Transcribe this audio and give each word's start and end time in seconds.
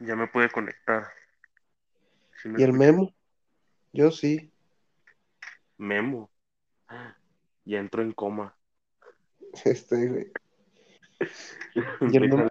Ya 0.00 0.16
me 0.16 0.26
pude 0.26 0.50
conectar. 0.50 1.06
¿Sí 2.42 2.48
me 2.48 2.58
¿Y 2.58 2.64
el 2.64 2.70
escuchas? 2.70 2.92
memo? 2.92 3.14
Yo 3.92 4.10
sí. 4.10 4.50
Memo. 5.78 6.30
Ya 7.68 7.80
entró 7.80 8.02
en 8.02 8.12
coma. 8.12 8.56
Este, 9.64 10.08
güey. 10.08 10.32
¿Y 12.00 12.16
el 12.16 12.28
memo? 12.28 12.36
Déjale, 12.36 12.50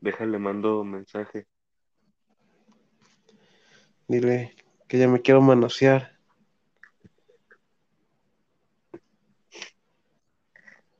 déjale, 0.00 0.38
mando 0.38 0.84
mensaje. 0.84 1.46
Dile 4.06 4.54
que 4.88 4.98
ya 4.98 5.08
me 5.08 5.22
quiero 5.22 5.40
manosear. 5.40 6.18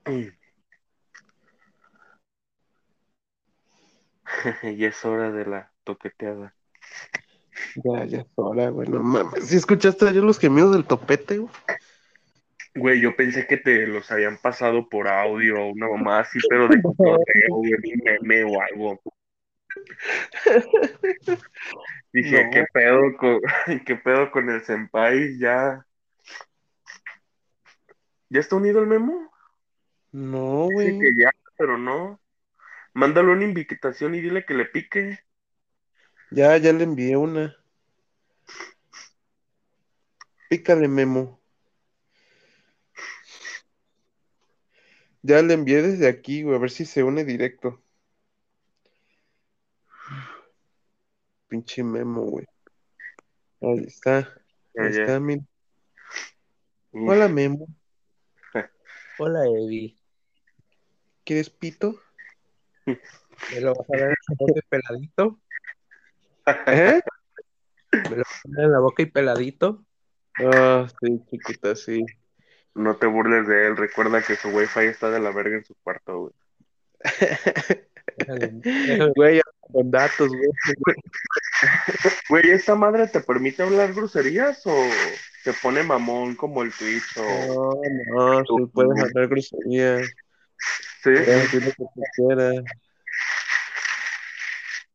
ya 4.76 4.88
es 4.88 5.04
hora 5.04 5.30
de 5.32 5.46
la 5.46 5.72
toqueteada. 5.84 6.54
Ya, 7.84 8.04
ya 8.04 8.18
es 8.18 8.26
hora, 8.34 8.68
güey. 8.70 8.88
No 8.88 9.00
mames. 9.00 9.46
¿Sí 9.46 9.56
escuchaste 9.56 10.08
ayer 10.08 10.22
los 10.22 10.38
gemidos 10.38 10.72
del 10.72 10.84
topete, 10.84 11.38
güey? 11.38 11.52
Güey, 12.76 13.00
yo 13.00 13.14
pensé 13.14 13.46
que 13.46 13.56
te 13.56 13.86
los 13.86 14.10
habían 14.10 14.36
pasado 14.38 14.88
por 14.88 15.06
audio 15.06 15.62
o 15.62 15.68
una 15.72 15.88
mamá 15.88 16.20
así, 16.20 16.38
pero 16.48 16.66
de 16.66 16.82
cotorreo, 16.82 17.22
güey, 17.48 17.72
un 17.72 18.02
meme 18.04 18.44
o 18.44 18.60
algo. 18.60 19.00
Dije, 22.12 22.44
No. 22.44 22.50
¿qué 22.50 22.64
pedo 22.72 23.16
con, 23.16 23.40
qué 23.86 23.96
pedo 23.96 24.30
con 24.30 24.50
el 24.50 24.64
senpai? 24.64 25.38
Ya. 25.38 25.86
¿Ya 28.28 28.40
está 28.40 28.56
unido 28.56 28.80
el 28.80 28.88
memo? 28.88 29.30
No, 30.10 30.68
güey. 30.72 30.98
que 30.98 31.14
ya, 31.16 31.30
pero 31.56 31.78
no. 31.78 32.20
Mándale 32.94 33.32
una 33.32 33.44
invitación 33.44 34.14
y 34.14 34.20
dile 34.20 34.46
que 34.46 34.54
le 34.54 34.66
pique. 34.66 35.18
Ya, 36.30 36.56
ya 36.58 36.72
le 36.72 36.84
envié 36.84 37.16
una. 37.16 37.56
Pícale, 40.48 40.86
Memo. 40.86 41.40
Ya 45.22 45.42
le 45.42 45.54
envié 45.54 45.82
desde 45.82 46.06
aquí, 46.06 46.42
güey, 46.42 46.54
a 46.54 46.60
ver 46.60 46.70
si 46.70 46.84
se 46.84 47.02
une 47.02 47.24
directo. 47.24 47.82
Pinche 51.48 51.82
Memo, 51.82 52.22
güey. 52.22 52.46
Ahí 53.60 53.84
está. 53.86 54.18
Ahí 54.76 54.90
está, 54.90 55.18
mira. 55.18 55.42
Hola, 56.92 57.26
Memo. 57.26 57.66
Hola, 59.18 59.46
Evi. 59.46 59.98
¿Quieres 61.24 61.50
pito? 61.50 62.03
¿Me 62.86 63.60
lo 63.60 63.74
vas 63.74 63.86
a 63.90 63.96
dar 63.98 64.08
en 64.08 64.14
la 64.28 64.36
boca 64.38 64.52
y 64.56 64.62
peladito? 64.68 65.40
¿Eh? 66.66 67.00
¿Me 67.92 68.10
lo 68.10 68.16
vas 68.16 68.40
a 68.44 68.48
dar 68.48 68.64
en 68.64 68.72
la 68.72 68.78
boca 68.80 69.02
y 69.02 69.06
peladito? 69.06 69.84
Ah, 70.38 70.86
sí, 71.00 71.22
chiquita, 71.30 71.74
sí. 71.76 72.04
No 72.74 72.96
te 72.96 73.06
burles 73.06 73.46
de 73.46 73.68
él. 73.68 73.76
Recuerda 73.76 74.22
que 74.22 74.36
su 74.36 74.48
wifi 74.48 74.80
está 74.80 75.10
de 75.10 75.20
la 75.20 75.30
verga 75.30 75.56
en 75.56 75.64
su 75.64 75.74
cuarto, 75.76 76.18
güey. 76.20 76.32
Güey, 79.16 79.40
con 79.60 79.90
datos, 79.90 80.28
güey. 80.28 80.50
Güey, 82.28 82.50
¿esta 82.50 82.74
madre 82.74 83.06
te 83.08 83.20
permite 83.20 83.62
hablar 83.62 83.92
groserías 83.92 84.66
o 84.66 84.74
te 85.44 85.52
pone 85.62 85.82
mamón 85.82 86.34
como 86.36 86.62
el 86.62 86.72
Twitch 86.72 87.16
o... 87.16 87.80
No, 88.12 88.40
no, 88.40 88.44
sí 88.44 88.66
puedes 88.72 89.02
hablar 89.02 89.28
groserías. 89.28 90.10
Sí, 91.04 91.10
Puedes 91.10 91.52
decir 91.52 91.62
lo 91.62 91.70
que 91.72 91.84
tú 91.94 92.02
quieras. 92.16 92.64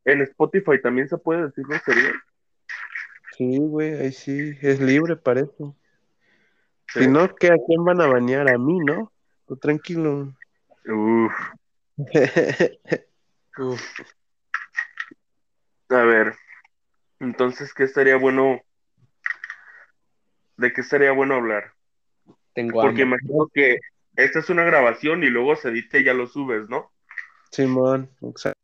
en 0.04 0.22
Spotify 0.22 0.82
también 0.82 1.08
se 1.08 1.16
puede 1.16 1.46
decir 1.46 1.64
groserías. 1.68 2.14
Sí, 3.38 3.58
güey, 3.58 3.94
ahí 3.94 4.12
sí, 4.12 4.58
es 4.60 4.80
libre 4.80 5.14
para 5.14 5.42
eso. 5.42 5.76
Sí. 6.88 7.00
Si 7.00 7.06
no, 7.06 7.32
¿qué, 7.36 7.46
¿a 7.52 7.56
quién 7.64 7.84
van 7.84 8.00
a 8.00 8.08
bañar? 8.08 8.52
A 8.52 8.58
mí, 8.58 8.80
¿no? 8.80 9.12
Tú 9.46 9.56
tranquilo. 9.56 10.34
Uf, 10.84 11.32
Uf, 13.56 13.80
a 15.90 16.02
ver, 16.02 16.34
entonces, 17.20 17.72
¿qué 17.72 17.84
estaría 17.84 18.16
bueno? 18.16 18.60
¿De 20.56 20.72
qué 20.72 20.80
estaría 20.80 21.12
bueno 21.12 21.36
hablar? 21.36 21.72
Tengo 22.52 22.82
Porque 22.82 23.02
hambre. 23.02 23.18
imagino 23.22 23.48
que 23.54 23.78
esta 24.16 24.38
es 24.38 24.50
una 24.50 24.64
grabación 24.64 25.22
y 25.24 25.30
luego 25.30 25.56
se 25.56 25.68
edita 25.68 25.98
y 25.98 26.04
ya 26.04 26.14
lo 26.14 26.26
subes, 26.26 26.68
¿no? 26.68 26.90
Simón, 27.50 28.10
exacto. 28.22 28.60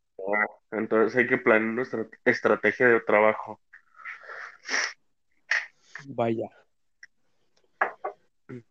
Entonces 0.73 1.17
hay 1.17 1.27
que 1.27 1.39
planear 1.39 1.73
nuestra 1.73 2.07
estrategia 2.25 2.89
de 2.89 3.01
trabajo. 3.01 3.61
Vaya. 6.07 6.49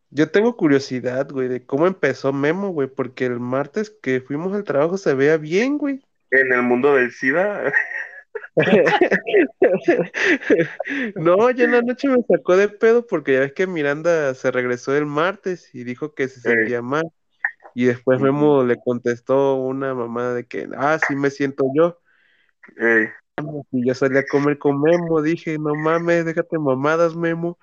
Yo 0.09 0.31
tengo 0.31 0.55
curiosidad, 0.55 1.29
güey, 1.29 1.47
de 1.47 1.65
cómo 1.65 1.87
empezó 1.87 2.31
Memo, 2.31 2.69
güey, 2.69 2.87
porque 2.87 3.25
el 3.25 3.39
martes 3.39 3.89
que 3.89 4.21
fuimos 4.21 4.53
al 4.53 4.63
trabajo 4.63 4.97
se 4.97 5.13
veía 5.13 5.37
bien, 5.37 5.77
güey. 5.77 6.01
En 6.31 6.53
el 6.53 6.61
mundo 6.61 6.95
del 6.95 7.11
SIDA, 7.11 7.73
No, 11.15 11.51
ya 11.51 11.65
en 11.65 11.71
la 11.71 11.81
noche 11.81 12.07
me 12.07 12.23
sacó 12.27 12.55
de 12.55 12.69
pedo 12.69 13.05
porque 13.05 13.33
ya 13.33 13.39
ves 13.41 13.53
que 13.53 13.67
Miranda 13.67 14.33
se 14.33 14.51
regresó 14.51 14.95
el 14.95 15.05
martes 15.05 15.73
y 15.73 15.83
dijo 15.83 16.13
que 16.13 16.27
se 16.27 16.39
sentía 16.39 16.81
mal. 16.81 17.11
Y 17.73 17.85
después. 17.85 18.21
Memo 18.21 18.63
le 18.63 18.77
contestó 18.77 19.55
una 19.55 19.93
mamada 19.93 20.33
de 20.33 20.45
que, 20.45 20.69
ah, 20.77 20.97
sí 21.05 21.15
me 21.15 21.29
siento 21.29 21.65
yo. 21.75 21.99
Y 23.73 23.85
yo 23.85 23.93
salí 23.93 24.17
a 24.17 24.25
comer 24.25 24.57
con 24.57 24.81
Memo, 24.81 25.21
dije, 25.21 25.57
no 25.59 25.75
mames, 25.75 26.23
déjate 26.23 26.57
mamadas, 26.57 27.17
Memo. 27.17 27.57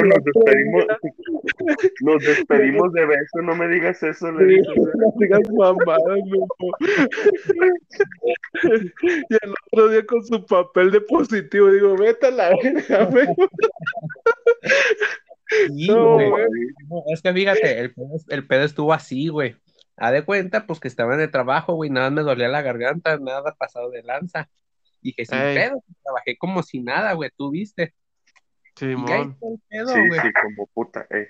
nos 0.00 0.24
despedimos, 0.24 0.86
nos 2.00 2.24
despedimos 2.24 2.92
de 2.94 3.04
beso, 3.04 3.42
no 3.42 3.54
me 3.54 3.68
digas 3.68 4.02
eso, 4.02 4.32
le 4.32 4.62
no 4.62 5.12
digas 5.18 5.42
mamadas, 5.50 6.18
Memo. 6.24 6.48
Y 9.28 9.34
el 9.34 9.54
otro 9.72 9.88
día 9.90 10.06
con 10.06 10.24
su 10.24 10.46
papel 10.46 10.90
de 10.90 11.02
positivo, 11.02 11.70
digo, 11.70 11.98
vete 11.98 12.28
a 12.28 12.30
la 12.30 12.48
verga, 12.62 13.10
Memo. 13.10 13.36
Sí, 15.66 15.86
No, 15.86 16.14
güey. 16.14 16.30
güey. 16.30 16.48
No, 16.88 17.04
es 17.12 17.20
que 17.20 17.30
fíjate, 17.30 17.78
el 17.78 17.92
pedo, 17.92 18.16
el 18.30 18.46
pedo 18.46 18.62
estuvo 18.62 18.92
así, 18.94 19.28
güey. 19.28 19.54
A 19.96 20.10
de 20.10 20.24
cuenta, 20.24 20.66
pues 20.66 20.80
que 20.80 20.88
estaba 20.88 21.14
en 21.14 21.20
el 21.20 21.30
trabajo, 21.30 21.74
güey, 21.74 21.90
nada 21.90 22.10
me 22.10 22.22
dolía 22.22 22.48
la 22.48 22.62
garganta, 22.62 23.18
nada 23.18 23.54
pasado 23.54 23.90
de 23.90 24.02
lanza. 24.02 24.48
Dije, 25.00 25.24
sin 25.24 25.38
Ay. 25.38 25.54
pedo, 25.56 25.82
trabajé 26.02 26.36
como 26.38 26.62
si 26.62 26.80
nada, 26.80 27.12
güey, 27.12 27.30
tú 27.36 27.50
viste. 27.50 27.94
Y 28.80 28.92
está 28.94 29.18
el 29.18 29.34
pedo, 29.68 29.88
Sí, 29.88 30.08
güey. 30.08 30.20
sí, 30.20 30.28
como 30.42 30.66
puta, 30.68 31.06
ey. 31.10 31.26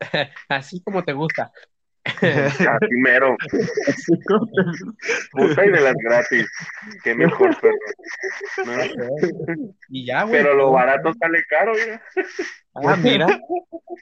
Así 0.48 0.82
como 0.82 1.04
te 1.04 1.12
gusta. 1.12 1.52
Así 2.04 2.96
mero, 2.96 3.36
puta 5.32 5.66
y 5.66 5.70
de 5.70 5.80
las 5.82 5.94
gratis. 6.02 6.50
Qué 7.04 7.14
mejor, 7.14 7.54
perro. 7.60 7.76
¿no? 8.64 9.06
Y 9.90 10.06
ya, 10.06 10.22
güey. 10.24 10.42
Pero 10.42 10.54
lo 10.54 10.72
barato 10.72 11.12
sale 11.20 11.44
caro, 11.48 11.72
mira. 11.74 12.02
Ah, 12.74 12.96
mira. 12.96 13.26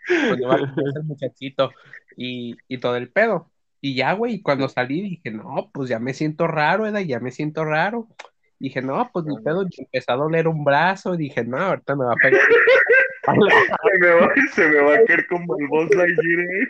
Pues 0.07 0.41
yo 0.41 0.47
voy 0.47 0.55
a 0.57 0.59
conocer 0.59 0.93
al 0.97 1.05
muchachito 1.05 1.73
y, 2.17 2.57
y 2.69 2.79
todo 2.79 2.97
el 2.97 3.11
pedo. 3.11 3.51
Y 3.81 3.95
ya, 3.95 4.13
güey, 4.13 4.35
y 4.35 4.43
cuando 4.43 4.69
salí 4.69 5.03
dije, 5.03 5.31
no, 5.31 5.71
pues 5.73 5.89
ya 5.89 5.99
me 5.99 6.15
siento 6.15 6.47
raro, 6.47 6.87
Eda, 6.87 7.01
ya 7.01 7.21
me 7.21 7.31
siento 7.31 7.65
raro. 7.65 8.09
Dije, 8.59 8.83
no, 8.83 9.09
pues 9.13 9.25
mi 9.25 9.37
pedo, 9.43 9.63
empezó 9.63 10.13
a 10.13 10.17
doler 10.17 10.49
un 10.49 10.65
brazo. 10.65 11.17
Dije, 11.17 11.45
no, 11.45 11.59
ahorita 11.59 11.95
me 11.95 12.05
va 12.05 12.13
a 12.13 12.17
pegar. 12.17 12.41
Se 13.29 13.99
me 14.01 14.09
va, 14.15 14.33
se 14.53 14.69
me 14.69 14.81
va 14.81 14.95
a 14.95 15.05
caer 15.05 15.27
como 15.27 15.59
el 15.59 15.69
boss 15.69 15.91
Lightyear, 15.95 16.41
eh. 16.41 16.69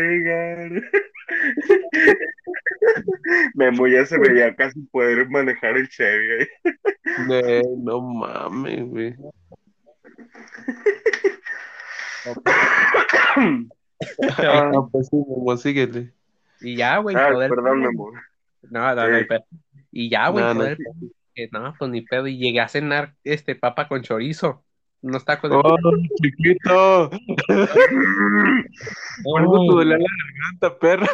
Memo 3.56 3.88
ya 3.88 4.06
se 4.06 4.18
veía 4.20 4.56
casi 4.56 4.82
poder 4.92 5.28
manejar 5.30 5.78
el 5.78 5.90
Chevy. 5.90 6.44
¿eh? 6.44 6.50
ne- 7.28 7.62
no 7.78 8.02
mames, 8.02 8.86
güey. 8.86 9.16
Ah, 14.38 14.70
no, 14.74 14.90
pues 14.92 15.08
sí, 15.08 15.16
Memo, 15.16 15.58
síguele. 15.58 16.14
Y 16.62 16.76
ya, 16.78 16.98
güey, 16.98 17.16
Ah, 17.16 17.30
perdón. 17.50 17.80
Memo. 17.82 18.12
No, 18.70 18.96
no, 18.96 19.10
no, 19.10 19.20
Sí. 19.20 19.26
pero- 19.28 19.44
Y 19.92 20.10
ya, 20.10 20.30
güey, 20.30 20.44
No, 20.44 20.54
no. 20.54 20.64
Dije, 20.66 21.50
no, 21.52 21.74
pues 21.78 21.92
ni 21.92 22.02
pedo. 22.02 22.28
Y 22.28 22.38
llegué 22.38 22.60
a 22.62 22.68
cenar 22.68 23.16
este 23.24 23.56
papa 23.56 23.88
con 23.88 24.02
chorizo. 24.02 24.63
Unos 25.04 25.24
tacos 25.26 25.50
de 25.52 25.58
¡Oh, 25.58 25.76
chiquito! 26.22 27.10
Por 29.24 29.42
eso 29.42 29.52
te 29.52 29.76
dolía 29.76 29.98
la 29.98 30.06
garganta, 30.26 30.80
perra. 30.80 31.08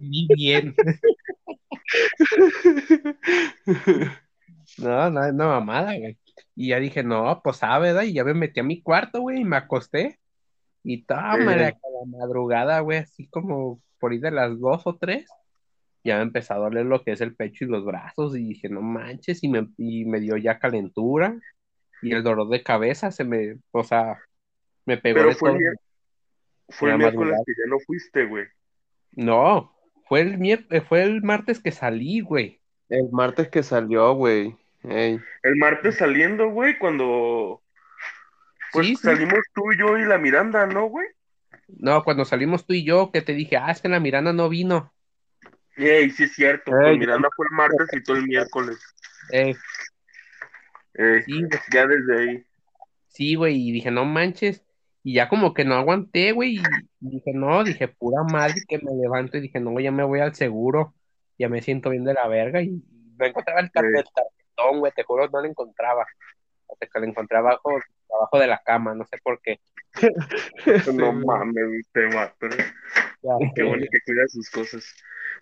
Muy 0.00 0.26
bien. 0.34 0.74
No, 4.78 5.10
no, 5.10 5.30
no 5.32 5.48
mamada, 5.48 5.98
güey. 5.98 6.16
Y 6.56 6.68
ya 6.68 6.80
dije, 6.80 7.02
no, 7.02 7.42
pues 7.44 7.58
sabe, 7.58 7.88
¿verdad? 7.88 8.04
Y 8.04 8.14
ya 8.14 8.24
me 8.24 8.32
metí 8.32 8.60
a 8.60 8.62
mi 8.62 8.80
cuarto, 8.80 9.20
güey, 9.20 9.40
y 9.40 9.44
me 9.44 9.56
acosté. 9.56 10.18
Y 10.82 11.02
tómale, 11.04 11.64
Eh. 11.68 11.68
a 11.68 11.72
la 11.72 12.06
madrugada, 12.18 12.80
güey, 12.80 12.98
así 13.00 13.28
como 13.28 13.82
por 14.00 14.12
ahí 14.12 14.18
de 14.18 14.30
las 14.30 14.58
dos 14.58 14.80
o 14.86 14.96
tres, 14.96 15.28
ya 16.04 16.16
me 16.16 16.22
empezó 16.22 16.54
a 16.54 16.58
doler 16.58 16.86
lo 16.86 17.02
que 17.04 17.12
es 17.12 17.20
el 17.20 17.34
pecho 17.36 17.64
y 17.64 17.68
los 17.68 17.84
brazos. 17.84 18.36
Y 18.36 18.44
dije, 18.48 18.68
no 18.68 18.82
manches, 18.82 19.42
y 19.44 19.48
me, 19.48 19.68
y 19.78 20.04
me 20.04 20.20
dio 20.20 20.36
ya 20.36 20.58
calentura. 20.58 21.36
Y 22.02 22.12
el 22.12 22.22
dolor 22.22 22.48
de 22.48 22.62
cabeza 22.62 23.10
se 23.12 23.24
me, 23.24 23.56
o 23.70 23.84
sea, 23.84 24.18
me 24.86 24.98
pegó 24.98 25.16
Pero 25.18 25.28
de 25.28 25.34
fue 25.34 25.50
todo. 25.50 25.58
el, 25.58 25.76
fue 26.70 26.90
el 26.90 26.98
miércoles 26.98 27.38
que 27.46 27.52
ya 27.52 27.70
no 27.70 27.78
fuiste, 27.86 28.26
güey. 28.26 28.46
No, 29.12 29.72
fue 30.08 30.20
el 30.22 30.38
mier- 30.38 30.66
eh, 30.70 30.80
fue 30.80 31.02
el 31.04 31.22
martes 31.22 31.60
que 31.60 31.70
salí, 31.70 32.20
güey. 32.20 32.60
El 32.88 33.10
martes 33.12 33.48
que 33.48 33.62
salió, 33.62 34.14
güey. 34.14 34.56
Ey. 34.84 35.20
El 35.44 35.56
martes 35.56 35.96
saliendo, 35.98 36.50
güey, 36.50 36.78
cuando 36.78 37.62
pues 38.72 38.86
Sí, 38.86 38.96
sí. 38.96 39.02
salimos 39.02 39.38
tú, 39.54 39.62
yo 39.78 39.96
y 39.98 40.04
la 40.04 40.18
Miranda, 40.18 40.66
¿no, 40.66 40.86
güey? 40.86 41.06
No, 41.68 42.02
cuando 42.04 42.24
salimos 42.24 42.66
tú 42.66 42.72
y 42.74 42.84
yo, 42.84 43.10
que 43.12 43.22
te 43.22 43.34
dije, 43.34 43.56
ah, 43.56 43.70
es 43.70 43.80
que 43.80 43.88
la 43.88 44.00
Miranda 44.00 44.32
no 44.32 44.48
vino. 44.48 44.92
Ey, 45.76 46.10
sí 46.10 46.24
es 46.24 46.32
cierto. 46.32 46.70
Ey. 46.72 46.82
Pues 46.82 46.98
Miranda 46.98 47.28
fue 47.34 47.46
el 47.50 47.56
martes 47.56 47.88
y 47.92 48.02
tú 48.02 48.14
el 48.14 48.24
miércoles. 48.24 48.78
Ey, 49.30 49.54
sí, 51.22 51.42
ya 51.72 51.86
desde 51.86 52.18
ahí. 52.18 52.46
Sí, 53.08 53.34
güey, 53.34 53.68
y 53.68 53.72
dije, 53.72 53.90
no 53.90 54.04
manches. 54.04 54.62
Y 55.04 55.14
ya 55.14 55.28
como 55.28 55.52
que 55.52 55.64
no 55.64 55.74
aguanté, 55.74 56.32
güey, 56.32 56.58
y 56.58 56.62
dije, 57.00 57.32
no, 57.34 57.64
dije, 57.64 57.88
pura 57.88 58.22
madre 58.22 58.54
que 58.68 58.78
me 58.78 58.92
levanto 58.94 59.36
y 59.36 59.40
dije, 59.40 59.58
no, 59.58 59.78
ya 59.80 59.90
me 59.90 60.04
voy 60.04 60.20
al 60.20 60.34
seguro, 60.34 60.94
ya 61.38 61.48
me 61.48 61.60
siento 61.60 61.90
bien 61.90 62.04
de 62.04 62.14
la 62.14 62.28
verga 62.28 62.62
y 62.62 62.80
no 63.16 63.26
encontraba 63.26 63.60
el 63.60 63.72
tarjetón, 63.72 64.78
güey, 64.78 64.92
te 64.92 65.02
juro, 65.02 65.28
no 65.28 65.40
lo 65.40 65.48
encontraba. 65.48 66.06
Hasta 66.68 66.86
que 66.86 67.00
lo 67.00 67.06
encontré 67.06 67.36
abajo, 67.36 67.70
abajo 68.14 68.38
de 68.38 68.46
la 68.46 68.62
cama, 68.64 68.94
no 68.94 69.04
sé 69.06 69.18
por 69.22 69.40
qué. 69.42 69.60
No 70.94 71.12
mames, 71.12 71.86
te 71.92 72.06
mato. 72.08 72.48
Qué 73.54 73.62
bueno 73.62 73.84
que 73.90 73.98
cuida 74.06 74.26
sus 74.28 74.48
cosas. 74.50 74.84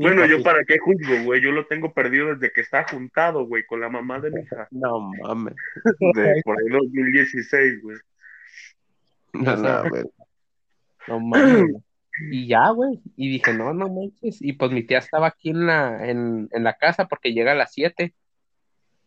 Bueno, 0.02 0.24
yo 0.26 0.42
para 0.42 0.64
qué 0.64 0.78
juzgo, 0.78 1.24
güey. 1.24 1.42
Yo 1.42 1.52
lo 1.52 1.66
tengo 1.66 1.92
perdido 1.92 2.34
desde 2.34 2.52
que 2.52 2.62
está 2.62 2.84
juntado, 2.88 3.46
güey, 3.46 3.64
con 3.66 3.80
la 3.80 3.88
mamá 3.90 4.18
de 4.20 4.30
mi 4.30 4.40
hija. 4.42 4.66
No 4.70 5.10
mames. 5.22 5.54
De 6.14 6.40
por 6.44 6.58
ahí 6.58 6.68
2016, 6.70 7.82
güey. 7.82 7.96
No, 9.34 9.56
no, 9.56 9.88
güey. 9.88 10.04
No 11.08 11.18
mames. 11.18 11.64
Y 12.30 12.46
ya, 12.46 12.68
güey. 12.70 13.00
Y 13.16 13.30
dije, 13.30 13.52
no, 13.54 13.72
no 13.72 13.88
manches. 13.88 14.40
Y 14.42 14.52
pues 14.52 14.70
mi 14.70 14.82
tía 14.84 14.98
estaba 14.98 15.28
aquí 15.28 15.50
en 15.50 15.66
la, 15.66 16.06
en, 16.08 16.48
en 16.52 16.64
la 16.64 16.74
casa 16.74 17.08
porque 17.08 17.32
llega 17.32 17.52
a 17.52 17.54
las 17.54 17.72
7. 17.72 18.14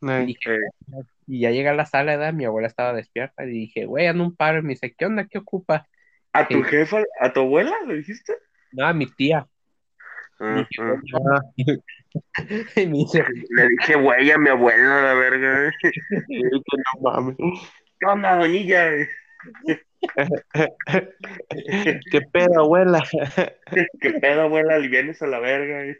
Y 0.02 0.26
dije, 0.26 0.56
Eh, 0.56 1.04
Y 1.28 1.42
ya 1.42 1.52
llegué 1.52 1.70
a 1.70 1.74
la 1.76 1.86
sala, 1.86 2.18
¿verdad? 2.18 2.34
Mi 2.34 2.46
abuela 2.46 2.68
estaba 2.68 2.94
despierta 2.94 3.46
y 3.46 3.50
dije, 3.50 3.86
güey, 3.86 4.08
ando 4.08 4.24
un 4.24 4.36
paro. 4.36 4.60
Y 4.60 4.64
me 4.64 4.70
dice, 4.70 4.94
¿qué 4.98 5.06
onda? 5.06 5.26
¿Qué 5.28 5.38
ocupa? 5.38 5.88
¿A 6.34 6.48
tu 6.48 6.64
jefa, 6.64 7.04
a 7.22 7.32
tu 7.32 7.42
abuela, 7.42 7.76
le 7.88 7.96
dijiste? 7.98 8.34
No, 8.72 8.86
a 8.88 8.94
mi 8.94 9.06
tía. 9.06 9.40
Ah, 9.40 9.48
Dije, 9.48 9.48
ah. 9.48 9.48
"Oye". 9.48 10.23
Y 12.76 12.86
me 12.86 12.98
dice, 13.00 13.24
Le 13.50 13.68
dije, 13.70 13.96
güey, 13.96 14.30
a 14.30 14.38
mi 14.38 14.50
abuela, 14.50 15.02
la 15.02 15.14
verga. 15.16 15.72
No 16.30 17.02
mames. 17.02 17.38
¿Qué 18.00 18.06
onda, 18.06 18.38
doñilla? 18.38 18.92
¿Qué 22.12 22.22
pedo, 22.32 22.60
abuela? 22.60 23.04
¿Qué 24.02 24.12
pedo, 24.22 24.42
abuela? 24.42 24.76
Alivianes 24.76 25.22
a 25.22 25.28
la 25.28 25.40
verga. 25.40 25.96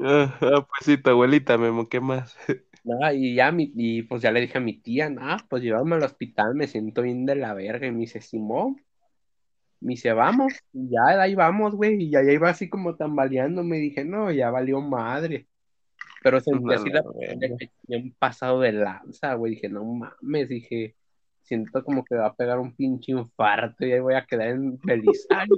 Ah, 0.00 0.38
ah, 0.40 0.66
pues 0.66 0.84
sí, 0.84 0.96
tu 0.98 1.10
abuelita, 1.10 1.58
Memo, 1.58 1.88
¿qué 1.88 2.00
más? 2.00 2.36
no, 2.84 3.12
y 3.12 3.34
ya, 3.34 3.52
mi, 3.52 3.72
y 3.74 4.02
pues 4.02 4.22
ya 4.22 4.30
le 4.30 4.40
dije 4.40 4.58
a 4.58 4.60
mi 4.60 4.78
tía, 4.80 5.10
no, 5.10 5.36
pues 5.48 5.62
llévame 5.62 5.96
al 5.96 6.02
hospital, 6.04 6.54
me 6.54 6.66
siento 6.68 7.02
bien 7.02 7.26
de 7.26 7.36
la 7.36 7.54
verga. 7.54 7.86
Y 7.86 7.92
me 7.92 7.98
dice, 8.00 8.20
Simón. 8.20 8.76
Me 9.82 9.90
dice, 9.94 10.12
vamos. 10.12 10.52
Y 10.72 10.90
ya, 10.90 11.16
de 11.16 11.22
ahí 11.22 11.34
vamos, 11.34 11.74
güey. 11.74 12.00
Y 12.04 12.10
ya, 12.10 12.22
ya 12.22 12.32
iba 12.32 12.48
así 12.48 12.68
como 12.68 12.94
tambaleando. 12.94 13.64
Me 13.64 13.78
dije, 13.78 14.04
no, 14.04 14.30
ya 14.30 14.50
valió 14.50 14.80
madre. 14.80 15.48
Pero 16.22 16.40
sentí 16.40 16.64
No, 16.64 16.72
así 16.72 16.88
no, 16.90 17.02
la 17.02 17.56
bien 17.88 18.14
pasado 18.16 18.60
de 18.60 18.72
lanza, 18.72 19.34
güey. 19.34 19.54
Dije, 19.54 19.68
no 19.68 19.84
mames, 19.84 20.48
dije, 20.48 20.94
siento 21.42 21.82
como 21.82 22.04
que 22.04 22.14
va 22.14 22.26
a 22.26 22.34
pegar 22.34 22.60
un 22.60 22.74
pinche 22.76 23.10
infarto 23.10 23.84
y 23.84 23.92
ahí 23.92 24.00
voy 24.00 24.14
a 24.14 24.24
quedar 24.24 24.48
en 24.48 24.78
Belisario. 24.78 25.54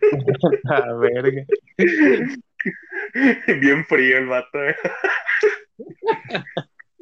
A 0.64 0.92
verga. 0.94 1.44
Bien 3.60 3.84
frío 3.84 4.18
el 4.18 4.26
vato. 4.26 4.62
eh. 4.64 4.74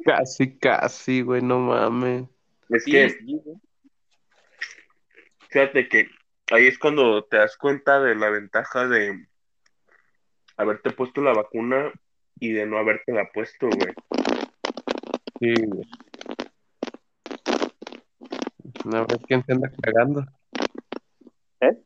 Casi, 0.05 0.57
casi, 0.57 1.21
güey, 1.21 1.41
no 1.41 1.59
mames. 1.59 2.25
Es 2.69 2.83
Sí, 2.83 2.91
que, 2.91 3.09
sí, 3.09 3.41
güey. 3.43 3.57
Fíjate 5.51 5.87
que 5.89 6.07
ahí 6.51 6.67
es 6.67 6.79
cuando 6.79 7.25
te 7.25 7.37
das 7.37 7.57
cuenta 7.57 7.99
de 7.99 8.15
la 8.15 8.29
ventaja 8.29 8.87
de 8.87 9.27
haberte 10.57 10.91
puesto 10.91 11.21
la 11.21 11.33
vacuna 11.33 11.91
y 12.39 12.53
de 12.53 12.65
no 12.65 12.77
haberte 12.77 13.11
la 13.11 13.29
puesto, 13.31 13.67
güey. 13.67 13.93
Sí, 15.39 15.53
güey. 15.67 15.87
A 18.93 19.05
ver 19.05 19.19
quién 19.27 19.45
se 19.45 19.51
anda 19.51 19.71
cagando. 19.81 20.25
¿Eh? 21.59 21.77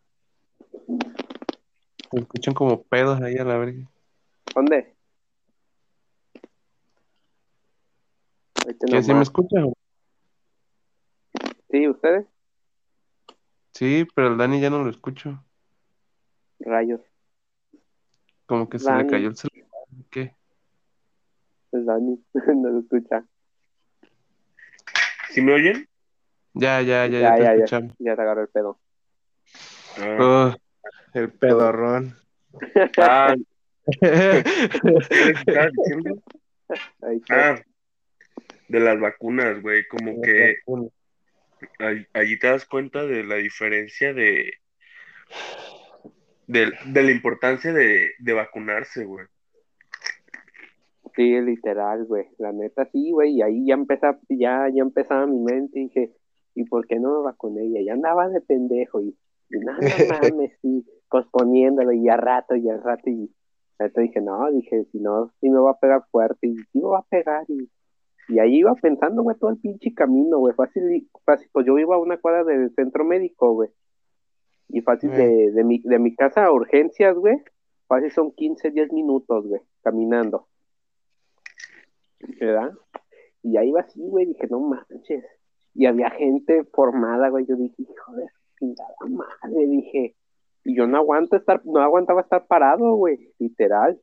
Se 2.11 2.17
escuchan 2.19 2.53
como 2.53 2.83
pedos 2.83 3.21
ahí 3.21 3.35
a 3.37 3.43
la 3.43 3.57
verga. 3.57 3.89
¿Dónde? 4.53 4.93
¿Qué, 8.89 9.03
sí 9.03 9.13
me 9.13 9.21
escuchan? 9.21 9.73
Sí, 11.69 11.87
¿ustedes? 11.87 12.25
Sí, 13.75 14.07
pero 14.15 14.29
el 14.29 14.37
Dani 14.37 14.61
ya 14.61 14.69
no 14.69 14.81
lo 14.85 14.89
escucho. 14.89 15.43
Rayos. 16.61 17.01
Como 18.45 18.69
que 18.69 18.79
se 18.79 18.89
le 18.93 19.05
cayó 19.05 19.27
el 19.27 19.35
celular. 19.35 19.67
¿Qué? 20.09 20.33
Es 21.73 21.85
Dani, 21.85 22.23
no 22.55 22.69
lo 22.69 22.79
escucha. 22.79 23.25
¿Sí 25.29 25.41
me 25.41 25.55
oyen? 25.55 25.89
Ya, 26.53 26.81
ya, 26.81 27.05
ya, 27.07 27.19
Ya, 27.19 27.19
ya, 27.19 27.35
te 27.35 27.43
ya, 27.43 27.49
ya. 27.49 27.53
escuchamos. 27.55 27.93
Ya 27.99 28.15
te 28.15 28.21
agarró 28.21 28.41
el 28.43 28.47
pedo. 28.47 28.79
Ah, 29.97 30.17
Oh, 30.21 30.55
el 31.13 31.31
pedorrón. 31.33 32.15
Ah. 32.97 33.35
Ah, 37.29 37.61
de 38.69 38.79
las 38.79 38.99
vacunas, 38.99 39.61
güey. 39.61 39.85
Como 39.87 40.21
que 40.21 40.55
ahí- 41.79 42.07
allí 42.13 42.39
te 42.39 42.47
das 42.47 42.65
cuenta 42.65 43.05
de 43.05 43.23
la 43.23 43.35
diferencia 43.35 44.13
de, 44.13 44.53
de, 46.47 46.73
de 46.87 47.03
la 47.03 47.11
importancia 47.11 47.73
de, 47.73 48.11
de 48.19 48.33
vacunarse, 48.33 49.05
güey. 49.05 49.25
Sí, 51.15 51.39
literal, 51.41 52.05
güey. 52.05 52.25
La 52.39 52.51
neta, 52.51 52.85
sí, 52.91 53.11
güey. 53.11 53.35
Y 53.37 53.41
ahí 53.41 53.65
ya 53.65 53.75
empezaba, 53.75 54.19
ya, 54.29 54.67
ya 54.73 54.81
empezaba 54.81 55.25
mi 55.27 55.39
mente 55.39 55.79
y 55.79 55.83
dije, 55.85 56.11
¿y 56.55 56.65
por 56.65 56.85
qué 56.87 56.99
no 56.99 57.19
me 57.19 57.25
vacuné? 57.25 57.65
Y 57.65 57.85
ya 57.85 57.93
andaba 57.93 58.27
de 58.29 58.41
pendejo 58.41 59.01
y, 59.01 59.15
y 59.49 59.59
no 59.59 59.73
mames, 60.07 60.51
sí, 60.61 60.85
posponiéndolo 61.09 61.93
y 61.93 62.03
ya 62.03 62.17
rato, 62.17 62.55
y 62.55 62.63
ya 62.63 62.77
rato. 62.77 63.09
Y 63.09 63.31
entonces 63.79 64.03
dije, 64.09 64.21
no, 64.21 64.51
dije, 64.51 64.85
si 64.91 64.99
no, 64.99 65.31
sí 65.39 65.49
me 65.49 65.59
va 65.59 65.71
a 65.71 65.79
pegar 65.79 66.03
fuerte 66.11 66.47
y 66.47 66.55
sí 66.55 66.79
me 66.79 66.89
va 66.89 66.99
a 66.99 67.03
pegar. 67.09 67.45
Y, 67.49 67.69
y 68.27 68.39
ahí 68.39 68.57
iba 68.57 68.73
pensando, 68.75 69.23
güey, 69.23 69.37
todo 69.37 69.51
el 69.51 69.57
pinche 69.57 69.93
camino, 69.93 70.39
güey. 70.39 70.53
Fácil, 70.55 71.09
fácil, 71.25 71.49
pues 71.51 71.65
yo 71.65 71.77
iba 71.77 71.95
a 71.95 71.99
una 71.99 72.17
cuadra 72.17 72.43
del 72.43 72.73
centro 72.73 73.03
médico, 73.05 73.53
güey. 73.53 73.69
Y 74.69 74.81
fácil 74.81 75.11
Eh. 75.13 75.17
de, 75.17 75.51
de, 75.51 75.63
mi, 75.63 75.79
de 75.79 75.99
mi 75.99 76.15
casa 76.15 76.45
a 76.45 76.51
urgencias, 76.51 77.15
güey. 77.15 77.37
Fácil 77.87 78.11
son 78.11 78.31
15, 78.31 78.71
10 78.71 78.91
minutos, 78.93 79.47
güey, 79.47 79.61
caminando. 79.83 80.47
¿verdad? 82.39 82.71
Y 83.43 83.57
ahí 83.57 83.69
iba 83.69 83.81
así, 83.81 84.01
güey, 84.01 84.25
dije, 84.25 84.47
no 84.49 84.59
manches. 84.59 85.23
Y 85.73 85.85
había 85.85 86.09
gente 86.09 86.63
formada, 86.73 87.29
güey, 87.29 87.45
yo 87.45 87.55
dije, 87.55 87.75
hijo 87.83 88.15
de 88.15 88.27
chingada 88.57 88.95
madre, 89.07 89.67
dije, 89.67 90.15
y 90.63 90.75
yo 90.75 90.87
no 90.87 90.97
aguanto 90.97 91.35
estar, 91.35 91.61
no 91.65 91.79
aguantaba 91.81 92.21
estar 92.21 92.47
parado, 92.47 92.95
güey, 92.95 93.33
literal. 93.37 93.99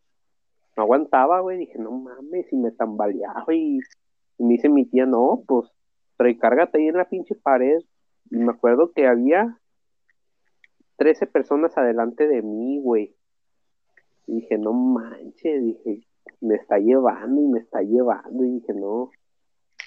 No 0.76 0.84
aguantaba, 0.84 1.40
güey, 1.40 1.58
dije, 1.58 1.78
no 1.78 1.90
mames, 1.92 2.52
y 2.52 2.56
me 2.56 2.70
tambaleaba 2.70 3.52
y, 3.52 3.80
y 4.42 4.44
me 4.44 4.54
dice 4.54 4.68
mi 4.68 4.84
tía, 4.86 5.06
no, 5.06 5.44
pues, 5.46 5.70
recárgate 6.18 6.78
ahí 6.78 6.88
en 6.88 6.96
la 6.96 7.08
pinche 7.08 7.36
pared. 7.36 7.78
Y 8.28 8.38
me 8.38 8.50
acuerdo 8.50 8.90
que 8.90 9.06
había 9.06 9.56
13 10.96 11.28
personas 11.28 11.78
adelante 11.78 12.26
de 12.26 12.42
mí, 12.42 12.80
güey. 12.82 13.14
Y 14.26 14.40
dije, 14.40 14.58
no 14.58 14.72
manches, 14.72 15.62
dije, 15.62 16.08
me 16.40 16.56
está 16.56 16.78
llevando 16.78 17.40
y 17.40 17.46
me 17.46 17.60
está 17.60 17.82
llevando. 17.82 18.44
Y 18.44 18.54
dije, 18.54 18.74
no. 18.74 19.12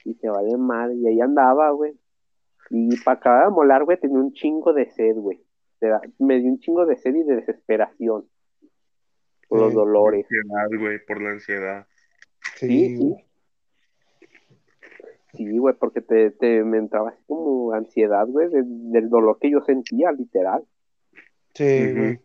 Y 0.05 0.13
se 0.13 0.29
vale 0.29 0.55
mal. 0.55 0.97
Y 0.99 1.05
ahí 1.05 1.19
andaba, 1.19 1.71
güey. 1.71 1.91
Y 2.69 2.95
para 3.01 3.17
acabar 3.17 3.49
de 3.49 3.51
molar, 3.51 3.83
güey, 3.83 3.99
tenía 3.99 4.19
un 4.19 4.31
chingo 4.31 4.71
de 4.71 4.89
sed, 4.91 5.17
güey. 5.17 5.43
Me 6.17 6.39
dio 6.39 6.49
un 6.49 6.59
chingo 6.59 6.85
de 6.85 6.95
sed 6.95 7.13
y 7.13 7.23
de 7.23 7.35
desesperación. 7.35 8.25
Por 9.49 9.59
los 9.59 9.73
dolores. 9.73 10.25
Ansiedad, 10.25 10.79
güey, 10.79 11.05
por 11.05 11.21
la 11.21 11.31
ansiedad. 11.31 11.87
Sí, 12.55 12.67
Sí, 12.67 12.97
sí. 12.97 13.24
Sí, 15.35 15.57
güey, 15.57 15.75
porque 15.75 16.01
te, 16.01 16.31
te 16.31 16.63
me 16.63 16.77
entraba 16.77 17.09
así 17.09 17.23
como 17.27 17.71
ansiedad, 17.73 18.27
güey, 18.27 18.49
de- 18.49 18.63
del 18.65 19.09
dolor 19.09 19.37
que 19.39 19.49
yo 19.51 19.61
sentía, 19.61 20.11
literal. 20.11 20.63
sí, 21.53 21.93
güey. 21.95 22.19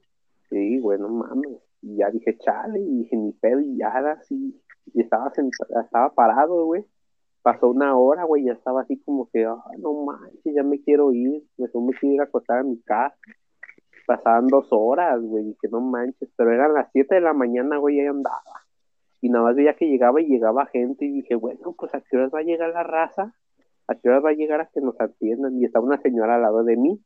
Sí, 0.48 0.78
güey, 0.80 0.98
no 0.98 1.08
mames. 1.08 1.58
Y 1.82 1.96
ya 1.96 2.10
dije, 2.10 2.36
chale, 2.38 2.80
y 2.80 2.98
dije, 3.02 3.16
ni 3.16 3.32
pedo, 3.32 3.60
y 3.60 3.76
ya 3.76 3.88
era 3.88 4.12
así. 4.12 4.60
Y 4.92 5.00
estaba 5.02 5.30
sentado, 5.32 5.80
estaba 5.80 6.10
parado, 6.12 6.66
güey. 6.66 6.84
Pasó 7.42 7.68
una 7.70 7.96
hora, 7.96 8.24
güey, 8.24 8.44
ya 8.44 8.52
estaba 8.52 8.82
así 8.82 8.98
como 8.98 9.30
que, 9.30 9.44
ah, 9.46 9.62
no 9.78 10.04
manches, 10.04 10.52
ya 10.54 10.62
me 10.62 10.80
quiero 10.82 11.12
ir. 11.12 11.42
Mejor 11.56 11.82
me 11.84 11.92
quiero 11.94 12.14
ir 12.16 12.20
a 12.20 12.24
acostar 12.24 12.58
a 12.58 12.62
mi 12.64 12.78
casa. 12.82 13.16
Pasaban 14.06 14.48
dos 14.48 14.66
horas, 14.72 15.20
güey, 15.22 15.44
dije, 15.44 15.68
no 15.70 15.80
manches. 15.80 16.28
Pero 16.36 16.52
eran 16.52 16.74
las 16.74 16.90
siete 16.92 17.14
de 17.14 17.20
la 17.22 17.32
mañana, 17.32 17.78
güey, 17.78 17.96
y 17.96 18.00
ahí 18.00 18.06
andaba. 18.08 18.42
Y 19.20 19.28
nada 19.28 19.44
más 19.44 19.56
veía 19.56 19.74
que 19.74 19.86
llegaba 19.86 20.20
y 20.20 20.26
llegaba 20.26 20.66
gente, 20.66 21.04
y 21.04 21.12
dije, 21.12 21.34
bueno, 21.34 21.74
pues 21.76 21.94
a 21.94 22.00
qué 22.00 22.16
horas 22.16 22.30
va 22.34 22.40
a 22.40 22.42
llegar 22.42 22.70
la 22.70 22.82
raza. 22.82 23.34
¿A 23.86 23.94
qué 23.94 24.08
horas 24.08 24.24
va 24.24 24.30
a 24.30 24.34
llegar 24.34 24.60
a 24.60 24.70
que 24.72 24.80
nos 24.80 24.98
atiendan? 25.00 25.60
Y 25.60 25.64
estaba 25.64 25.84
una 25.84 26.00
señora 26.00 26.36
al 26.36 26.42
lado 26.42 26.62
de 26.64 26.76
mí. 26.76 27.00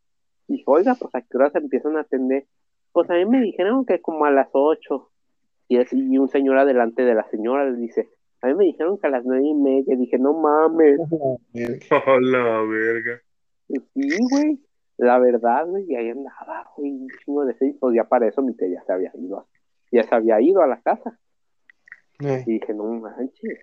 Y 0.49 0.53
dije, 0.53 0.65
oiga, 0.67 0.95
pues 0.95 1.15
a 1.15 1.23
qué 1.23 1.37
horas 1.37 1.55
empiezan 1.55 1.97
a 1.97 2.01
atender. 2.01 2.47
Pues 2.93 3.11
a 3.11 3.15
mí 3.15 3.25
me 3.25 3.41
dijeron 3.41 3.85
que 3.87 4.01
como 4.01 4.25
a 4.27 4.31
las 4.31 4.49
ocho. 4.53 5.11
Y 5.67 5.79
así 5.79 5.97
y 5.99 6.19
un 6.19 6.29
señor 6.29 6.59
adelante 6.59 7.03
de 7.03 7.15
la 7.15 7.25
señora 7.31 7.69
le 7.69 7.79
dice, 7.79 8.09
a 8.43 8.49
mí 8.49 8.55
me 8.55 8.65
dijeron 8.65 8.99
que 8.99 9.07
a 9.07 9.11
las 9.11 9.25
nueve 9.25 9.47
y 9.47 9.55
media. 9.55 9.97
Dije, 9.97 10.19
no 10.19 10.35
mames. 10.35 11.01
Oh, 12.07 12.21
la 12.21 12.63
verga. 12.63 13.21
Sí, 13.95 14.19
güey. 14.31 14.61
La 14.99 15.19
verdad, 15.19 15.67
güey. 15.67 15.87
Y 15.89 15.97
ahí 15.97 16.11
andaba, 16.11 16.71
güey. 16.77 16.93
Un 16.93 17.09
chingo 17.25 17.47
de 17.47 17.55
seis. 17.55 17.75
Pues 17.81 17.97
ya 17.97 18.05
para 18.05 18.29
eso 18.29 18.43
mi 18.43 18.55
tía 18.55 18.69
ya 18.69 18.83
se 18.85 18.93
había 18.93 19.11
ido. 19.15 19.47
Ya 19.91 20.03
se 20.03 20.15
había 20.15 20.39
ido 20.43 20.61
a 20.61 20.67
la 20.67 20.83
casa. 20.83 21.19
Eh, 22.21 22.45
Y 22.47 22.53
dije, 22.55 22.75
no 22.75 22.85
manches. 22.85 23.59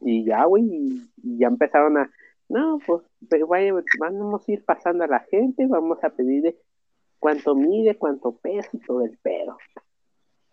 Y 0.00 0.24
ya, 0.24 0.44
güey. 0.44 0.64
Y, 0.64 1.38
ya 1.38 1.48
empezaron 1.48 1.96
a, 1.98 2.10
no, 2.48 2.78
pues, 2.86 3.02
pero 3.28 3.46
vaya, 3.46 3.72
vamos 3.98 4.48
a 4.48 4.52
ir 4.52 4.64
pasando 4.64 5.04
a 5.04 5.08
la 5.08 5.20
gente. 5.30 5.66
Vamos 5.66 6.02
a 6.02 6.10
pedirle 6.10 6.56
cuánto 7.18 7.54
mide, 7.54 7.96
cuánto 7.96 8.36
pesa 8.36 8.68
y 8.72 8.78
todo 8.78 9.02
el 9.02 9.16
pedo. 9.18 9.56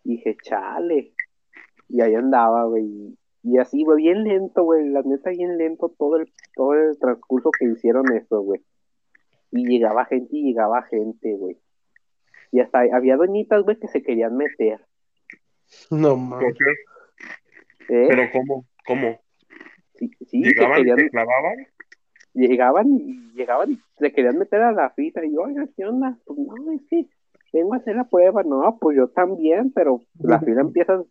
Dije, 0.04 0.36
chale. 0.44 1.14
Y 1.90 2.02
ahí 2.02 2.16
andaba, 2.16 2.66
güey. 2.66 3.18
Y 3.44 3.58
así, 3.58 3.84
güey, 3.84 4.04
bien 4.04 4.24
lento, 4.24 4.64
güey. 4.64 4.88
La 4.90 5.02
neta, 5.02 5.32
bien 5.32 5.58
lento 5.58 5.90
todo 5.98 6.18
el, 6.18 6.32
todo 6.56 6.74
el 6.74 6.98
transcurso 7.00 7.52
que 7.52 7.66
hicieron 7.66 8.12
eso, 8.14 8.42
güey. 8.42 8.62
Y 9.52 9.68
llegaba 9.68 10.06
gente 10.06 10.30
y 10.32 10.44
llegaba 10.44 10.84
gente, 10.84 11.34
güey. 11.34 11.58
Y 12.52 12.60
hasta 12.60 12.82
había 12.94 13.18
doñitas, 13.18 13.64
güey, 13.64 13.78
que 13.78 13.88
se 13.88 14.02
querían 14.02 14.38
meter. 14.38 14.86
No 15.90 16.10
¿Por 16.10 16.18
mames. 16.18 16.56
¿eh? 17.90 18.06
¿Pero 18.10 18.24
cómo? 18.32 18.66
¿Cómo? 18.86 19.20
Sí, 19.96 20.12
sí, 20.28 20.44
se 20.44 20.50
¿Llegaban 20.50 20.80
y 20.80 20.82
querían, 20.82 20.98
te 20.98 21.10
clavaban? 21.10 21.68
llegaban 22.34 22.88
y 22.94 23.34
llegaban 23.34 23.72
y 23.72 23.80
se 23.98 24.12
querían 24.12 24.38
meter 24.38 24.62
a 24.62 24.72
la 24.72 24.90
fila 24.92 25.26
y 25.26 25.38
oiga, 25.38 25.68
¿qué 25.76 25.86
onda? 25.86 26.18
Pues 26.26 26.40
no, 26.40 26.72
es 26.72 26.82
que 26.90 27.08
vengo 27.54 27.74
a 27.74 27.78
hacer 27.78 27.96
la 27.96 28.06
prueba, 28.06 28.44
no, 28.44 28.78
pues 28.80 28.98
yo 28.98 29.10
también, 29.10 29.72
pero 29.74 30.02
la 30.20 30.40
fila 30.40 30.62
empieza, 30.62 31.04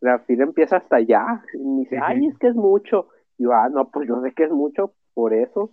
la 0.00 0.20
fila 0.20 0.44
empieza 0.44 0.76
hasta 0.76 0.96
allá, 0.96 1.42
y 1.54 1.58
me 1.58 1.80
dice, 1.80 1.98
ay, 2.00 2.26
es 2.26 2.38
que 2.38 2.48
es 2.48 2.54
mucho, 2.54 3.08
y 3.36 3.44
yo, 3.44 3.52
ah, 3.52 3.68
no, 3.68 3.90
pues 3.90 4.08
yo 4.08 4.20
sé 4.22 4.32
que 4.32 4.44
es 4.44 4.50
mucho, 4.50 4.94
por 5.14 5.34
eso, 5.34 5.70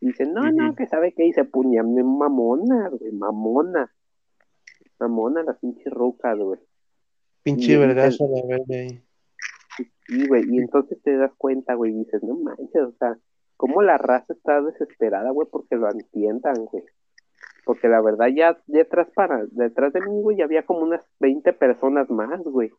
y 0.00 0.08
dice, 0.08 0.26
no, 0.26 0.50
no, 0.52 0.74
que 0.74 0.86
sabe 0.86 1.12
qué, 1.12 1.24
y 1.24 1.32
se 1.32 1.44
ponían 1.44 1.94
bien 1.94 2.18
mamona, 2.18 2.90
güey, 2.90 3.12
mamona, 3.12 3.90
mamona 4.98 5.42
la 5.42 5.54
pinche 5.54 5.88
ruca, 5.88 6.34
güey, 6.34 6.60
Pinche 7.44 7.72
Y- 7.72 7.76
vergazo 7.76 8.28
la 8.34 8.42
verga 8.48 8.74
ahí. 8.74 9.00
Y, 10.08 10.26
güey, 10.26 10.44
y 10.50 10.58
entonces 10.58 11.00
te 11.02 11.16
das 11.16 11.32
cuenta, 11.38 11.74
güey, 11.74 11.92
y 11.92 11.98
dices, 12.04 12.22
no 12.22 12.36
manches, 12.36 12.82
o 12.82 12.92
sea, 12.98 13.16
cómo 13.56 13.80
la 13.82 13.96
raza 13.96 14.32
está 14.32 14.60
desesperada, 14.60 15.30
güey, 15.30 15.48
porque 15.50 15.76
lo 15.76 15.88
entiendan, 15.90 16.56
güey. 16.66 16.84
Porque 17.64 17.88
la 17.88 18.02
verdad 18.02 18.26
ya 18.28 18.58
detrás 18.66 19.08
para, 19.14 19.44
detrás 19.52 19.92
de 19.94 20.00
mí, 20.00 20.20
güey, 20.20 20.36
ya 20.36 20.44
había 20.44 20.64
como 20.64 20.80
unas 20.80 21.02
20 21.20 21.52
personas 21.54 22.10
más, 22.10 22.40
güey. 22.42 22.70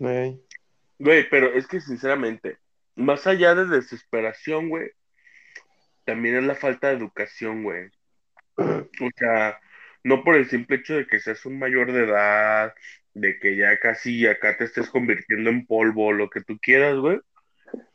Eh, 0.00 0.38
Güey, 0.98 1.28
pero 1.30 1.46
es 1.52 1.66
que 1.68 1.80
sinceramente, 1.80 2.58
más 2.96 3.26
allá 3.28 3.54
de 3.54 3.66
desesperación, 3.66 4.68
güey, 4.68 4.90
también 6.04 6.36
es 6.36 6.44
la 6.44 6.56
falta 6.56 6.88
de 6.88 6.94
educación, 6.96 7.62
güey. 7.62 7.88
O 8.56 9.08
sea, 9.16 9.58
no 10.02 10.24
por 10.24 10.34
el 10.34 10.48
simple 10.48 10.76
hecho 10.76 10.94
de 10.96 11.06
que 11.06 11.20
seas 11.20 11.46
un 11.46 11.58
mayor 11.58 11.92
de 11.92 12.04
edad, 12.04 12.74
de 13.14 13.38
que 13.38 13.56
ya 13.56 13.78
casi 13.78 14.26
acá 14.26 14.56
te 14.56 14.64
estés 14.64 14.90
convirtiendo 14.90 15.50
en 15.50 15.66
polvo, 15.66 16.12
lo 16.12 16.30
que 16.30 16.42
tú 16.42 16.58
quieras, 16.58 16.96
güey. 16.96 17.20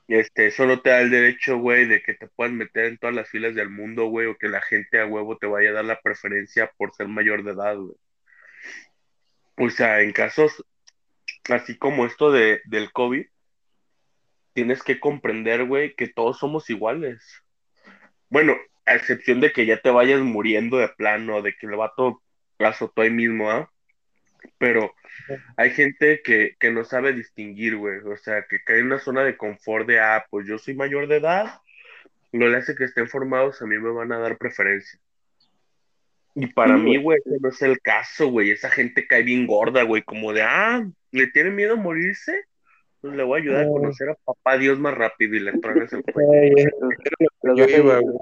Este, 0.07 0.47
eso 0.47 0.65
no 0.65 0.81
te 0.81 0.89
da 0.89 1.01
el 1.01 1.09
derecho, 1.09 1.57
güey, 1.57 1.85
de 1.85 2.01
que 2.01 2.13
te 2.13 2.27
puedan 2.27 2.57
meter 2.57 2.85
en 2.85 2.97
todas 2.97 3.15
las 3.15 3.29
filas 3.29 3.55
del 3.55 3.69
mundo, 3.69 4.05
güey, 4.07 4.27
o 4.27 4.37
que 4.37 4.49
la 4.49 4.61
gente 4.61 4.99
a 4.99 5.05
huevo 5.05 5.37
te 5.37 5.47
vaya 5.47 5.69
a 5.69 5.73
dar 5.73 5.85
la 5.85 6.01
preferencia 6.01 6.71
por 6.77 6.93
ser 6.93 7.07
mayor 7.07 7.43
de 7.43 7.51
edad, 7.51 7.77
güey. 7.77 7.95
O 9.57 9.69
sea, 9.69 10.01
en 10.01 10.11
casos 10.11 10.63
así 11.51 11.77
como 11.77 12.05
esto 12.05 12.31
de, 12.31 12.61
del 12.65 12.91
COVID, 12.91 13.25
tienes 14.53 14.83
que 14.83 14.99
comprender, 14.99 15.65
güey, 15.65 15.95
que 15.95 16.07
todos 16.07 16.39
somos 16.39 16.69
iguales. 16.69 17.43
Bueno, 18.29 18.55
a 18.85 18.95
excepción 18.95 19.41
de 19.41 19.51
que 19.51 19.65
ya 19.65 19.81
te 19.81 19.89
vayas 19.89 20.21
muriendo 20.21 20.77
de 20.77 20.89
plano, 20.89 21.41
de 21.41 21.53
que 21.55 21.65
el 21.67 21.75
vato 21.75 22.21
azotó 22.59 23.01
ahí 23.01 23.09
mismo, 23.09 23.49
¿ah? 23.51 23.71
Pero 24.57 24.93
hay 25.57 25.71
gente 25.71 26.21
que, 26.23 26.55
que 26.59 26.71
no 26.71 26.83
sabe 26.83 27.13
distinguir, 27.13 27.75
güey. 27.77 27.99
O 27.99 28.17
sea, 28.17 28.45
que 28.49 28.63
cae 28.63 28.79
en 28.79 28.87
una 28.87 28.99
zona 28.99 29.23
de 29.23 29.37
confort 29.37 29.87
de, 29.87 29.99
ah, 29.99 30.25
pues 30.29 30.47
yo 30.47 30.57
soy 30.57 30.73
mayor 30.75 31.07
de 31.07 31.17
edad, 31.17 31.59
no 32.31 32.47
le 32.47 32.57
hace 32.57 32.75
que 32.75 32.85
estén 32.85 33.07
formados, 33.07 33.61
a 33.61 33.65
mí 33.65 33.77
me 33.77 33.91
van 33.91 34.11
a 34.11 34.19
dar 34.19 34.37
preferencia. 34.37 34.99
Y 36.35 36.47
para 36.47 36.75
Sí, 36.77 36.81
mí, 36.81 36.97
güey. 36.97 37.19
güey, 37.25 37.35
ese 37.35 37.37
no 37.41 37.49
es 37.49 37.61
el 37.61 37.79
caso, 37.79 38.27
güey. 38.29 38.49
Esa 38.51 38.69
gente 38.69 39.05
cae 39.05 39.21
bien 39.21 39.45
gorda, 39.45 39.83
güey, 39.83 40.01
como 40.01 40.33
de, 40.33 40.41
ah, 40.41 40.83
¿le 41.11 41.27
tiene 41.27 41.51
miedo 41.51 41.73
a 41.73 41.77
morirse? 41.77 42.45
Pues 43.01 43.13
le 43.15 43.21
voy 43.23 43.39
a 43.39 43.43
ayudar 43.43 43.61
a 43.61 43.65
No. 43.65 43.71
conocer 43.73 44.09
a 44.09 44.15
papá 44.15 44.57
Dios 44.57 44.79
más 44.79 44.95
rápido 44.95 45.35
y 45.35 45.41
le 45.41 45.51
truenas 45.59 45.93
el 45.93 46.03
cuello. 46.03 46.55
yo 47.55 47.65
iba, 47.65 47.99
lle- 47.99 48.19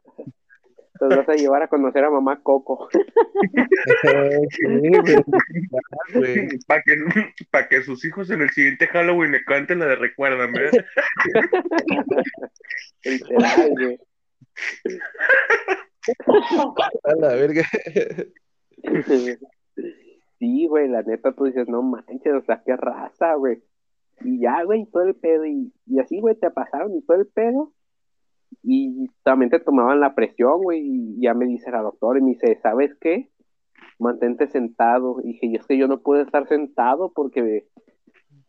los 1.10 1.18
vas 1.18 1.30
a 1.30 1.34
llevar 1.34 1.64
a 1.64 1.68
conocer 1.68 2.04
a 2.04 2.10
mamá 2.10 2.42
Coco. 2.44 2.90
Para 6.68 6.84
que, 6.84 6.96
pa' 7.50 7.68
que 7.68 7.82
sus 7.84 8.06
hijos 8.06 8.30
en 8.30 8.42
el 8.42 8.50
siguiente 8.52 8.88
Halloween 8.88 9.32
le 9.32 9.44
canten 9.44 9.80
la 9.80 9.88
de 9.88 9.96
Recuérdame. 9.96 10.60
Literal, 13.04 13.72
güey. 13.72 14.00
A 17.04 17.16
la 17.16 17.36
verga. 17.36 17.64
Sí, 20.40 20.68
güey, 20.68 20.88
la 20.88 21.04
neta 21.04 21.34
tú 21.34 21.46
dices, 21.46 21.68
no 21.68 21.84
manches, 21.84 22.34
o 22.34 22.42
sea, 22.42 22.64
qué 22.66 22.76
raza, 22.76 23.36
güey. 23.36 23.62
Y 24.22 24.40
ya, 24.40 24.64
güey, 24.64 24.88
todo 24.92 25.04
el 25.04 25.16
pedo, 25.16 25.46
y, 25.46 25.72
y 25.86 26.00
así, 26.00 26.20
güey, 26.20 26.36
te 26.36 26.50
pasaron 26.50 26.96
y 26.96 27.04
todo 27.04 27.18
el 27.18 27.28
pedo. 27.28 27.72
Y 28.64 29.08
también 29.24 29.50
te 29.50 29.60
tomaban 29.60 30.00
la 30.00 30.14
presión, 30.14 30.62
güey, 30.62 30.82
y 30.86 31.22
ya 31.22 31.34
me 31.34 31.46
dice 31.46 31.72
la 31.72 31.82
doctora, 31.82 32.20
y 32.20 32.22
me 32.22 32.32
dice, 32.32 32.60
¿sabes 32.62 32.94
qué? 33.00 33.30
Mantente 34.00 34.48
sentado. 34.48 35.20
Y 35.24 35.34
dije, 35.34 35.46
y 35.48 35.56
es 35.56 35.66
que 35.66 35.78
yo 35.78 35.88
no 35.88 36.02
puedo 36.02 36.22
estar 36.22 36.48
sentado 36.48 37.12
porque 37.14 37.68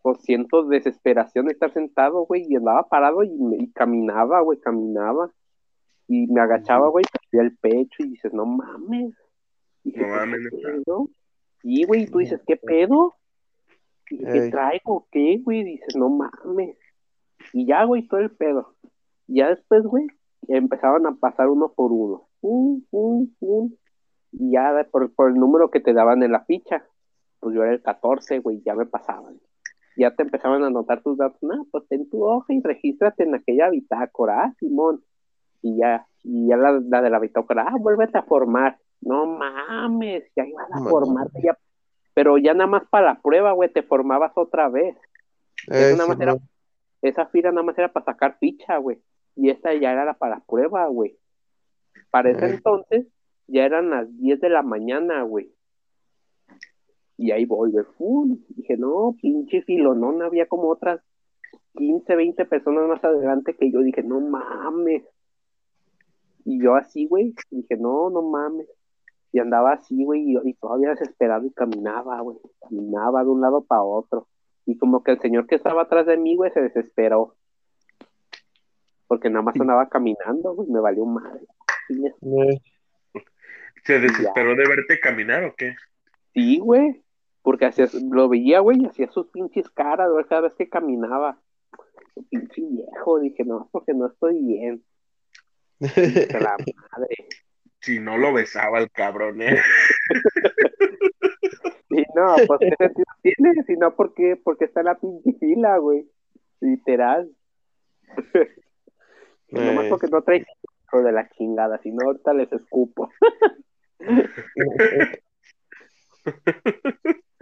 pues 0.03 0.19
siento 0.23 0.65
desesperación 0.65 1.47
de 1.47 1.53
estar 1.53 1.73
sentado, 1.73 2.27
güey, 2.27 2.45
y 2.49 2.57
andaba 2.57 2.89
parado 2.89 3.23
y, 3.23 3.31
y 3.59 3.71
caminaba, 3.71 4.41
güey, 4.41 4.59
caminaba. 4.59 5.31
Y 6.09 6.27
me 6.27 6.41
agachaba, 6.41 6.89
güey, 6.89 7.05
y 7.31 7.39
el 7.39 7.57
pecho 7.57 8.03
y 8.03 8.09
dices, 8.09 8.33
no 8.35 8.45
mames. 8.45 9.15
Dije, 9.85 10.01
No 10.01 10.09
"¿Pues 10.09 10.17
mames, 10.21 10.41
qué 10.51 10.57
neta. 10.57 10.69
pedo?". 10.85 11.09
Y, 11.63 11.85
güey, 11.85 12.07
tú 12.07 12.19
dices, 12.19 12.43
¿qué 12.47 12.57
pedo? 12.57 13.15
Y 14.11 14.19
dije, 14.19 14.33
¿Qué 14.33 14.51
traigo? 14.51 15.07
¿Qué, 15.13 15.41
güey? 15.43 15.63
Dices, 15.65 15.95
no 15.97 16.09
mames. 16.09 16.77
Y 17.53 17.67
ya, 17.67 17.85
güey, 17.85 18.07
todo 18.09 18.21
el 18.21 18.31
pedo. 18.31 18.75
Ya 19.27 19.49
después, 19.49 19.85
güey, 19.85 20.07
empezaban 20.49 21.07
a 21.07 21.15
pasar 21.15 21.49
uno 21.49 21.73
por 21.73 21.93
uno. 21.93 22.29
Un, 22.41 22.87
un, 22.91 23.37
un. 23.41 23.79
Y 24.33 24.53
ya 24.53 24.87
por, 24.91 25.13
por 25.15 25.31
el 25.31 25.35
número 25.35 25.71
que 25.71 25.81
te 25.81 25.93
daban 25.93 26.23
en 26.23 26.33
la 26.33 26.45
ficha, 26.45 26.85
pues 27.41 27.55
yo 27.55 27.63
era 27.63 27.73
el 27.73 27.83
14, 27.83 28.39
güey, 28.39 28.63
ya 28.65 28.75
me 28.75 28.87
pasaban. 28.87 29.41
Ya 29.97 30.15
te 30.15 30.23
empezaban 30.23 30.63
a 30.63 30.69
anotar 30.69 31.03
tus 31.03 31.19
datos. 31.19 31.43
No, 31.43 31.67
pues 31.71 31.87
ten 31.89 32.09
tu 32.09 32.25
hoja 32.25 32.53
y 32.53 32.63
regístrate 32.63 33.25
en 33.25 33.35
aquella 33.35 33.69
bitácora, 33.69 34.45
ah, 34.45 34.55
Simón. 34.59 35.03
Y 35.61 35.77
ya, 35.77 36.07
y 36.23 36.49
ya 36.49 36.57
la, 36.57 36.81
la 36.81 37.03
de 37.03 37.11
la 37.11 37.19
bitácora, 37.19 37.67
ah, 37.69 37.77
vuélvete 37.79 38.19
a 38.19 38.23
formar. 38.23 38.79
No 39.01 39.27
mames, 39.27 40.25
ya 40.37 40.47
iban 40.47 40.73
a 40.73 40.89
formarte, 40.89 41.43
ya, 41.43 41.59
Pero 42.15 42.39
ya 42.39 42.55
nada 42.55 42.69
más 42.69 42.85
para 42.89 43.07
la 43.07 43.21
prueba, 43.21 43.53
güey, 43.53 43.73
te 43.73 43.83
formabas 43.83 44.33
otra 44.37 44.69
vez. 44.69 44.97
Eh, 45.69 45.91
Eso 45.91 45.97
nada 45.97 46.09
más 46.09 46.21
era-. 46.21 46.37
Esa 47.03 47.27
fila 47.27 47.51
nada 47.51 47.65
más 47.65 47.77
era 47.77 47.93
para 47.93 48.07
sacar 48.07 48.39
ficha, 48.39 48.77
güey. 48.77 48.99
Y 49.37 49.51
esta 49.51 49.75
ya 49.75 49.93
era 49.93 50.15
para 50.15 50.41
prueba, 50.41 50.87
güey. 50.87 51.17
Para 52.11 52.31
ese 52.31 52.47
entonces 52.47 53.07
ya 53.47 53.65
eran 53.65 53.91
las 53.91 54.17
10 54.19 54.41
de 54.41 54.49
la 54.49 54.63
mañana, 54.63 55.23
güey. 55.23 55.53
Y 57.17 57.31
ahí 57.31 57.45
voy, 57.45 57.71
güey. 57.71 57.85
Dije, 58.49 58.77
no, 58.77 59.17
pinche 59.21 59.63
filonón, 59.63 60.23
había 60.23 60.47
como 60.47 60.69
otras 60.69 61.01
15, 61.75 62.17
20 62.17 62.45
personas 62.47 62.89
más 62.89 63.05
adelante 63.05 63.55
que 63.57 63.71
yo. 63.71 63.81
Dije, 63.81 64.03
no 64.03 64.21
mames. 64.21 65.05
Y 66.45 66.63
yo 66.63 66.75
así, 66.75 67.07
güey, 67.07 67.35
dije, 67.51 67.77
no, 67.77 68.11
no 68.11 68.23
mames. 68.23 68.69
Y 69.33 69.39
andaba 69.39 69.73
así, 69.73 70.05
güey, 70.05 70.23
y, 70.33 70.37
y 70.45 70.55
todavía 70.55 70.91
desesperado 70.91 71.47
y 71.47 71.53
caminaba, 71.53 72.21
güey. 72.21 72.39
Caminaba 72.61 73.25
de 73.25 73.31
un 73.31 73.41
lado 73.41 73.65
para 73.65 73.83
otro. 73.83 74.29
Y 74.67 74.77
como 74.77 75.03
que 75.03 75.13
el 75.13 75.21
señor 75.21 75.47
que 75.47 75.55
estaba 75.55 75.83
atrás 75.83 76.07
de 76.07 76.17
mí, 76.17 76.37
güey, 76.37 76.51
se 76.53 76.61
desesperó. 76.61 77.37
Porque 79.13 79.29
nada 79.29 79.43
más 79.43 79.61
andaba 79.61 79.91
caminando, 79.91 80.55
güey, 80.55 80.71
me 80.71 80.81
valió 80.81 81.05
madre. 81.05 81.45
Eh, 81.91 82.59
¿Se 83.85 84.01
desesperó 84.01 84.57
de 84.57 84.67
verte 84.67 84.99
caminar 85.01 85.45
o 85.45 85.55
qué? 85.55 85.77
Sí, 86.33 86.59
güey. 86.61 87.05
Porque 87.43 87.67
hacía, 87.67 87.89
lo 88.11 88.31
veía, 88.31 88.61
güey, 88.61 88.81
y 88.81 88.87
hacía 88.87 89.11
sus 89.11 89.27
pinches 89.27 89.69
caras, 89.69 90.11
güey, 90.11 90.25
cada 90.25 90.41
vez 90.41 90.55
que 90.55 90.71
caminaba. 90.71 91.39
Pinche 92.31 92.63
viejo, 92.63 93.21
dije, 93.21 93.45
no, 93.45 93.69
porque 93.71 93.93
no 93.93 94.07
estoy 94.07 94.43
bien. 94.43 94.83
Dije, 95.79 96.29
la 96.41 96.57
madre. 96.97 97.15
Si 97.81 98.01
no 98.01 98.17
lo 98.17 98.33
besaba 98.33 98.79
el 98.79 98.91
cabrón, 98.91 99.43
¿eh? 99.43 99.61
Y 101.91 102.03
no, 102.15 102.35
pues 102.47 102.61
qué 102.61 102.75
sentido 102.79 103.07
tiene, 103.21 103.63
si 103.67 103.77
no, 103.77 103.95
¿por 103.95 104.15
qué? 104.15 104.41
Porque 104.43 104.65
está 104.65 104.81
en 104.81 104.87
la 104.87 104.99
pinche 104.99 105.35
fila, 105.39 105.77
güey. 105.77 106.09
Literal. 106.61 107.31
Nomás 109.53 109.85
Eh. 109.85 109.89
porque 109.91 110.09
no 110.09 110.23
traes 110.23 110.47
de 110.93 111.13
la 111.13 111.29
chingada, 111.31 111.79
si 111.83 111.91
no, 111.91 112.07
ahorita 112.07 112.35
les 112.35 112.53
escupo. 112.53 113.09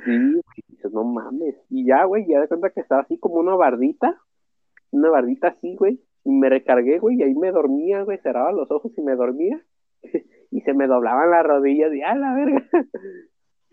Sí, 0.04 0.16
güey, 0.16 0.42
dices, 0.68 0.92
no 0.92 1.04
mames. 1.04 1.54
Y 1.68 1.86
ya, 1.86 2.04
güey, 2.04 2.26
ya 2.26 2.40
de 2.40 2.48
cuenta 2.48 2.70
que 2.70 2.80
estaba 2.80 3.02
así 3.02 3.18
como 3.18 3.36
una 3.36 3.54
bardita, 3.54 4.18
una 4.92 5.10
bardita 5.10 5.48
así, 5.48 5.76
güey, 5.76 6.00
y 6.24 6.30
me 6.30 6.48
recargué, 6.48 6.98
güey, 6.98 7.18
y 7.18 7.22
ahí 7.22 7.34
me 7.34 7.52
dormía, 7.52 8.02
güey, 8.02 8.18
cerraba 8.18 8.52
los 8.52 8.70
ojos 8.70 8.92
y 8.96 9.02
me 9.02 9.14
dormía, 9.14 9.60
y 10.50 10.60
se 10.62 10.72
me 10.74 10.86
doblaban 10.86 11.30
las 11.30 11.44
rodillas, 11.44 11.92
y 11.92 12.02
a 12.02 12.14
la 12.14 12.34
verga. 12.34 12.66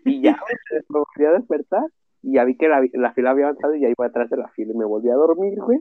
Y 0.04 0.20
ya, 0.22 0.38
güey, 0.40 0.82
me 0.88 1.00
volví 1.00 1.24
a 1.24 1.38
despertar, 1.38 1.84
y 2.22 2.34
ya 2.34 2.44
vi 2.44 2.56
que 2.56 2.68
la, 2.68 2.84
la 2.92 3.12
fila 3.14 3.30
había 3.30 3.46
avanzado 3.46 3.74
y 3.74 3.80
ya 3.80 3.88
iba 3.88 4.06
atrás 4.06 4.28
de 4.30 4.36
la 4.36 4.48
fila, 4.48 4.72
y 4.74 4.76
me 4.76 4.84
volví 4.84 5.08
a 5.08 5.14
dormir, 5.14 5.58
güey. 5.60 5.80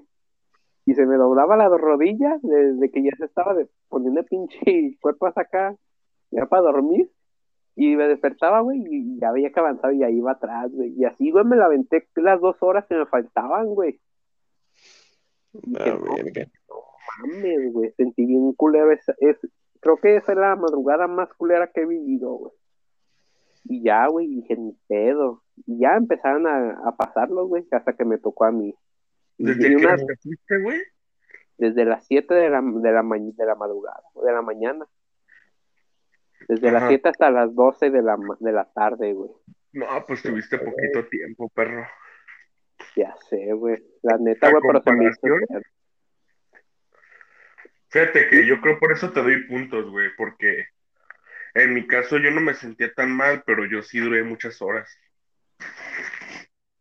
Y 0.88 0.96
se 0.96 1.06
me 1.06 1.18
doblaba 1.18 1.58
la 1.58 1.68
rodilla 1.68 2.40
desde 2.42 2.90
que 2.90 3.04
ya 3.04 3.12
se 3.18 3.26
estaba 3.26 3.54
de- 3.54 3.68
poniendo 3.90 4.22
el 4.22 4.26
pinche 4.26 4.98
cuerpo 5.02 5.28
hasta 5.28 5.42
acá, 5.42 5.76
ya 6.32 6.46
para 6.46 6.64
dormir. 6.64 7.12
Y 7.76 7.96
me 7.96 8.08
despertaba, 8.08 8.62
güey, 8.62 8.82
y 8.90 9.20
ya 9.20 9.32
veía 9.34 9.52
que 9.52 9.60
avanzaba 9.60 9.94
y 9.94 10.02
ahí 10.04 10.16
iba 10.18 10.32
atrás, 10.32 10.72
güey. 10.72 10.94
Y 10.98 11.04
así, 11.06 11.30
güey, 11.30 11.44
me 11.46 11.58
la 11.58 11.66
aventé 11.66 12.08
las 12.16 12.40
dos 12.42 12.56
horas 12.62 12.86
que 12.88 12.96
me 12.96 13.06
faltaban, 13.06 13.68
güey. 13.68 14.00
Dije, 15.54 15.92
no, 16.70 16.76
mames, 17.34 17.74
güey, 17.74 17.92
sentí 17.92 18.26
bien 18.26 18.54
culero. 18.54 18.92
es, 18.92 19.06
creo 19.82 19.98
que 19.98 20.16
esa 20.16 20.32
es 20.32 20.38
la 20.38 20.56
madrugada 20.56 21.08
más 21.08 21.32
culera 21.34 21.68
que 21.68 21.82
he 21.82 21.86
vivido, 21.86 22.32
güey. 22.32 22.52
Y 23.66 23.84
ya, 23.84 24.08
güey, 24.08 24.28
dije, 24.28 24.56
ni 24.56 24.72
pedo. 24.88 25.44
Y 25.66 25.80
ya 25.80 25.96
empezaron 25.98 26.48
a, 26.48 26.80
a 26.86 26.96
pasarlos, 26.96 27.48
güey, 27.50 27.66
hasta 27.72 27.94
que 27.94 28.06
me 28.06 28.18
tocó 28.18 28.46
a 28.46 28.52
mí. 28.52 28.74
¿Desde 29.38 29.68
una- 29.76 29.80
qué 29.80 29.86
hora 29.86 29.98
te 29.98 30.16
fuiste, 30.18 30.58
güey? 30.60 30.82
desde 31.60 31.86
las 31.86 32.06
7 32.06 32.36
de 32.36 32.50
la, 32.52 32.62
de 32.62 32.92
la, 32.92 33.02
ma- 33.02 33.18
de 33.18 33.46
la 33.46 33.56
madrugada, 33.56 34.04
de 34.24 34.32
la 34.32 34.42
mañana. 34.44 34.86
Desde 36.48 36.72
las 36.72 36.84
Ajá. 36.84 36.90
7 36.90 37.10
hasta 37.10 37.32
las 37.32 37.56
12 37.56 37.90
de 37.90 38.02
la, 38.04 38.16
de 38.40 38.52
la 38.52 38.72
tarde, 38.72 39.14
güey. 39.14 39.32
No, 39.74 39.88
pues 40.06 40.22
tuviste 40.22 40.60
poquito 40.60 41.08
tiempo, 41.08 41.50
perro. 41.50 41.84
Ya 42.96 43.16
sé, 43.28 43.52
güey. 43.54 43.84
La 44.04 44.18
neta, 44.20 44.48
A 44.48 44.52
güey, 44.52 44.62
pero 44.68 44.82
se 44.84 44.92
me 44.92 45.06
hizo. 45.10 45.20
Fíjate 47.90 48.30
que 48.30 48.46
yo 48.46 48.62
creo 48.62 48.80
por 48.80 48.92
eso 48.92 49.12
te 49.12 49.22
doy 49.22 49.48
puntos, 49.48 49.90
güey, 49.90 50.10
porque 50.16 50.68
en 51.56 51.74
mi 51.74 51.88
caso 51.88 52.18
yo 52.20 52.30
no 52.32 52.42
me 52.42 52.54
sentía 52.54 52.94
tan 52.94 53.12
mal, 53.12 53.44
pero 53.46 53.66
yo 53.66 53.82
sí 53.82 54.00
duré 54.00 54.24
muchas 54.24 54.62
horas. 54.62 54.96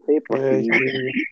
Sí, 0.07 0.21
pues 0.29 0.43
Eh, 0.43 0.63
sí, 0.63 0.69
sí. 0.91 1.25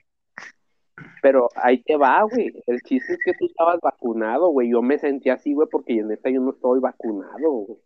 Pero 1.25 1.49
ahí 1.57 1.83
te 1.83 1.97
va, 1.97 2.23
güey. 2.25 2.53
El 2.67 2.83
chiste 2.83 3.15
es 3.15 3.19
que 3.25 3.33
tú 3.33 3.47
estabas 3.47 3.81
vacunado, 3.81 4.51
güey. 4.51 4.71
Yo 4.71 4.83
me 4.83 4.99
sentía 4.99 5.33
así, 5.33 5.55
güey, 5.55 5.67
porque 5.73 5.95
neta 6.03 6.29
yo 6.29 6.43
no 6.43 6.51
estoy 6.51 6.81
vacunado, 6.81 7.51
güey. 7.51 7.79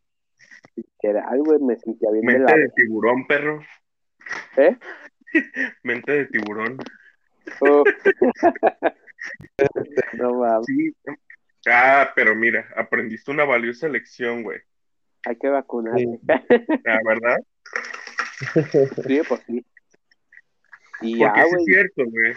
Literal, 0.74 1.38
güey, 1.44 1.61
me 1.61 1.77
sentía 1.77 2.11
bien 2.11 2.27
de 2.27 2.33
Mente 2.33 2.53
la... 2.53 2.59
de 2.59 2.68
tiburón, 2.70 3.29
perro. 3.29 3.61
¿Eh? 4.57 4.77
Mente 5.85 6.12
de 6.12 6.27
tiburón. 6.27 6.79
Oh. 7.61 7.85
no 10.14 10.35
mames, 10.35 10.66
Sí. 10.66 10.92
Ah, 11.68 12.11
pero 12.16 12.35
mira, 12.35 12.68
aprendiste 12.74 13.31
una 13.31 13.44
valiosa 13.44 13.87
lección, 13.87 14.42
güey. 14.42 14.59
hay 15.24 15.37
que 15.37 15.48
vacunarse. 15.48 16.05
Sí. 16.05 16.20
La 16.83 17.01
verdad. 17.05 17.38
Sí, 19.07 19.20
pues 19.29 19.40
sí. 19.46 19.64
Y 21.03 21.20
Porque 21.20 21.40
ya, 21.40 21.44
sí 21.44 21.55
es 21.57 21.64
cierto, 21.64 22.05
güey. 22.05 22.35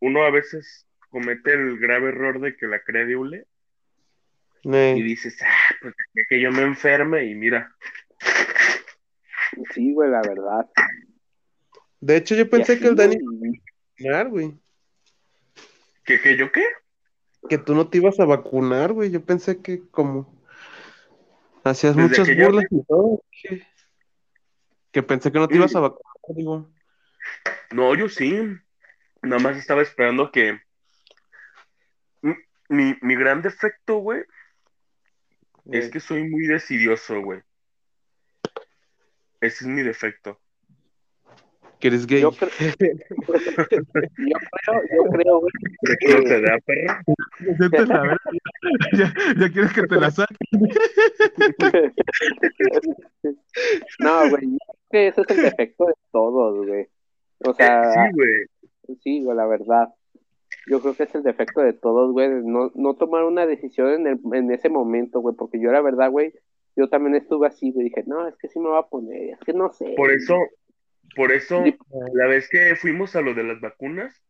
Uno 0.00 0.24
a 0.24 0.30
veces 0.30 0.86
comete 1.10 1.52
el 1.52 1.78
grave 1.78 2.08
error 2.08 2.40
de 2.40 2.56
que 2.56 2.66
la 2.66 2.80
cree 2.80 3.06
de 3.06 3.16
hule 3.16 3.46
Eh, 4.64 4.94
y 4.96 5.02
dices, 5.02 5.36
ah, 5.42 5.74
pues 5.80 5.94
que 6.28 6.40
yo 6.40 6.50
me 6.50 6.62
enferme 6.62 7.24
y 7.24 7.34
mira. 7.34 7.74
Sí, 9.72 9.92
güey, 9.92 10.10
la 10.10 10.22
verdad. 10.22 10.68
De 12.00 12.16
hecho, 12.16 12.34
yo 12.34 12.48
pensé 12.50 12.72
así, 12.72 12.82
que 12.82 12.88
el 12.88 12.96
Dani 12.96 13.16
güey, 13.16 13.62
iba 13.98 14.20
a 14.20 14.24
vacunar, 14.24 14.28
güey. 14.30 14.58
¿Qué, 16.04 16.20
qué, 16.20 16.36
yo 16.36 16.50
qué? 16.50 16.64
Que 17.48 17.58
tú 17.58 17.74
no 17.74 17.88
te 17.88 17.98
ibas 17.98 18.18
a 18.20 18.24
vacunar, 18.24 18.92
güey. 18.92 19.10
Yo 19.10 19.24
pensé 19.24 19.60
que 19.62 19.86
como 19.90 20.34
hacías 21.62 21.96
Desde 21.96 22.08
muchas 22.08 22.36
burlas 22.36 22.66
y 22.70 22.84
todo. 22.84 23.22
Que, 23.30 23.62
que 24.92 25.02
pensé 25.02 25.30
que 25.30 25.38
no 25.38 25.48
te 25.48 25.56
ibas 25.56 25.74
a 25.76 25.80
vacunar, 25.80 26.36
digo. 26.36 26.70
No, 27.72 27.94
yo 27.94 28.08
sí. 28.08 28.58
Nada 29.24 29.38
más 29.42 29.56
estaba 29.56 29.82
esperando 29.82 30.30
que. 30.30 30.60
Mi, 32.22 32.34
mi, 32.68 32.94
mi 33.02 33.14
gran 33.16 33.42
defecto, 33.42 33.96
güey, 33.98 34.22
es 35.70 35.86
Eh, 35.86 35.90
que 35.90 36.00
soy 36.00 36.28
muy 36.28 36.46
decidioso, 36.46 37.20
güey. 37.20 37.40
Ese 39.40 39.64
es 39.64 39.66
mi 39.66 39.82
defecto. 39.82 40.38
que 41.80 41.88
eres 41.88 42.06
gay. 42.06 42.22
Yo, 42.22 42.30
cre- 42.32 42.50
yo 43.68 43.86
creo, 43.92 44.82
yo 44.96 45.10
creo, 45.12 45.40
güey, 45.40 45.52
¿De 45.82 45.96
qué 45.98 46.14
no 46.14 46.22
te 46.24 46.40
da, 46.40 46.58
perro? 46.64 48.16
Ya, 48.96 49.12
ya 49.38 49.50
quieres 49.52 49.72
que 49.74 49.82
te 49.82 49.96
la 49.96 50.10
saque. 50.10 50.34
No, 53.98 54.28
güey, 54.30 54.42
yo 54.52 54.58
creo 54.58 54.76
que 54.90 55.08
ese 55.08 55.20
es 55.22 55.30
el 55.30 55.42
defecto 55.42 55.86
de 55.86 55.94
todos, 56.12 56.66
güey. 56.66 56.88
O 57.40 57.52
sea, 57.54 57.82
Sí, 57.92 58.00
güey. 58.14 58.46
Sí, 59.02 59.22
güey, 59.22 59.36
la 59.36 59.46
verdad. 59.46 59.88
Yo 60.66 60.80
creo 60.80 60.94
que 60.94 61.02
es 61.04 61.14
el 61.14 61.22
defecto 61.22 61.60
de 61.60 61.72
todos, 61.72 62.12
güey, 62.12 62.28
no, 62.42 62.70
no 62.74 62.94
tomar 62.94 63.24
una 63.24 63.46
decisión 63.46 63.88
en, 63.90 64.06
el, 64.06 64.20
en 64.32 64.50
ese 64.52 64.68
momento, 64.68 65.20
güey, 65.20 65.34
porque 65.36 65.60
yo 65.60 65.70
la 65.72 65.80
verdad, 65.82 66.10
güey, 66.10 66.32
yo 66.76 66.88
también 66.88 67.16
estuve 67.16 67.46
así, 67.48 67.70
güey, 67.72 67.88
dije, 67.88 68.04
no, 68.06 68.26
es 68.28 68.36
que 68.36 68.48
sí 68.48 68.58
me 68.60 68.68
va 68.68 68.80
a 68.80 68.88
poner, 68.88 69.34
es 69.34 69.38
que 69.40 69.52
no 69.52 69.72
sé. 69.72 69.94
Por 69.96 70.10
eso, 70.10 70.36
por 71.16 71.32
eso, 71.32 71.62
Sí. 71.64 71.76
la 72.14 72.26
vez 72.26 72.48
que 72.48 72.76
fuimos 72.76 73.14
a 73.16 73.20
lo 73.20 73.34
de 73.34 73.42
las 73.44 73.60
vacunas, 73.60 74.22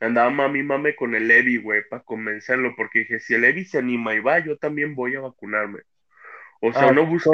andaba 0.00 0.30
mami 0.30 0.62
mame 0.62 0.96
con 0.96 1.14
el 1.14 1.28
Levi, 1.28 1.58
güey, 1.58 1.82
para 1.88 2.02
convencerlo, 2.02 2.72
porque 2.76 3.00
dije, 3.00 3.20
si 3.20 3.34
el 3.34 3.42
Levi 3.42 3.64
se 3.64 3.78
anima 3.78 4.14
y 4.14 4.20
va, 4.20 4.38
yo 4.38 4.56
también 4.58 4.94
voy 4.94 5.14
a 5.16 5.20
vacunarme. 5.20 5.80
O 6.60 6.72
sea, 6.72 6.88
Ah, 6.88 6.90
uno 6.90 7.06
busca, 7.06 7.30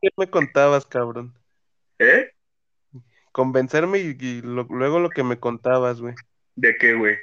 ¿qué 0.00 0.10
me 0.16 0.28
contabas, 0.28 0.84
cabrón? 0.84 1.32
¿eh? 1.98 2.30
Convencerme 3.32 3.98
y, 3.98 4.16
y 4.20 4.42
lo- 4.42 4.66
luego 4.68 5.00
lo 5.00 5.10
que 5.10 5.24
me 5.24 5.40
contabas, 5.40 6.00
güey. 6.00 6.14
¿De 6.54 6.76
qué, 6.76 6.94
güey? 6.94 7.16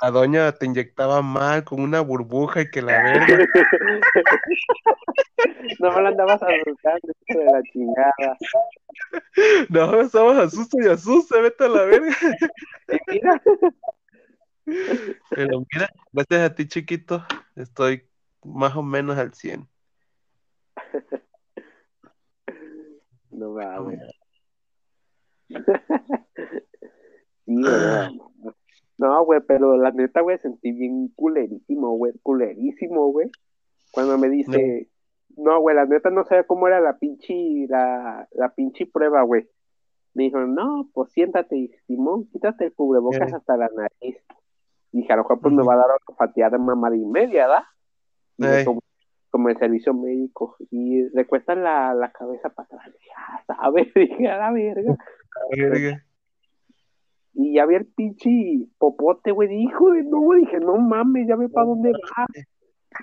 La 0.00 0.10
doña 0.10 0.52
te 0.52 0.66
inyectaba 0.66 1.20
mal 1.22 1.64
con 1.64 1.80
una 1.80 2.00
burbuja 2.00 2.62
y 2.62 2.70
que 2.70 2.82
la 2.82 3.02
verga. 3.02 3.26
no 5.80 5.92
me 5.92 6.02
la 6.02 6.08
andabas 6.08 6.42
asustando, 6.42 7.12
hijo 7.26 7.38
de 7.38 7.44
la 7.46 7.62
chingada. 7.72 8.38
No, 9.68 10.00
estabas 10.00 10.38
asusto 10.38 10.78
y 10.80 10.86
asusta, 10.88 11.40
vete 11.40 11.64
a 11.64 11.68
la 11.68 11.84
verga. 11.84 12.16
Mira, 13.08 13.42
Pero 15.30 15.64
mira, 15.72 15.88
gracias 16.12 16.50
a 16.50 16.54
ti, 16.54 16.68
chiquito, 16.68 17.24
estoy 17.56 18.08
más 18.44 18.74
o 18.76 18.82
menos 18.82 19.16
al 19.18 19.34
100. 19.34 19.68
no. 23.30 23.58
Sí, 23.58 23.66
güey, 23.78 23.98
no, 27.46 28.10
no, 28.98 29.24
güey, 29.24 29.40
pero 29.46 29.76
la 29.76 29.90
neta, 29.90 30.20
güey, 30.20 30.38
sentí 30.38 30.72
bien 30.72 31.08
culerísimo, 31.14 31.96
güey, 31.96 32.12
culerísimo, 32.22 33.08
güey. 33.08 33.30
Cuando 33.92 34.18
me 34.18 34.28
dice, 34.28 34.88
no, 35.36 35.60
güey, 35.60 35.76
la 35.76 35.86
neta 35.86 36.10
no 36.10 36.24
sabía 36.24 36.44
cómo 36.44 36.66
era 36.68 36.80
la 36.80 36.98
pinche, 36.98 37.66
la, 37.68 38.28
la 38.32 38.54
pinche 38.54 38.86
prueba, 38.86 39.22
güey. 39.22 39.48
Me 40.14 40.24
dijo, 40.24 40.40
no, 40.40 40.88
pues 40.92 41.10
siéntate, 41.12 41.70
Simón, 41.86 42.26
quítate 42.30 42.66
el 42.66 42.74
cubrebocas 42.74 43.32
Eh. 43.32 43.36
hasta 43.36 43.56
la 43.56 43.68
nariz. 43.74 44.18
Dije, 44.92 45.12
a 45.12 45.16
lo 45.16 45.22
mejor 45.22 45.40
pues 45.40 45.54
me 45.54 45.64
va 45.64 45.74
a 45.74 45.78
dar 45.78 45.86
una 45.86 46.16
fatiada 46.16 46.58
de 46.58 46.58
mamada 46.58 46.94
y 46.96 47.04
media, 47.04 47.48
¿da? 47.48 47.66
Y 48.36 48.42
me 48.42 48.64
como 49.32 49.48
el 49.48 49.56
servicio 49.56 49.94
médico 49.94 50.56
y 50.70 51.08
le 51.08 51.26
cuestan 51.26 51.64
la, 51.64 51.94
la 51.94 52.12
cabeza 52.12 52.50
para 52.50 52.66
atrás. 52.66 52.92
Dije, 52.92 53.10
ah, 53.16 53.42
¿sabes? 53.46 53.88
Dije, 53.94 54.28
a 54.28 54.36
la 54.36 54.52
verga. 54.52 54.96
Verga. 55.56 56.04
Y 57.34 57.54
ya 57.54 57.66
vi 57.66 57.76
el 57.76 57.86
pinche 57.86 58.30
popote, 58.78 59.30
güey. 59.32 59.48
Hijo 59.62 59.90
de 59.92 60.02
no, 60.04 60.20
dije, 60.36 60.60
no 60.60 60.76
mames, 60.76 61.26
ya 61.28 61.36
ve 61.36 61.48
para 61.48 61.66
dónde 61.66 61.90
va. 61.92 62.26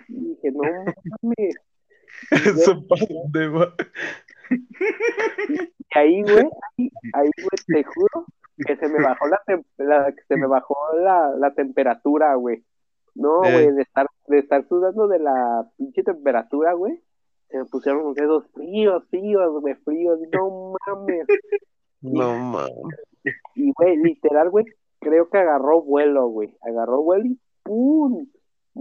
Y 0.07 0.19
dije, 0.35 0.51
no 0.51 0.61
mames. 1.21 1.55
Eso 2.31 2.85
para 2.87 3.05
dónde 3.09 3.47
va. 3.47 3.73
Y 4.51 5.97
ahí, 5.97 6.21
güey, 6.23 6.37
ahí, 6.77 6.89
ahí, 7.13 7.29
güey, 7.37 7.59
te 7.67 7.83
juro 7.83 8.25
que 8.65 8.75
se 8.75 8.87
me 8.89 9.01
bajó 9.03 9.27
la, 9.27 9.41
la- 9.77 10.11
que 10.11 10.21
se 10.27 10.35
me 10.37 10.47
bajó 10.47 10.75
la, 10.99 11.31
la 11.37 11.53
temperatura, 11.53 12.35
güey. 12.35 12.63
No, 13.15 13.43
Eh. 13.43 13.51
güey, 13.51 13.75
de 13.75 13.81
estar, 13.81 14.05
de 14.27 14.39
estar 14.39 14.67
sudando 14.67 15.07
de 15.07 15.19
la 15.19 15.67
pinche 15.77 16.03
temperatura, 16.03 16.73
güey. 16.73 17.01
Se 17.49 17.57
me 17.57 17.65
pusieron 17.65 18.03
los 18.03 18.15
dedos 18.15 18.45
fríos, 18.53 19.03
fríos, 19.09 19.59
güey, 19.61 19.73
fríos. 19.83 20.19
No 20.31 20.73
mames. 20.85 21.25
No 22.01 22.37
mames. 22.39 22.71
Y, 23.55 23.71
güey, 23.73 23.97
literal, 23.97 24.49
güey, 24.49 24.65
creo 24.99 25.29
que 25.29 25.37
agarró 25.37 25.81
vuelo, 25.81 26.27
güey. 26.27 26.55
Agarró 26.61 27.01
vuelo 27.01 27.25
y 27.25 27.39
¡pum! 27.63 28.27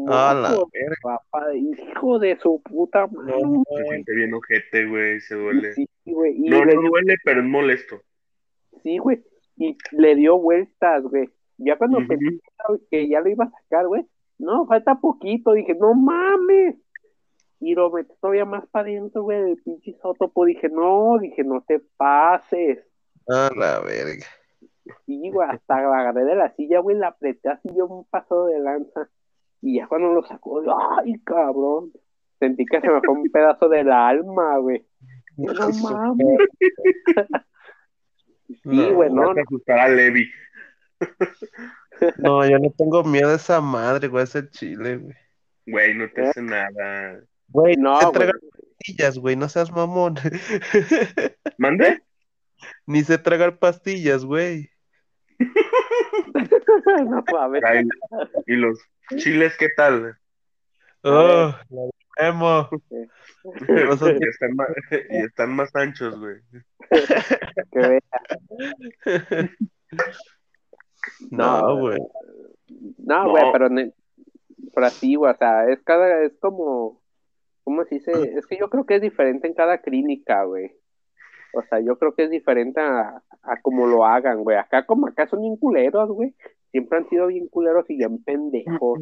A 0.06 0.32
la 0.34 0.56
papá, 1.02 1.54
hijo 1.54 2.18
de 2.18 2.38
su 2.38 2.62
puta 2.62 3.06
madre. 3.08 3.34
No, 3.42 3.64
Se 3.76 3.84
siente 3.84 4.14
bien 4.14 4.32
ojete, 4.32 4.86
güey, 4.86 5.20
se 5.20 5.34
duele. 5.34 5.72
Sí, 5.72 5.88
güey. 6.04 6.36
Y 6.36 6.48
No, 6.48 6.64
le 6.64 6.74
no 6.74 6.82
duele, 6.82 7.16
pero 7.24 7.40
es 7.40 7.46
molesto. 7.46 8.00
Sí, 8.82 8.98
güey. 8.98 9.24
Y 9.56 9.76
le 9.92 10.14
dio 10.14 10.38
vueltas, 10.38 11.02
güey. 11.02 11.28
Ya 11.56 11.76
cuando 11.76 11.98
pensé 12.06 12.38
que 12.90 13.08
ya 13.08 13.20
lo 13.20 13.28
iba 13.28 13.46
a 13.46 13.50
sacar, 13.50 13.88
güey. 13.88 14.06
No, 14.38 14.66
falta 14.66 14.94
poquito. 15.00 15.52
Dije, 15.52 15.74
no 15.74 15.94
mames. 15.94 16.76
Y 17.60 17.74
lo 17.74 17.90
metí 17.90 18.14
todavía 18.20 18.44
más 18.44 18.68
para 18.68 18.88
adentro, 18.88 19.24
güey, 19.24 19.42
del 19.42 19.56
pinche 19.56 19.96
sotopo. 20.00 20.44
Dije, 20.44 20.68
no, 20.68 21.18
dije, 21.18 21.42
no 21.42 21.64
te 21.66 21.80
pases. 21.96 22.78
A 23.28 23.50
la 23.54 23.80
verga. 23.80 24.26
Sí, 25.06 25.30
güey, 25.30 25.48
hasta 25.50 25.82
la 25.82 25.98
agarré 26.00 26.24
de 26.24 26.34
la 26.34 26.54
silla, 26.54 26.80
güey, 26.80 26.96
la 26.96 27.08
apreté 27.08 27.48
así 27.50 27.68
yo 27.76 27.86
un 27.86 28.04
paso 28.06 28.46
de 28.46 28.58
lanza. 28.60 29.08
Y 29.60 29.78
ya 29.78 29.86
cuando 29.86 30.12
lo 30.12 30.22
sacó, 30.24 30.62
ay, 30.98 31.14
cabrón. 31.24 31.92
Sentí 32.38 32.64
que 32.64 32.80
se 32.80 32.88
me 32.88 33.00
fue 33.00 33.14
un 33.14 33.24
pedazo 33.32 33.68
del 33.68 33.90
alma, 33.90 34.58
güey. 34.58 34.86
Dije, 35.36 35.54
No 35.54 35.68
mames. 35.90 36.38
Sí, 38.62 38.90
güey, 38.92 39.10
no, 39.12 39.30
a 39.30 39.88
Levi. 39.88 40.28
No, 42.18 42.48
yo 42.48 42.60
no 42.60 42.70
tengo 42.78 43.02
miedo 43.02 43.30
a 43.30 43.34
esa 43.34 43.60
madre, 43.60 44.06
güey, 44.06 44.22
ese 44.22 44.48
chile, 44.50 44.98
güey. 44.98 45.16
Güey, 45.66 45.94
no 45.94 46.08
te 46.10 46.22
¿Eh? 46.22 46.28
hace 46.28 46.42
nada. 46.42 47.20
Güey, 47.48 47.76
no, 47.76 47.98
te 47.98 48.18
güey. 48.18 48.30
pastillas, 48.78 49.18
güey, 49.18 49.34
no 49.34 49.48
seas 49.48 49.72
mamón. 49.72 50.14
¿Mande? 51.58 52.00
Ni 52.86 53.02
sé 53.02 53.18
tragar 53.18 53.58
pastillas, 53.58 54.24
güey. 54.24 54.70
no. 57.08 57.24
Ay, 57.64 57.88
¿Y 58.46 58.56
los 58.56 58.78
chiles 59.16 59.56
qué 59.56 59.68
tal? 59.76 60.16
Oh, 61.02 61.54
la 61.70 62.28
emo. 62.28 62.68
Y, 63.44 64.28
están 64.28 64.56
más, 64.56 64.68
y 64.90 65.16
están 65.18 65.54
más 65.54 65.74
anchos, 65.76 66.18
güey. 66.18 66.36
Que 67.70 67.78
vea. 67.78 68.00
No, 71.30 71.78
güey. 71.78 71.98
No, 72.98 73.30
güey, 73.30 73.44
No. 73.44 73.52
pero, 73.52 73.68
pero 74.74 74.86
así, 74.86 75.14
güey, 75.14 75.32
o 75.32 75.36
sea, 75.36 75.68
es 75.68 75.82
cada, 75.82 76.24
es 76.24 76.36
como, 76.40 77.00
¿cómo 77.64 77.84
se 77.84 77.96
dice? 77.96 78.12
Es 78.38 78.46
que 78.46 78.58
yo 78.58 78.68
creo 78.68 78.84
que 78.84 78.96
es 78.96 79.02
diferente 79.02 79.46
en 79.46 79.54
cada 79.54 79.78
clínica, 79.78 80.44
güey. 80.44 80.72
O 81.54 81.62
sea, 81.62 81.80
yo 81.80 81.98
creo 81.98 82.14
que 82.14 82.24
es 82.24 82.30
diferente 82.30 82.80
a, 82.80 83.22
a 83.42 83.60
cómo 83.62 83.86
lo 83.86 84.04
hagan, 84.04 84.42
güey. 84.42 84.56
Acá 84.56 84.84
como 84.86 85.06
acá 85.06 85.26
son 85.26 85.40
bien 85.40 85.56
culeros, 85.56 86.10
güey. 86.10 86.34
Siempre 86.70 86.98
han 86.98 87.08
sido 87.08 87.28
bien 87.28 87.48
culeros 87.48 87.88
y 87.88 87.96
bien 87.96 88.22
pendejos. 88.22 89.00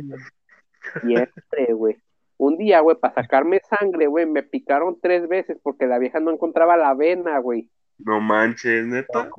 Siempre, 1.03 1.73
güey. 1.73 1.97
Un 2.39 2.59
día, 2.59 2.81
güey, 2.81 2.97
para 2.97 3.15
sacarme 3.15 3.61
sangre, 3.61 4.07
güey, 4.07 4.27
me 4.27 4.43
picaron 4.43 4.99
tres 5.01 5.27
veces 5.27 5.59
porque 5.63 5.87
la 5.87 5.99
vieja 5.99 6.21
no 6.21 6.31
encontraba 6.31 6.77
la 6.77 6.95
vena, 6.95 7.39
güey. 7.39 7.71
No 7.99 8.21
manches, 8.21 8.87
neta. 8.87 9.31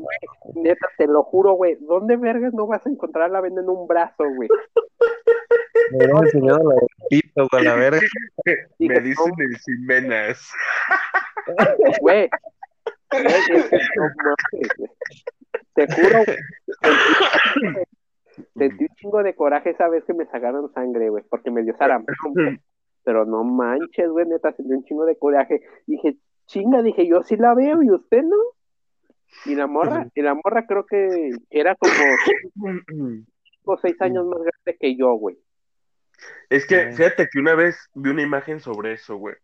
Neta, 0.55 0.87
te 0.97 1.05
lo 1.05 1.21
juro, 1.23 1.53
güey. 1.53 1.77
¿Dónde 1.79 2.17
vergas 2.17 2.53
no 2.53 2.65
vas 2.65 2.85
a 2.85 2.89
encontrar 2.89 3.29
la 3.29 3.39
vena 3.39 3.61
en 3.61 3.69
un 3.69 3.87
brazo, 3.87 4.23
güey? 4.35 4.49
Me 5.91 5.97
hubieras 5.97 6.23
enseñado 6.23 6.71
la 6.71 6.75
pito, 7.07 7.47
güey, 7.51 7.67
a 7.67 7.69
la 7.69 7.75
verga. 7.75 7.99
Me 8.79 8.99
dicen 8.99 9.33
el 9.37 9.57
sin 9.57 9.85
venas. 9.85 10.51
Güey, 12.01 12.29
Te 15.73 15.87
juro, 15.87 16.23
güey, 16.25 16.37
sentí 18.55 18.83
un 18.83 18.95
chingo 18.95 19.23
de 19.23 19.35
coraje 19.35 19.69
esa 19.71 19.87
vez 19.87 20.03
que 20.05 20.13
me 20.13 20.25
sacaron 20.25 20.71
sangre, 20.73 21.09
güey, 21.09 21.23
porque 21.29 21.51
me 21.51 21.63
dio 21.63 21.75
sarampión. 21.77 22.61
Pero 23.03 23.25
no 23.25 23.43
manches, 23.43 24.09
güey, 24.09 24.25
neta, 24.25 24.51
sentí 24.53 24.73
un 24.73 24.83
chingo 24.83 25.05
de 25.05 25.17
coraje. 25.17 25.61
Dije, 25.85 26.17
chinga, 26.47 26.81
dije, 26.81 27.07
yo 27.07 27.23
sí 27.23 27.37
la 27.37 27.53
veo 27.53 27.81
y 27.81 27.91
usted 27.91 28.23
no. 28.23 28.37
Y 29.45 29.55
la 29.55 29.67
morra, 29.67 30.07
y 30.15 30.21
la 30.21 30.33
morra 30.33 30.65
creo 30.65 30.85
que 30.85 31.31
era 31.49 31.75
como 31.75 31.93
cinco 32.55 33.73
o 33.73 33.77
seis 33.77 33.95
años 34.01 34.25
más 34.25 34.39
grande 34.39 34.77
que 34.79 34.95
yo, 34.95 35.13
güey. 35.13 35.37
Es 36.49 36.65
que 36.65 36.91
fíjate 36.93 37.27
que 37.31 37.39
una 37.39 37.53
vez 37.55 37.77
vi 37.93 38.09
una 38.09 38.23
imagen 38.23 38.59
sobre 38.59 38.93
eso, 38.93 39.17
güey. 39.17 39.35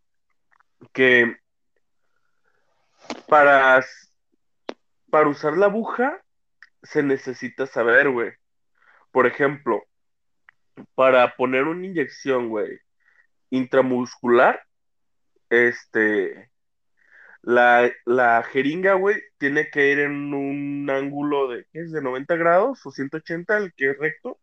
Que 0.92 1.36
para, 3.28 3.84
para 5.10 5.28
usar 5.28 5.56
la 5.56 5.66
aguja 5.66 6.22
se 6.82 7.02
necesita 7.02 7.66
saber, 7.66 8.10
güey. 8.10 8.32
Por 9.10 9.26
ejemplo, 9.26 9.82
para 10.94 11.36
poner 11.36 11.64
una 11.64 11.86
inyección, 11.86 12.48
güey, 12.48 12.78
intramuscular, 13.50 14.60
este, 15.50 16.50
la, 17.42 17.90
la 18.04 18.42
jeringa, 18.42 18.94
güey, 18.94 19.22
tiene 19.38 19.70
que 19.70 19.92
ir 19.92 20.00
en 20.00 20.34
un 20.34 20.88
ángulo 20.90 21.48
de, 21.48 21.66
¿qué 21.72 21.80
es? 21.80 21.92
De 21.92 22.02
90 22.02 22.36
grados 22.36 22.84
o 22.86 22.90
180, 22.90 23.56
el 23.58 23.72
que 23.74 23.90
es 23.90 23.98
recto. 23.98 24.38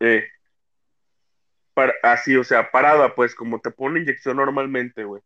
Eh, 0.00 0.24
para, 1.74 1.94
así, 2.02 2.36
o 2.36 2.44
sea, 2.44 2.70
parada, 2.70 3.14
pues, 3.14 3.34
como 3.34 3.60
te 3.60 3.70
pone 3.70 4.00
inyección 4.00 4.36
normalmente, 4.36 5.04
güey. 5.04 5.22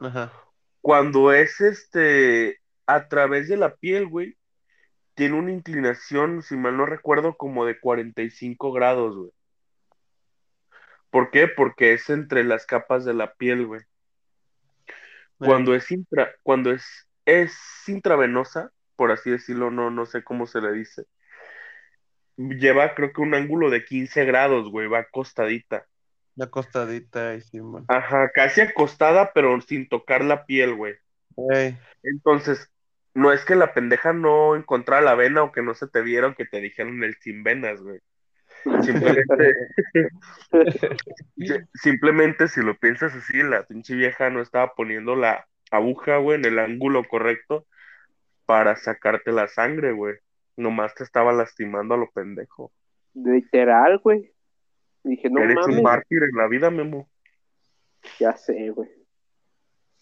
Ajá. 0.00 0.32
Cuando 0.80 1.32
es 1.32 1.60
este 1.60 2.60
a 2.86 3.08
través 3.08 3.48
de 3.48 3.56
la 3.56 3.74
piel, 3.74 4.06
güey, 4.06 4.36
tiene 5.14 5.38
una 5.38 5.52
inclinación, 5.52 6.42
si 6.42 6.56
mal 6.56 6.76
no 6.76 6.86
recuerdo, 6.86 7.36
como 7.36 7.64
de 7.64 7.78
45 7.78 8.72
grados, 8.72 9.16
güey. 9.16 9.30
¿Por 11.10 11.30
qué? 11.30 11.46
Porque 11.46 11.92
es 11.92 12.10
entre 12.10 12.42
las 12.42 12.66
capas 12.66 13.04
de 13.04 13.14
la 13.14 13.34
piel, 13.34 13.66
güey. 13.66 13.82
Cuando 15.38 15.74
es 15.74 15.90
intra, 15.90 16.34
cuando 16.42 16.72
es, 16.72 17.08
es 17.24 17.56
intravenosa, 17.86 18.72
por 18.96 19.12
así 19.12 19.30
decirlo, 19.30 19.70
no, 19.70 19.90
no 19.90 20.06
sé 20.06 20.24
cómo 20.24 20.46
se 20.46 20.60
le 20.60 20.72
dice. 20.72 21.04
Lleva, 22.36 22.94
creo 22.94 23.12
que 23.12 23.20
un 23.20 23.34
ángulo 23.34 23.70
de 23.70 23.84
15 23.84 24.24
grados, 24.24 24.70
güey, 24.70 24.88
va 24.88 25.00
acostadita. 25.00 25.86
La 26.36 26.48
costadita 26.48 27.30
ahí, 27.30 27.40
sí, 27.40 27.60
man. 27.60 27.84
Ajá, 27.88 28.30
casi 28.34 28.60
acostada, 28.60 29.32
pero 29.32 29.60
sin 29.60 29.88
tocar 29.88 30.24
la 30.24 30.44
piel, 30.46 30.74
güey. 30.74 30.94
Ey, 31.50 31.76
Entonces, 32.02 32.70
no 33.14 33.32
es 33.32 33.44
que 33.44 33.54
la 33.54 33.72
pendeja 33.72 34.12
no 34.12 34.56
encontrara 34.56 35.02
la 35.02 35.14
vena 35.14 35.42
o 35.42 35.52
que 35.52 35.62
no 35.62 35.74
se 35.74 35.86
te 35.86 36.02
viera 36.02 36.28
o 36.28 36.34
que 36.34 36.44
te 36.44 36.60
dijeron 36.60 37.02
el 37.04 37.14
sin 37.20 37.44
venas, 37.44 37.80
güey. 37.80 38.00
Simplemente, 38.82 39.52
simplemente 41.74 42.48
si 42.48 42.62
lo 42.62 42.76
piensas 42.78 43.14
así, 43.14 43.42
la 43.42 43.64
pinche 43.64 43.94
vieja 43.94 44.30
no 44.30 44.40
estaba 44.40 44.74
poniendo 44.74 45.16
la 45.16 45.46
aguja, 45.70 46.16
güey, 46.16 46.38
en 46.38 46.46
el 46.46 46.58
ángulo 46.58 47.04
correcto 47.04 47.66
para 48.46 48.76
sacarte 48.76 49.32
la 49.32 49.48
sangre, 49.48 49.92
güey. 49.92 50.16
Nomás 50.56 50.94
te 50.94 51.04
estaba 51.04 51.32
lastimando 51.32 51.94
a 51.94 51.98
lo 51.98 52.10
pendejo. 52.10 52.72
Literal, 53.14 53.98
güey. 53.98 54.33
Dije, 55.04 55.30
no 55.30 55.40
Eres 55.40 55.56
un 55.56 55.62
mames. 55.62 55.82
mártir 55.82 56.22
en 56.22 56.36
la 56.36 56.48
vida, 56.48 56.70
Memo. 56.70 57.08
Ya 58.18 58.36
sé, 58.36 58.70
güey. 58.70 58.90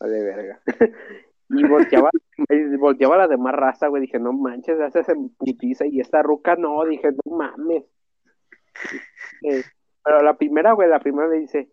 Vale, 0.01 0.23
verga. 0.25 0.62
Y 1.55 1.65
volteaba, 1.65 2.09
volteaba 2.79 3.17
a 3.17 3.19
la 3.19 3.29
demás 3.29 3.55
raza, 3.55 3.88
güey. 3.88 4.01
Dije, 4.01 4.19
no 4.19 4.33
manches, 4.33 4.81
haces 4.81 5.07
en 5.11 5.29
putiza. 5.35 5.85
Y 5.85 6.01
esta 6.01 6.23
ruca 6.23 6.57
no, 6.57 6.83
dije, 6.87 7.11
no 7.25 7.37
mames. 7.37 7.85
Eh, 9.43 9.62
pero 10.03 10.23
la 10.23 10.38
primera, 10.38 10.73
güey, 10.73 10.88
la 10.88 10.99
primera 11.01 11.29
me 11.29 11.37
dice, 11.37 11.69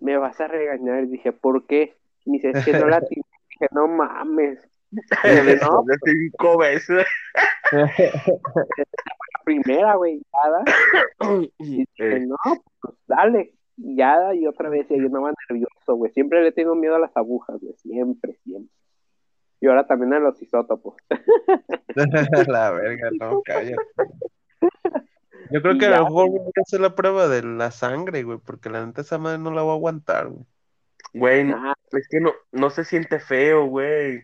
me 0.00 0.18
vas 0.18 0.38
a 0.40 0.48
regañar. 0.48 1.04
Y 1.04 1.06
dije, 1.06 1.32
¿por 1.32 1.66
qué? 1.66 1.96
Y 2.24 2.30
me 2.30 2.36
dice, 2.36 2.50
es 2.50 2.64
que 2.64 2.72
no 2.72 2.86
la 2.86 2.96
atiné. 2.96 3.22
Dije, 3.48 3.68
no 3.70 3.88
mames. 3.88 4.68
no. 4.90 5.84
De 5.86 5.96
cinco 6.04 6.58
veces. 6.58 7.06
Primera, 9.44 9.94
güey, 9.96 10.22
nada. 10.44 10.64
Y 11.58 11.78
dije, 11.78 11.86
Eh, 12.16 12.26
no, 12.26 12.36
pues 12.80 12.94
dale. 13.06 13.54
Y 13.76 13.96
ya, 13.96 14.34
y 14.34 14.46
otra 14.46 14.68
vez, 14.68 14.86
y 14.90 14.98
yo 14.98 15.06
andaba 15.06 15.32
nervioso, 15.48 15.94
güey. 15.94 16.12
Siempre 16.12 16.42
le 16.42 16.52
tengo 16.52 16.74
miedo 16.74 16.96
a 16.96 16.98
las 17.00 17.16
agujas, 17.16 17.58
güey. 17.60 17.74
Siempre, 17.78 18.34
siempre. 18.44 18.70
Y 19.60 19.66
ahora 19.68 19.86
también 19.86 20.12
a 20.14 20.18
los 20.18 20.40
isótopos. 20.42 20.96
La 22.48 22.70
verga, 22.72 23.10
no, 23.18 23.42
cállate. 23.42 23.76
Yo 25.50 25.60
creo 25.62 25.78
que 25.78 25.86
a 25.86 25.98
lo 25.98 26.04
mejor 26.04 26.30
voy 26.30 26.40
a 26.56 26.60
hacer 26.60 26.80
la 26.80 26.94
prueba 26.94 27.28
de 27.28 27.42
la 27.42 27.70
sangre, 27.70 28.22
güey, 28.22 28.38
porque 28.38 28.70
la 28.70 28.84
neta 28.86 29.00
esa 29.02 29.18
madre 29.18 29.38
no 29.38 29.50
la 29.52 29.62
voy 29.62 29.72
a 29.72 29.74
aguantar, 29.74 30.28
güey. 30.28 30.44
Güey, 31.14 31.44
no- 31.44 31.56
Ah, 31.58 31.74
es 31.92 32.08
que 32.08 32.20
no, 32.20 32.32
no 32.52 32.70
se 32.70 32.84
siente 32.84 33.18
feo, 33.20 33.66
güey. 33.66 34.22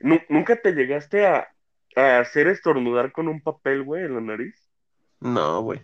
Nu- 0.00 0.20
¿Nunca 0.28 0.56
te 0.56 0.72
llegaste 0.72 1.26
a, 1.26 1.48
a 1.96 2.20
hacer 2.20 2.46
estornudar 2.46 3.12
con 3.12 3.28
un 3.28 3.40
papel, 3.40 3.82
güey, 3.82 4.04
en 4.04 4.14
la 4.14 4.20
nariz? 4.20 4.54
No, 5.20 5.62
güey. 5.62 5.80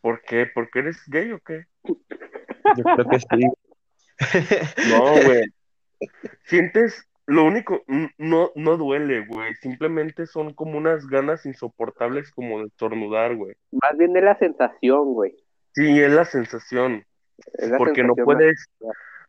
¿Por 0.00 0.22
qué? 0.22 0.46
¿Porque 0.46 0.80
eres 0.80 1.02
gay 1.08 1.32
o 1.32 1.40
qué? 1.40 1.64
Yo 1.84 2.84
creo 2.84 3.08
que 3.08 3.18
sí. 3.20 3.48
No, 4.90 5.12
güey. 5.24 5.44
Sientes, 6.44 7.06
lo 7.26 7.44
único, 7.44 7.82
no, 8.18 8.52
no 8.54 8.76
duele, 8.76 9.26
güey. 9.26 9.54
Simplemente 9.56 10.26
son 10.26 10.54
como 10.54 10.78
unas 10.78 11.06
ganas 11.06 11.44
insoportables 11.44 12.30
como 12.30 12.60
de 12.60 12.66
estornudar, 12.66 13.34
güey. 13.34 13.54
más 13.72 13.96
bien 13.98 14.16
es 14.16 14.22
la 14.22 14.38
sensación, 14.38 15.12
güey. 15.14 15.34
Sí, 15.74 16.00
es 16.00 16.10
la 16.10 16.24
sensación. 16.24 17.04
Es 17.54 17.70
la 17.70 17.78
Porque 17.78 18.02
no 18.02 18.14
puedes, 18.14 18.66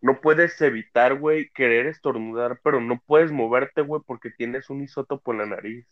no 0.02 0.22
puedes 0.22 0.60
evitar, 0.62 1.16
güey, 1.16 1.50
querer 1.50 1.88
estornudar, 1.88 2.60
pero 2.64 2.82
no 2.82 3.02
puedes 3.06 3.32
moverte, 3.32 3.82
güey, 3.82 4.02
porque 4.06 4.30
tienes 4.30 4.70
un 4.70 4.84
isótopo 4.84 5.32
en 5.32 5.38
la 5.40 5.46
nariz. 5.46 5.86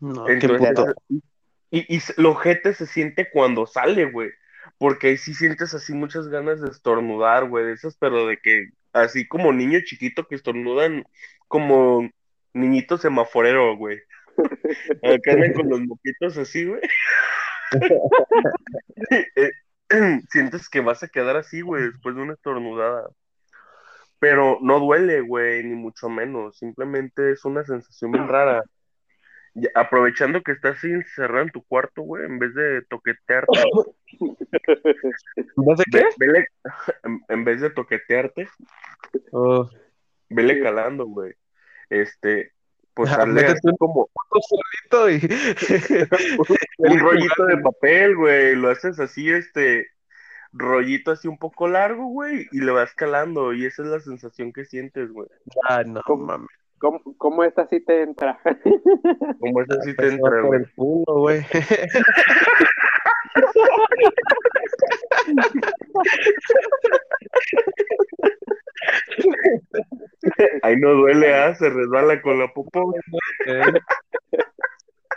No, 0.00 0.24
qué 0.24 0.34
Entonces, 0.34 0.68
puto. 0.68 0.94
y, 1.70 1.96
y 1.96 2.00
lo 2.16 2.30
ojete 2.30 2.74
se 2.74 2.86
siente 2.86 3.30
cuando 3.30 3.66
sale, 3.66 4.10
güey. 4.10 4.30
Porque 4.78 5.08
ahí 5.08 5.16
sí 5.16 5.34
sientes 5.34 5.74
así 5.74 5.92
muchas 5.92 6.28
ganas 6.28 6.60
de 6.60 6.70
estornudar, 6.70 7.48
güey, 7.48 7.66
de 7.66 7.72
esas, 7.72 7.96
pero 7.96 8.26
de 8.26 8.38
que, 8.38 8.70
así 8.92 9.26
como 9.26 9.52
niño 9.52 9.80
chiquito 9.84 10.26
que 10.26 10.34
estornudan 10.34 11.04
como 11.48 12.08
niñito 12.52 12.98
semaforero, 12.98 13.76
güey. 13.76 13.98
Acá 15.02 15.32
andan 15.32 15.52
con 15.52 15.68
los 15.68 15.80
moquitos 15.80 16.36
así, 16.38 16.64
güey. 16.64 16.80
Sientes 20.30 20.68
que 20.68 20.80
vas 20.80 21.02
a 21.02 21.08
quedar 21.08 21.36
así, 21.36 21.60
güey, 21.60 21.84
después 21.84 22.14
de 22.16 22.22
una 22.22 22.34
estornudada. 22.34 23.08
Pero 24.18 24.58
no 24.60 24.78
duele, 24.78 25.20
güey, 25.22 25.64
ni 25.64 25.74
mucho 25.74 26.08
menos. 26.08 26.58
Simplemente 26.58 27.32
es 27.32 27.44
una 27.44 27.64
sensación 27.64 28.12
bien 28.12 28.28
rara. 28.28 28.62
Y 29.54 29.66
aprovechando 29.74 30.42
que 30.42 30.52
estás 30.52 30.82
encerrado 30.84 31.42
en 31.42 31.50
tu 31.50 31.64
cuarto, 31.64 32.02
güey, 32.02 32.24
en 32.24 32.38
vez 32.38 32.54
de 32.54 32.82
toquetearte, 32.82 33.58
¿No 35.56 35.76
sé 35.76 35.84
qué? 35.90 36.04
vele, 36.18 36.46
en 37.28 37.44
vez 37.44 37.60
de 37.60 37.70
toquetearte, 37.70 38.48
Oh, 39.32 39.68
vele 40.28 40.62
calando, 40.62 41.06
güey. 41.06 41.34
Este, 41.88 42.52
pues 42.94 43.10
Ah, 43.12 43.24
un- 43.24 43.76
como 43.78 44.08
solito 44.90 45.10
y... 45.10 45.20
un 46.78 46.98
rollito 46.98 47.46
de 47.46 47.56
papel, 47.58 48.16
güey. 48.16 48.54
Lo 48.56 48.70
haces 48.70 48.98
así, 49.00 49.30
este, 49.30 49.86
rollito 50.52 51.12
así 51.12 51.28
un 51.28 51.38
poco 51.38 51.68
largo, 51.68 52.06
güey, 52.06 52.46
y 52.52 52.60
le 52.60 52.72
vas 52.72 52.92
calando. 52.94 53.52
Y 53.52 53.64
esa 53.66 53.82
es 53.82 53.88
la 53.88 54.00
sensación 54.00 54.52
que 54.52 54.64
sientes, 54.64 55.10
güey. 55.12 55.28
Ah, 55.68 55.82
no, 55.84 56.02
¿Cómo? 56.06 56.26
mames. 56.26 56.48
¿Cómo, 56.78 57.02
cómo 57.18 57.44
esta 57.44 57.66
sí 57.68 57.84
te 57.84 58.02
entra? 58.02 58.40
Como 59.38 59.60
esa 59.60 59.82
sí 59.82 59.94
te 59.94 60.08
entra, 60.08 60.40
güey. 60.40 60.60
el 60.60 60.72
culo, 60.74 61.04
güey. 61.20 61.44
Ahí 70.62 70.76
no 70.76 70.90
duele, 70.94 71.34
ah, 71.34 71.54
se 71.54 71.68
resbala 71.70 72.20
con 72.22 72.38
la 72.38 72.48
popó. 72.52 72.94
Eh, 73.46 73.62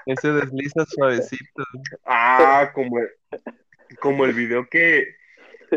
Ese 0.06 0.32
desliza 0.34 0.86
suavecito. 0.86 1.64
Ah, 2.06 2.72
como 2.74 3.00
el, 3.00 3.10
como 4.00 4.26
el 4.26 4.34
video 4.34 4.68
que, 4.70 5.16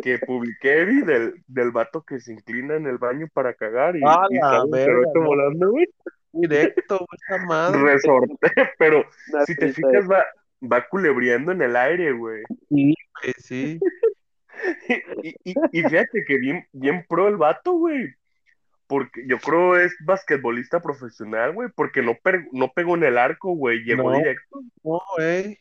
que 0.03 0.19
publiqué, 0.19 0.85
vi, 0.85 1.03
del, 1.03 1.43
del 1.47 1.71
vato 1.71 2.03
que 2.03 2.21
se 2.21 2.33
inclina 2.33 2.77
en 2.77 2.87
el 2.87 2.99
baño 2.99 3.29
para 3.33 3.55
cagar 3.55 3.97
y, 3.97 4.03
Ah, 4.05 4.27
y 4.31 4.39
la 4.39 4.51
sale 4.51 4.71
verga, 4.71 5.11
no. 5.15 5.25
volando, 5.25 5.71
güey. 5.71 5.87
Directo, 6.33 6.99
güey, 6.99 7.19
esa 7.29 7.39
madre. 7.47 7.81
Resorte, 7.83 8.35
pero 8.79 9.05
Una 9.33 9.45
si 9.45 9.57
te 9.57 9.73
fijas 9.73 10.09
va, 10.11 10.25
va 10.63 10.87
culebreando 10.89 11.53
en 11.53 11.63
el 11.63 11.77
aire, 11.77 12.13
güey. 12.13 12.43
Sí, 12.69 12.95
güey, 13.23 13.35
sí. 13.39 13.81
Y, 15.23 15.35
y, 15.45 15.55
y 15.71 15.83
fíjate 15.83 16.25
que 16.27 16.39
bien, 16.39 16.67
bien 16.73 17.05
pro 17.09 17.29
el 17.29 17.37
vato, 17.37 17.73
güey. 17.75 18.15
Porque 18.89 19.27
yo 19.27 19.39
creo 19.39 19.77
es 19.77 19.95
basquetbolista 20.05 20.81
profesional, 20.81 21.53
güey, 21.55 21.69
porque 21.75 22.03
no, 22.03 22.17
no 22.53 22.73
pegó 22.73 22.95
en 22.97 23.05
el 23.05 23.19
arco, 23.19 23.51
güey, 23.53 23.81
llegó 23.85 24.13
No. 24.13 24.19
directo. 24.19 24.61
No, 24.85 25.01
güey. 25.17 25.59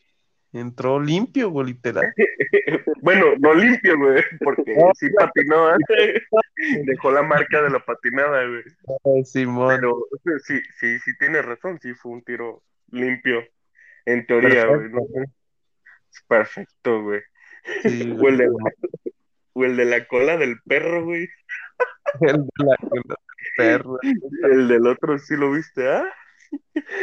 Entró 0.52 1.00
limpio, 1.00 1.50
güey, 1.50 1.66
literal. 1.68 2.12
Bueno, 3.02 3.26
no 3.38 3.54
limpio, 3.54 3.96
güey, 3.98 4.22
porque 4.42 4.74
No. 4.74 4.90
sí 4.94 5.08
patinó, 5.10 5.70
¿eh? 5.74 5.76
dejó 6.86 7.10
la 7.12 7.22
marca 7.22 7.62
de 7.62 7.70
la 7.70 7.78
patinada, 7.78 8.42
güey. 8.46 9.24
Simón. 9.24 9.76
Pero 9.76 9.96
sí, 10.42 10.60
sí, 10.80 10.98
sí 11.00 11.16
tienes 11.18 11.44
razón, 11.44 11.78
sí 11.80 11.94
fue 11.94 12.12
un 12.12 12.22
tiro 12.24 12.62
limpio, 12.90 13.44
en 14.06 14.26
teoría, 14.26 14.66
güey. 14.66 14.88
¿no? 14.90 15.00
Perfecto, 16.28 17.02
güey. 17.02 17.20
Sí, 17.82 18.02
O 18.20 18.28
el, 18.28 18.36
de 18.38 18.46
güey. 18.48 18.64
la, 18.64 18.70
o 19.52 19.64
el 19.64 19.76
de 19.76 19.84
la 19.84 20.06
cola 20.06 20.36
del 20.36 20.56
perro, 20.66 21.04
güey. 21.04 21.28
El 22.20 22.44
de 22.44 22.64
la 22.64 22.76
perro. 23.56 23.98
El 24.42 24.68
del 24.68 24.86
otro, 24.86 25.18
sí 25.18 25.36
lo 25.36 25.52
viste, 25.52 25.88
¿ah? 25.88 26.04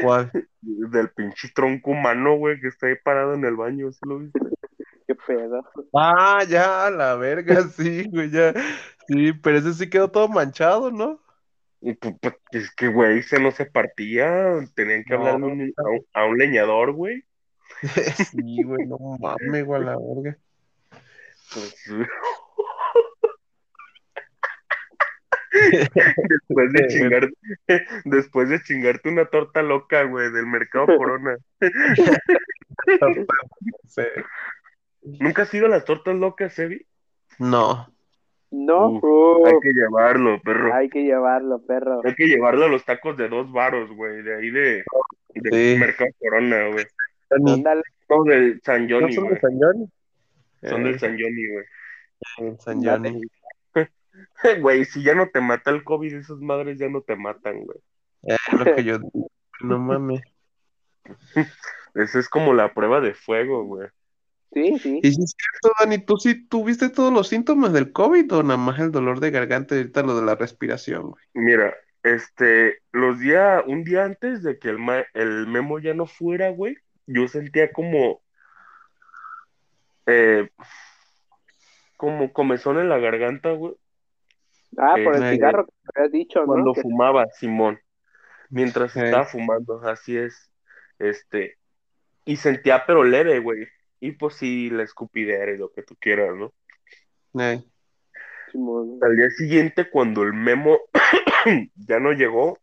¿Cuál? 0.01 0.31
Del 0.61 1.09
pinche 1.11 1.49
tronco 1.53 1.91
humano, 1.91 2.35
güey, 2.37 2.59
que 2.59 2.67
está 2.67 2.87
ahí 2.87 2.95
parado 3.03 3.33
en 3.33 3.45
el 3.45 3.55
baño, 3.55 3.91
¿sí 3.91 3.99
lo 4.07 4.19
viste? 4.19 4.39
Qué 5.07 5.15
pedo. 5.15 5.63
Ah, 5.93 6.43
ya, 6.47 6.89
la 6.89 7.15
verga, 7.15 7.63
sí, 7.75 8.07
güey, 8.09 8.29
ya. 8.29 8.53
Sí, 9.07 9.33
pero 9.33 9.57
ese 9.57 9.73
sí 9.73 9.89
quedó 9.89 10.09
todo 10.09 10.27
manchado, 10.29 10.91
¿no? 10.91 11.19
Es 12.51 12.73
que, 12.75 12.87
güey, 12.87 13.21
se 13.23 13.39
no 13.41 13.51
se 13.51 13.65
partía, 13.65 14.53
tenían 14.73 15.03
que 15.03 15.13
No. 15.17 15.19
hablarle 15.27 15.45
a 15.45 15.49
un, 15.49 15.73
a 15.75 15.83
un- 15.89 16.05
a 16.13 16.25
un 16.25 16.37
leñador, 16.37 16.93
güey. 16.93 17.23
Sí, 18.31 18.63
güey, 18.63 18.85
no 18.87 18.97
mames, 19.19 19.65
güey, 19.65 19.83
la 19.83 19.97
verga. 19.97 20.37
Pues, 21.53 21.75
después 25.53 26.73
de 26.73 26.87
chingar, 26.87 27.29
después 28.05 28.49
de 28.49 28.61
chingarte 28.61 29.09
una 29.09 29.25
torta 29.25 29.61
loca, 29.61 30.03
güey, 30.03 30.31
del 30.31 30.47
mercado 30.47 30.87
Corona. 30.87 31.37
Sí. 33.87 34.01
¿Nunca 35.03 35.43
has 35.43 35.53
ido 35.53 35.67
a 35.67 35.69
las 35.69 35.85
tortas 35.85 36.15
locas, 36.15 36.57
Evi? 36.59 36.85
No. 37.39 37.87
No, 38.51 38.89
Uf, 38.89 39.03
uh, 39.03 39.45
Hay 39.47 39.53
que 39.61 39.71
llevarlo, 39.73 40.39
perro. 40.41 40.73
hay 40.73 40.89
que 40.89 41.03
llevarlo, 41.03 41.61
perro. 41.65 42.01
Hay 42.03 42.13
que 42.15 42.27
llevarlo 42.27 42.65
a 42.65 42.69
los 42.69 42.85
tacos 42.85 43.17
de 43.17 43.27
dos 43.29 43.51
varos, 43.51 43.89
güey, 43.95 44.21
de 44.21 44.35
ahí 44.35 44.49
de, 44.51 44.83
de 45.35 45.73
Sí. 45.73 45.79
mercado 45.79 46.09
Corona, 46.19 46.67
güey. 46.67 46.85
No, 47.39 48.23
del 48.25 48.61
San 48.63 48.87
¿No 48.87 48.99
Johnny, 48.99 49.13
son 49.13 49.23
güey. 49.25 49.35
de 49.35 49.41
San 49.41 49.59
Johnny? 49.59 49.87
Son 50.61 50.81
Eh, 50.81 50.83
del 50.85 50.99
San 50.99 51.17
Johnny, 51.19 51.47
güey. 51.51 52.57
San 52.59 52.83
Johnny. 52.83 53.21
Güey, 54.61 54.85
si 54.85 55.03
ya 55.03 55.15
no 55.15 55.29
te 55.29 55.41
mata 55.41 55.71
el 55.71 55.83
COVID, 55.83 56.13
esas 56.13 56.39
madres 56.39 56.77
ya 56.77 56.89
no 56.89 57.01
te 57.01 57.15
matan, 57.15 57.63
güey. 57.63 57.79
Es 58.23 58.37
lo 58.53 58.75
que 58.75 58.83
yo 58.83 58.99
digo. 58.99 59.29
No 59.61 59.79
mames. 59.79 60.21
Esa 61.95 62.19
es 62.19 62.29
como 62.29 62.53
la 62.53 62.73
prueba 62.73 63.01
de 63.01 63.13
fuego, 63.13 63.63
güey. 63.65 63.87
sí, 64.53 64.79
sí. 64.79 64.99
Y 65.03 65.11
si 65.11 65.23
es 65.23 65.35
cierto, 65.37 65.75
Dani, 65.79 65.99
¿tú 65.99 66.17
sí 66.17 66.47
tuviste 66.47 66.89
todos 66.89 67.13
los 67.13 67.27
síntomas 67.27 67.73
del 67.73 67.91
COVID 67.91 68.33
o 68.33 68.43
nada 68.43 68.57
más 68.57 68.79
el 68.79 68.91
dolor 68.91 69.19
de 69.19 69.31
garganta 69.31 69.75
y 69.75 69.79
ahorita 69.79 70.03
lo 70.03 70.15
de 70.19 70.25
la 70.25 70.35
respiración, 70.35 71.11
güey? 71.11 71.23
Mira, 71.33 71.73
este, 72.03 72.79
los 72.91 73.19
días, 73.19 73.63
un 73.67 73.83
día 73.83 74.05
antes 74.05 74.43
de 74.43 74.57
que 74.59 74.69
el, 74.69 74.79
ma- 74.79 75.05
el 75.13 75.47
memo 75.47 75.79
ya 75.79 75.93
no 75.93 76.05
fuera, 76.05 76.49
güey, 76.49 76.77
yo 77.05 77.27
sentía 77.27 77.71
como, 77.71 78.21
eh, 80.05 80.49
como 81.97 82.33
comezón 82.33 82.77
en 82.79 82.89
la 82.89 82.97
garganta, 82.97 83.51
güey. 83.51 83.75
Ah, 84.77 84.95
por 85.03 85.15
el 85.15 85.23
Eh, 85.23 85.31
cigarro 85.31 85.65
que 85.65 85.71
te 85.71 85.99
habías 85.99 86.11
dicho, 86.11 86.39
¿no? 86.41 86.45
Cuando 86.47 86.75
fumaba, 86.75 87.27
Simón. 87.31 87.79
Mientras 88.49 88.95
Eh. 88.95 89.05
estaba 89.05 89.25
fumando, 89.25 89.81
así 89.87 90.17
es. 90.17 90.51
Este. 90.99 91.57
Y 92.25 92.35
sentía, 92.37 92.85
pero 92.85 93.03
leve, 93.03 93.39
güey. 93.39 93.67
Y 93.99 94.11
pues 94.13 94.35
sí, 94.35 94.69
la 94.69 94.83
escupidera 94.83 95.51
y 95.51 95.57
lo 95.57 95.71
que 95.71 95.83
tú 95.83 95.95
quieras, 95.99 96.35
¿no? 96.35 96.53
eh, 97.41 97.63
Simón. 98.51 98.99
Al 99.01 99.15
día 99.15 99.29
siguiente, 99.31 99.89
cuando 99.89 100.23
el 100.23 100.33
memo 100.33 100.79
ya 101.75 101.99
no 101.99 102.11
llegó, 102.11 102.59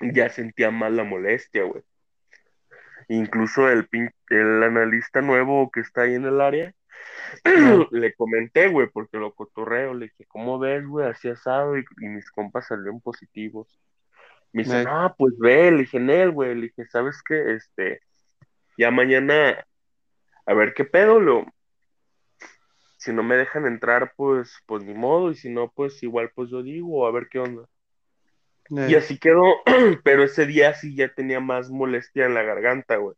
ya 0.00 0.28
sentía 0.28 0.70
más 0.70 0.92
la 0.92 1.04
molestia, 1.04 1.64
güey. 1.64 1.82
Incluso 3.08 3.68
el, 3.68 3.88
pin- 3.88 4.12
el 4.28 4.62
analista 4.62 5.20
nuevo 5.20 5.70
que 5.70 5.80
está 5.80 6.02
ahí 6.02 6.14
en 6.14 6.24
el 6.26 6.40
área, 6.40 6.72
le 7.90 8.14
comenté, 8.14 8.68
güey, 8.68 8.88
porque 8.92 9.18
lo 9.18 9.34
cotorreo, 9.34 9.94
le 9.94 10.06
dije, 10.06 10.26
¿cómo 10.26 10.58
ves, 10.58 10.86
güey? 10.86 11.08
Así 11.08 11.28
asado 11.28 11.78
y, 11.78 11.84
y 12.00 12.08
mis 12.08 12.30
compas 12.30 12.66
salieron 12.68 13.00
positivos. 13.00 13.80
Me 14.52 14.64
dice, 14.64 14.78
no, 14.78 15.14
pues 15.18 15.34
ve, 15.38 15.70
le 15.70 15.78
dije, 15.78 16.00
Nel, 16.00 16.32
güey, 16.32 16.54
le 16.54 16.62
dije, 16.62 16.86
¿sabes 16.86 17.22
qué? 17.22 17.54
Este, 17.54 18.00
ya 18.78 18.90
mañana, 18.90 19.64
a 20.46 20.54
ver 20.54 20.74
qué 20.74 20.84
pedo, 20.84 21.20
lo, 21.20 21.46
si 22.98 23.12
no 23.12 23.22
me 23.22 23.36
dejan 23.36 23.66
entrar, 23.66 24.12
pues, 24.16 24.52
pues 24.66 24.84
ni 24.84 24.92
modo, 24.94 25.30
y 25.30 25.34
si 25.34 25.48
no, 25.48 25.72
pues 25.72 26.02
igual, 26.02 26.30
pues 26.34 26.50
yo 26.50 26.62
digo, 26.62 27.06
a 27.06 27.10
ver 27.12 27.28
qué 27.30 27.38
onda. 27.38 27.66
Y 28.70 28.94
eh, 28.94 28.98
así 28.98 29.18
quedó, 29.18 29.42
pero 30.04 30.22
ese 30.22 30.46
día 30.46 30.74
sí 30.74 30.94
ya 30.94 31.12
tenía 31.14 31.40
más 31.40 31.70
molestia 31.70 32.26
en 32.26 32.34
la 32.34 32.42
garganta, 32.42 32.96
güey. 32.96 33.16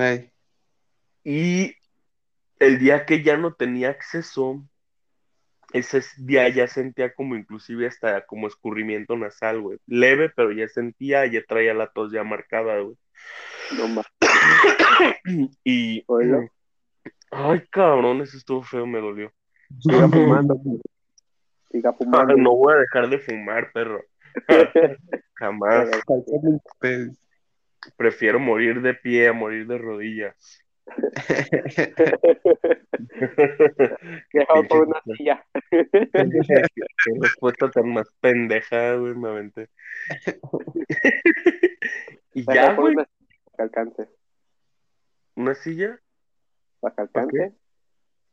eh, 0.00 0.32
Y 1.24 1.74
el 2.60 2.78
día 2.78 3.06
que 3.06 3.22
ya 3.22 3.36
no 3.36 3.54
tenía 3.54 3.88
acceso, 3.88 4.62
ese 5.72 6.02
día 6.18 6.48
ya 6.48 6.68
sentía 6.68 7.14
como 7.14 7.34
inclusive 7.34 7.86
hasta 7.86 8.26
como 8.26 8.46
escurrimiento 8.46 9.16
nasal, 9.16 9.60
güey. 9.60 9.78
Leve, 9.86 10.30
pero 10.30 10.52
ya 10.52 10.68
sentía, 10.68 11.26
ya 11.26 11.42
traía 11.46 11.74
la 11.74 11.88
tos 11.88 12.12
ya 12.12 12.22
marcada, 12.22 12.78
güey. 12.80 12.96
No 13.76 13.88
mames. 13.88 14.06
Y... 15.64 16.04
Oílo. 16.06 16.48
Ay, 17.30 17.62
cabrón, 17.70 18.20
eso 18.20 18.36
estuvo 18.36 18.62
feo, 18.62 18.86
me 18.86 19.00
dolió. 19.00 19.32
Siga 19.78 20.08
fumando. 20.08 20.60
Siga 21.70 21.90
Ay, 21.90 21.96
fumando. 21.96 22.36
no 22.36 22.56
voy 22.56 22.74
a 22.74 22.78
dejar 22.78 23.08
de 23.08 23.18
fumar, 23.18 23.70
perro. 23.72 24.04
Jamás. 25.34 25.88
Prefiero 27.96 28.38
morir 28.38 28.82
de 28.82 28.94
pie 28.94 29.28
a 29.28 29.32
morir 29.32 29.66
de 29.66 29.78
rodillas. 29.78 30.60
Dejado 34.32 34.66
por 34.68 34.88
una 34.88 35.00
silla. 35.16 35.44
Qué 35.70 35.86
respuesta 37.20 37.70
tan 37.70 37.92
más 37.92 38.10
pendeja, 38.20 38.96
güey, 38.96 39.14
me 39.14 39.28
aventé. 39.28 39.68
y 42.34 42.44
ya, 42.44 42.52
Dejado 42.52 42.76
por 42.76 42.84
güey, 42.84 42.94
una 42.94 43.04
silla 43.04 43.40
para 43.44 43.56
que 43.56 43.62
alcance. 43.62 44.08
una 45.36 45.54
silla. 45.54 46.00
Para 46.80 46.94
que 46.94 47.02
alcance. 47.02 47.54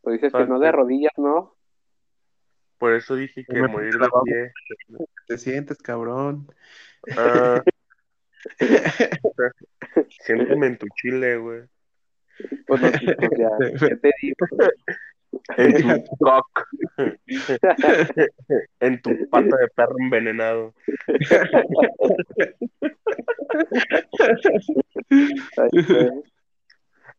Pues 0.01 0.13
dices 0.13 0.31
¿Para 0.31 0.45
que 0.45 0.51
no 0.51 0.59
de 0.59 0.71
rodillas, 0.71 1.13
¿no? 1.17 1.55
Por 2.77 2.93
eso 2.93 3.15
dije 3.15 3.43
que 3.43 3.61
Me 3.61 3.67
morir 3.67 3.97
de 3.97 4.07
pie. 4.23 4.53
te 5.27 5.37
sientes, 5.37 5.77
cabrón. 5.79 6.47
Ah, 7.17 7.61
siénteme 10.23 10.67
en 10.67 10.77
tu 10.77 10.87
chile, 10.95 11.37
güey. 11.37 11.63
Pues 12.65 12.81
no, 12.81 12.89
ya. 12.89 13.49
¿Qué 13.87 13.95
te 13.95 14.11
digo? 14.21 14.35
En 15.57 15.73
tu 16.05 16.17
cock. 16.17 16.67
en 18.79 19.01
tu 19.01 19.29
pata 19.29 19.57
de 19.57 19.67
perro 19.75 19.95
envenenado. 19.99 20.73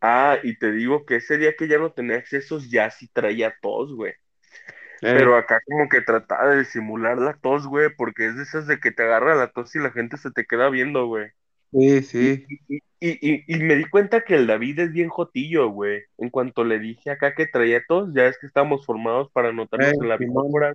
Ah, 0.01 0.39
y 0.43 0.57
te 0.59 0.73
digo 0.73 1.05
que 1.05 1.17
ese 1.17 1.39
día 1.39 1.55
que 1.57 1.69
ya 1.69 1.79
no 1.79 1.93
tenía 1.93 2.17
accesos, 2.17 2.71
ya 2.71 2.91
sí 2.91 3.09
traía 3.13 3.55
tos, 3.61 3.93
güey. 3.95 4.13
Eh, 4.13 5.15
Pero 5.17 5.37
acá 5.37 5.61
como 5.67 5.89
que 5.89 6.01
trataba 6.01 6.51
de 6.51 6.59
disimular 6.61 7.19
la 7.19 7.35
tos, 7.35 7.67
güey, 7.67 7.89
porque 7.97 8.27
es 8.27 8.37
de 8.37 8.43
esas 8.43 8.67
de 8.67 8.81
que 8.81 8.91
te 8.91 9.03
agarra 9.03 9.37
la 9.37 9.53
tos 9.53 9.75
y 9.77 9.79
la 9.79 9.91
gente 9.91 10.17
se 10.17 10.31
te 10.31 10.45
queda 10.47 10.71
viendo, 10.71 11.07
güey. 11.07 11.31
Sí, 11.73 12.03
sí. 12.03 12.47
Y, 12.69 12.79
y, 13.01 13.19
y, 13.21 13.45
y 13.47 13.59
me 13.63 13.77
di 13.77 13.85
cuenta 13.89 14.23
que 14.23 14.35
el 14.35 14.47
David 14.47 14.79
es 14.81 14.93
bien 14.93 15.09
jotillo, 15.09 15.69
güey. 15.71 16.03
En 16.19 16.31
cuanto 16.31 16.65
le 16.65 16.79
dije 16.79 17.11
acá 17.11 17.35
que 17.35 17.47
traía 17.47 17.83
tos, 17.87 18.11
ya 18.15 18.27
es 18.27 18.39
que 18.39 18.47
estamos 18.47 18.85
formados 18.87 19.31
para 19.33 19.51
anotarnos 19.51 19.93
Eh, 19.93 19.97
en 20.01 20.09
la 20.09 20.17
bitácora, 20.17 20.75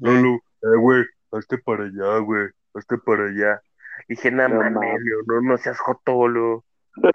Lulu, 0.00 0.36
eh, 0.62 0.66
güey, 0.80 1.04
hazte 1.32 1.58
para 1.58 1.84
allá, 1.84 2.18
güey, 2.18 2.48
hazte 2.74 2.98
para 2.98 3.26
allá. 3.26 3.60
Dije, 4.08 4.30
no, 4.30 4.48
No 4.48 4.56
mames, 4.58 5.00
no, 5.26 5.40
no 5.40 5.58
seas 5.58 5.78
jotolo. 5.78 6.64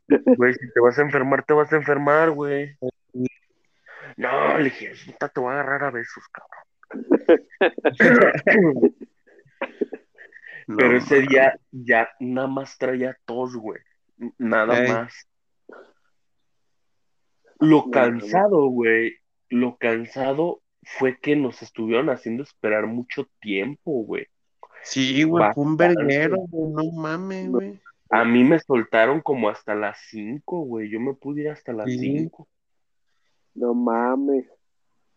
Güey, 0.08 0.54
si 0.54 0.72
te 0.74 0.80
vas 0.80 0.98
a 0.98 1.02
enfermar, 1.02 1.44
te 1.46 1.54
vas 1.54 1.72
a 1.74 1.78
enfermar, 1.78 2.32
güey. 2.32 2.78
No, 4.18 4.58
le 4.58 4.66
dije, 4.66 4.92
te 5.34 5.40
voy 5.40 5.52
a 5.52 5.62
agarrar 5.62 5.86
a 5.86 5.92
besos, 5.92 6.24
cabrón. 6.32 6.62
no, 10.72 10.78
Pero 10.78 10.98
ese 10.98 11.22
día 11.22 11.60
ya 11.72 12.10
nada 12.20 12.48
más 12.48 12.78
traía 12.78 13.18
tos, 13.26 13.56
güey. 13.56 13.80
Nada 14.38 14.88
más. 14.88 15.28
Lo 17.60 17.90
cansado, 17.92 18.68
güey. 18.68 19.16
Lo 19.50 19.78
cansado 19.78 20.62
fue 20.84 21.20
que 21.20 21.36
nos 21.36 21.62
estuvieron 21.62 22.10
haciendo 22.10 22.44
esperar 22.44 22.88
mucho 22.88 23.28
tiempo, 23.40 24.04
güey. 24.04 24.28
Sí, 24.84 25.24
güey, 25.24 25.54
fue 25.54 25.64
un 25.64 25.78
verguero, 25.78 26.38
güey, 26.50 26.74
no 26.74 26.92
mames, 27.00 27.50
güey. 27.50 27.80
A 28.10 28.26
mí 28.26 28.44
me 28.44 28.60
soltaron 28.60 29.22
como 29.22 29.50
hasta 29.50 29.76
las 29.76 30.00
5, 30.10 30.62
güey. 30.62 30.90
Yo 30.90 31.00
me 31.00 31.14
pude 31.14 31.42
ir 31.42 31.50
hasta 31.50 31.72
las 31.72 31.86
Sí. 31.86 32.00
5. 32.00 32.48
No 33.54 33.74
mames. 33.74 34.46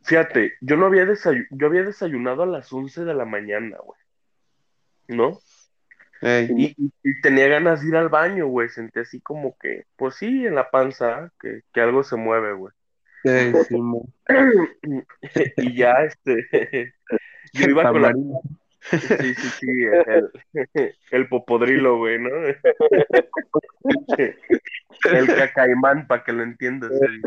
Fíjate, 0.02 0.52
yo 0.60 0.76
no 0.76 0.86
había 0.86 1.04
desayu- 1.04 1.46
yo 1.50 1.66
había 1.66 1.82
desayunado 1.82 2.42
a 2.42 2.46
las 2.46 2.70
11 2.72 3.04
de 3.04 3.14
la 3.14 3.24
mañana, 3.24 3.78
güey. 3.82 3.98
¿No? 5.08 5.38
Y, 6.22 6.74
y- 6.78 7.20
tenía 7.20 7.48
ganas 7.48 7.82
de 7.82 7.88
ir 7.88 7.96
al 7.96 8.08
baño, 8.08 8.46
güey. 8.46 8.68
Sentí 8.68 9.00
así 9.00 9.20
como 9.20 9.56
que, 9.58 9.84
pues 9.96 10.14
sí, 10.16 10.46
en 10.46 10.54
la 10.54 10.70
panza, 10.70 11.30
que, 11.40 11.60
que 11.72 11.80
algo 11.80 12.02
se 12.02 12.16
mueve, 12.16 12.54
güey. 12.54 12.72
ey, 13.24 13.52
Simón. 13.68 14.02
Y 15.58 15.76
ya, 15.76 15.92
este, 16.04 16.46
yo 17.52 17.68
iba 17.68 17.90
con 17.90 18.02
la, 18.02 18.12
sí, 18.90 19.34
sí, 19.34 19.48
sí, 19.60 19.66
el, 19.82 20.30
el 21.10 21.28
popodrilo, 21.28 21.98
güey, 21.98 22.18
¿no? 22.18 22.30
El 25.12 25.26
cacaimán, 25.26 26.06
para 26.06 26.24
que 26.24 26.32
lo 26.32 26.42
entiendas. 26.42 26.90
sí. 26.98 27.22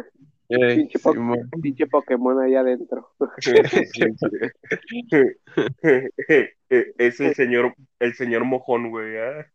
Pinche, 0.50 1.00
po- 1.00 1.14
Simón. 1.14 1.50
pinche 1.62 1.88
Pokémon 1.88 2.42
allá 2.42 2.62
adentro. 2.62 3.12
Es 6.70 7.20
el 7.20 7.36
señor, 7.36 7.74
el 8.00 8.14
señor 8.14 8.44
mojón, 8.46 8.90
güey. 8.90 9.18
Ah, 9.18 9.46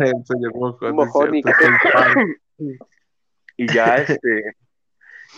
el 0.00 0.24
señor 0.24 0.54
Mojón, 0.54 0.94
Mojón 0.94 1.34
es 1.36 1.44
y- 2.58 2.78
es 3.58 3.74
ya, 3.74 3.96
este, 3.96 4.54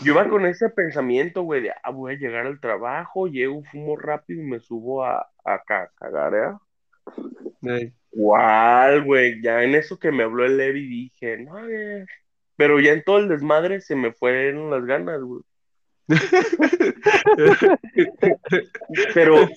yo 0.02 0.12
iba 0.12 0.28
con 0.28 0.46
ese 0.46 0.68
pensamiento, 0.70 1.42
güey, 1.42 1.62
de, 1.62 1.72
ah, 1.82 1.90
voy 1.90 2.14
a 2.14 2.18
llegar 2.18 2.46
al 2.46 2.60
trabajo, 2.60 3.26
llego, 3.26 3.62
fumo 3.64 3.96
rápido 3.96 4.42
y 4.42 4.46
me 4.46 4.60
subo 4.60 5.04
a, 5.04 5.28
a 5.44 5.62
ca- 5.64 5.90
cagar, 5.96 6.34
¿eh? 6.34 6.52
¿Cuál, 8.10 9.04
güey? 9.04 9.42
Ya 9.42 9.62
en 9.64 9.74
eso 9.74 9.98
que 9.98 10.12
me 10.12 10.22
habló 10.22 10.44
el 10.44 10.56
Levi 10.56 10.86
dije, 10.86 11.38
no, 11.38 11.52
güey. 11.52 12.04
Pero 12.62 12.78
ya 12.78 12.92
en 12.92 13.02
todo 13.02 13.18
el 13.18 13.26
desmadre 13.28 13.80
se 13.80 13.96
me 13.96 14.12
fueron 14.12 14.70
las 14.70 14.84
ganas, 14.84 15.20
güey. 15.20 15.42
Pero 19.14 19.48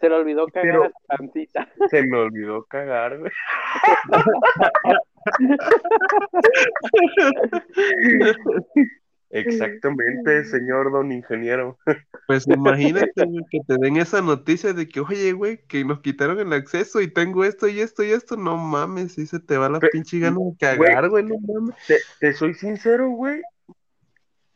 Se 0.00 0.08
le 0.08 0.14
olvidó 0.14 0.46
cagar 0.46 0.70
Pero- 0.70 0.84
a 0.84 0.88
su 0.88 0.94
pancita. 1.08 1.68
se 1.90 2.02
me 2.04 2.16
olvidó 2.16 2.62
cagar, 2.66 3.18
güey. 3.18 3.32
Exactamente, 9.30 10.44
señor 10.44 10.92
don 10.92 11.12
ingeniero. 11.12 11.78
Pues 12.28 12.46
imagínate, 12.46 13.10
que 13.50 13.60
te 13.66 13.76
den 13.78 13.96
esa 13.96 14.20
noticia 14.20 14.74
de 14.74 14.86
que, 14.86 15.00
oye, 15.00 15.32
güey, 15.32 15.64
que 15.66 15.82
nos 15.82 16.00
quitaron 16.00 16.38
el 16.38 16.52
acceso 16.52 17.00
y 17.00 17.08
tengo 17.08 17.42
esto 17.42 17.68
y 17.68 17.80
esto 17.80 18.04
y 18.04 18.10
esto. 18.10 18.36
No 18.36 18.58
mames, 18.58 19.14
si 19.14 19.26
se 19.26 19.40
te 19.40 19.56
va 19.56 19.70
la 19.70 19.80
pinche 19.80 20.18
gana 20.18 20.36
de 20.38 20.54
cagar, 20.58 21.08
güey, 21.08 21.24
no 21.24 21.36
mames. 21.38 21.74
Te, 21.86 21.96
te 22.20 22.34
soy 22.34 22.52
sincero, 22.52 23.08
güey. 23.08 23.40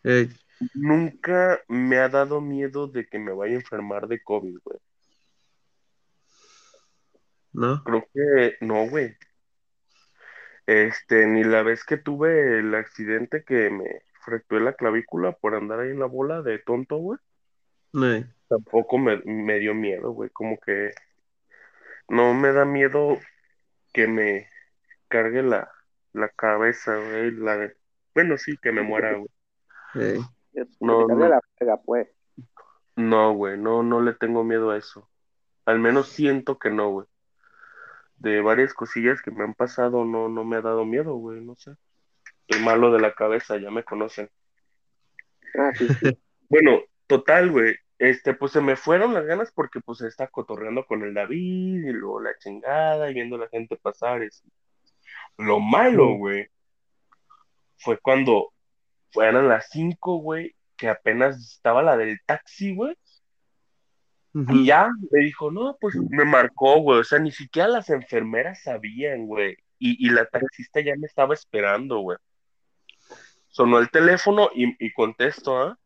Ey, 0.03 0.29
Nunca 0.75 1.63
me 1.67 1.97
ha 1.97 2.11
dado 2.11 2.43
miedo 2.43 2.89
de 2.89 3.07
que 3.07 3.19
me 3.19 3.33
vaya 3.33 3.55
a 3.55 3.61
enfermar 3.61 4.07
de 4.07 4.23
COVID, 4.23 4.59
güey. 4.63 4.79
¿no? 7.53 7.83
Creo 7.85 8.09
que 8.13 8.57
no, 8.61 8.89
güey. 8.89 9.17
Este, 10.67 11.27
ni 11.27 11.45
la 11.45 11.63
vez 11.63 11.85
que 11.85 11.97
tuve 11.97 12.61
el 12.61 12.75
accidente 12.75 13.45
que 13.45 13.71
me 13.71 14.03
fracturé 14.25 14.65
la 14.65 14.75
clavícula 14.75 15.33
por 15.33 15.55
andar 15.55 15.81
ahí 15.81 15.91
en 15.91 16.01
la 16.01 16.07
bola 16.07 16.43
de 16.43 16.59
tonto, 16.59 16.97
güey. 16.97 17.19
Ey, 17.95 18.27
tampoco 18.49 18.99
me, 18.99 19.19
me 19.25 19.59
dio 19.59 19.75
miedo, 19.75 20.13
güey. 20.13 20.31
Como 20.31 20.59
que 20.59 20.93
no 22.09 22.35
me 22.35 22.53
da 22.53 22.65
miedo 22.65 23.19
que 23.93 24.07
me 24.07 24.49
cargue 25.09 25.43
la, 25.43 25.71
la 26.13 26.29
cabeza, 26.29 26.97
güey. 26.97 27.33
La. 27.33 27.71
Bueno, 28.15 28.37
sí, 28.39 28.57
que 28.61 28.73
me 28.73 28.83
muera, 28.83 29.15
güey. 29.15 29.29
Ey. 29.95 30.21
No, 30.81 31.07
la 31.07 31.41
verga, 31.59 31.81
pues. 31.85 32.09
No, 32.97 33.33
güey, 33.35 33.59
no, 33.59 33.83
no 33.83 34.01
le 34.03 34.15
tengo 34.15 34.45
miedo 34.45 34.71
a 34.71 34.77
eso. 34.77 35.09
Al 35.65 35.79
menos 35.79 36.09
siento 36.09 36.59
que 36.59 36.71
no, 36.71 36.91
güey. 36.91 37.07
De 38.17 38.41
varias 38.41 38.75
cosillas 38.75 39.23
que 39.23 39.31
me 39.31 39.45
han 39.45 39.55
pasado, 39.55 40.05
no, 40.05 40.29
no 40.29 40.45
me 40.45 40.57
ha 40.57 40.61
dado 40.61 40.85
miedo, 40.85 41.15
güey, 41.15 41.41
no 41.41 41.57
sé. 41.57 41.73
Estoy 42.47 42.65
malo 42.65 42.93
de 42.93 43.01
la 43.01 43.13
cabeza, 43.15 43.57
ya 43.59 43.71
me 43.71 43.85
conocen. 43.85 44.31
Ah, 45.59 45.73
sí, 45.75 45.89
sí. 46.01 46.19
Bueno, 46.49 46.83
total, 47.07 47.51
güey. 47.51 47.75
Este, 47.99 48.35
pues 48.35 48.53
se 48.53 48.61
me 48.61 48.77
fueron 48.77 49.15
las 49.15 49.25
ganas 49.25 49.51
porque 49.53 49.81
pues 49.81 49.99
se 49.99 50.09
está 50.09 50.27
cotorreando 50.29 50.85
con 50.85 51.03
el 51.03 51.15
David 51.15 51.87
y 51.89 51.93
luego 51.93 52.21
la 52.21 52.37
chingada 52.39 53.11
y 53.11 53.15
viendo 53.15 53.37
a 53.37 53.41
la 53.41 53.49
gente 53.49 53.77
pasar. 53.77 54.23
es- 54.23 54.43
Lo 55.39 55.61
malo, 55.61 56.17
güey, 56.19 56.49
fue 57.79 57.97
cuando 57.99 58.53
fueron 59.13 59.49
las 59.49 59.69
cinco, 59.71 60.17
güey, 60.19 60.55
que 60.77 60.89
apenas 60.89 61.39
estaba 61.39 61.83
la 61.83 61.97
del 61.97 62.19
taxi, 62.27 62.75
güey. 62.75 62.95
Y 64.35 64.67
ya 64.67 64.89
me 65.11 65.21
dijo, 65.25 65.51
no, 65.51 65.77
pues 65.81 65.95
me 66.11 66.25
marcó, 66.25 66.81
güey. 66.81 67.01
O 67.01 67.05
sea, 67.05 67.19
ni 67.19 67.31
siquiera 67.31 67.69
las 67.69 67.89
enfermeras 67.91 68.63
sabían, 68.63 69.27
güey. 69.27 69.57
Y, 69.79 70.07
y 70.07 70.11
la 70.11 70.27
taxista 70.27 70.81
ya 70.81 70.95
me 70.97 71.07
estaba 71.07 71.35
esperando, 71.35 71.99
güey. 72.01 72.19
Sonó 73.53 73.79
el 73.79 73.91
teléfono 73.91 74.49
y, 74.55 74.75
y 74.85 74.93
contesto, 74.93 75.59
¿ah? 75.59 75.79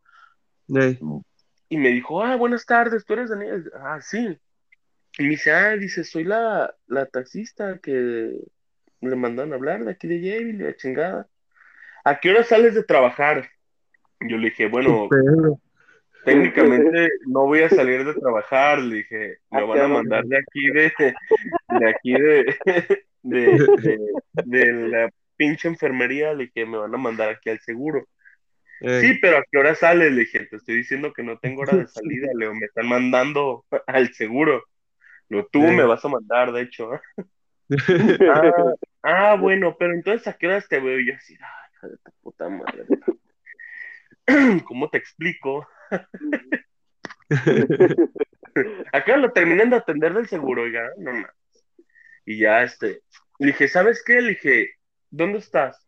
Y 1.68 1.76
me 1.76 1.88
dijo, 1.88 2.22
ah, 2.22 2.36
buenas 2.36 2.64
tardes, 2.64 3.04
tú 3.04 3.14
eres 3.14 3.28
Daniel. 3.28 3.70
Ah, 3.74 3.98
sí. 4.00 4.38
Y 5.18 5.22
me 5.24 5.30
dice, 5.30 5.50
ah, 5.50 5.76
dice, 5.76 6.04
soy 6.04 6.22
la, 6.22 6.72
la 6.86 7.06
taxista 7.06 7.78
que 7.78 8.38
le 9.00 9.16
mandan 9.16 9.52
a 9.52 9.56
hablar 9.56 9.84
de 9.84 9.90
aquí 9.90 10.06
de 10.06 10.16
y 10.16 10.52
la 10.52 10.76
chingada. 10.76 11.26
¿A 12.04 12.20
qué 12.20 12.30
hora 12.30 12.44
sales 12.44 12.74
de 12.74 12.84
trabajar? 12.84 13.48
Yo 14.20 14.36
le 14.36 14.50
dije, 14.50 14.68
bueno, 14.68 15.08
Pero, 15.10 15.60
técnicamente 16.24 17.08
no 17.26 17.46
voy 17.46 17.62
a 17.62 17.68
salir 17.68 18.04
de 18.04 18.14
trabajar, 18.14 18.78
le 18.78 18.96
dije, 18.96 19.38
me 19.50 19.60
Ah, 19.60 19.64
van 19.64 19.80
a 19.80 19.88
mandar 19.88 20.24
de 20.24 20.38
aquí 20.38 20.70
de, 20.70 20.92
de 21.80 21.88
aquí 21.88 22.12
de, 22.12 22.56
de, 23.22 23.66
de, 23.76 23.98
de 24.44 24.72
la 24.88 25.10
pinche 25.36 25.68
enfermería, 25.68 26.34
le 26.34 26.46
dije, 26.46 26.66
me 26.66 26.78
van 26.78 26.94
a 26.94 26.98
mandar 26.98 27.28
aquí 27.30 27.50
al 27.50 27.60
seguro. 27.60 28.06
Sí, 28.80 29.18
pero 29.22 29.38
¿a 29.38 29.44
qué 29.50 29.58
hora 29.58 29.74
sales? 29.74 30.12
Le 30.12 30.20
dije, 30.20 30.46
te 30.46 30.56
estoy 30.56 30.76
diciendo 30.76 31.12
que 31.12 31.22
no 31.22 31.38
tengo 31.38 31.62
hora 31.62 31.76
de 31.76 31.86
salida, 31.88 32.28
Leo, 32.34 32.54
me 32.54 32.66
están 32.66 32.88
mandando 32.88 33.64
al 33.86 34.12
seguro. 34.12 34.62
No, 35.28 35.44
tú 35.46 35.60
me 35.60 35.84
vas 35.84 36.04
a 36.04 36.08
mandar, 36.08 36.52
de 36.52 36.62
hecho. 36.62 36.94
¿eh? 36.94 37.00
Ah, 39.08 39.32
ah, 39.32 39.36
bueno, 39.36 39.76
pero 39.76 39.92
entonces 39.92 40.28
¿a 40.28 40.34
qué 40.34 40.46
horas 40.46 40.68
te 40.68 40.78
veo? 40.78 41.00
Y 41.00 41.08
yo 41.08 41.14
así, 41.14 41.34
ay, 41.34 41.70
hija 41.72 41.88
de 41.88 41.96
tu 41.96 42.12
puta 42.22 42.48
madre. 42.48 42.84
¿Cómo 44.64 44.88
te 44.88 44.98
explico? 44.98 45.66
Acá 48.92 49.16
lo 49.16 49.32
terminan 49.32 49.70
de 49.70 49.76
atender 49.76 50.14
del 50.14 50.28
seguro, 50.28 50.62
oiga, 50.62 50.90
no 50.98 51.12
más. 51.12 51.32
Y 52.24 52.38
ya, 52.38 52.62
este, 52.62 53.02
le 53.38 53.48
dije, 53.48 53.68
¿sabes 53.68 54.02
qué? 54.04 54.20
Le 54.20 54.30
dije, 54.30 54.70
¿dónde 55.16 55.38
estás? 55.38 55.86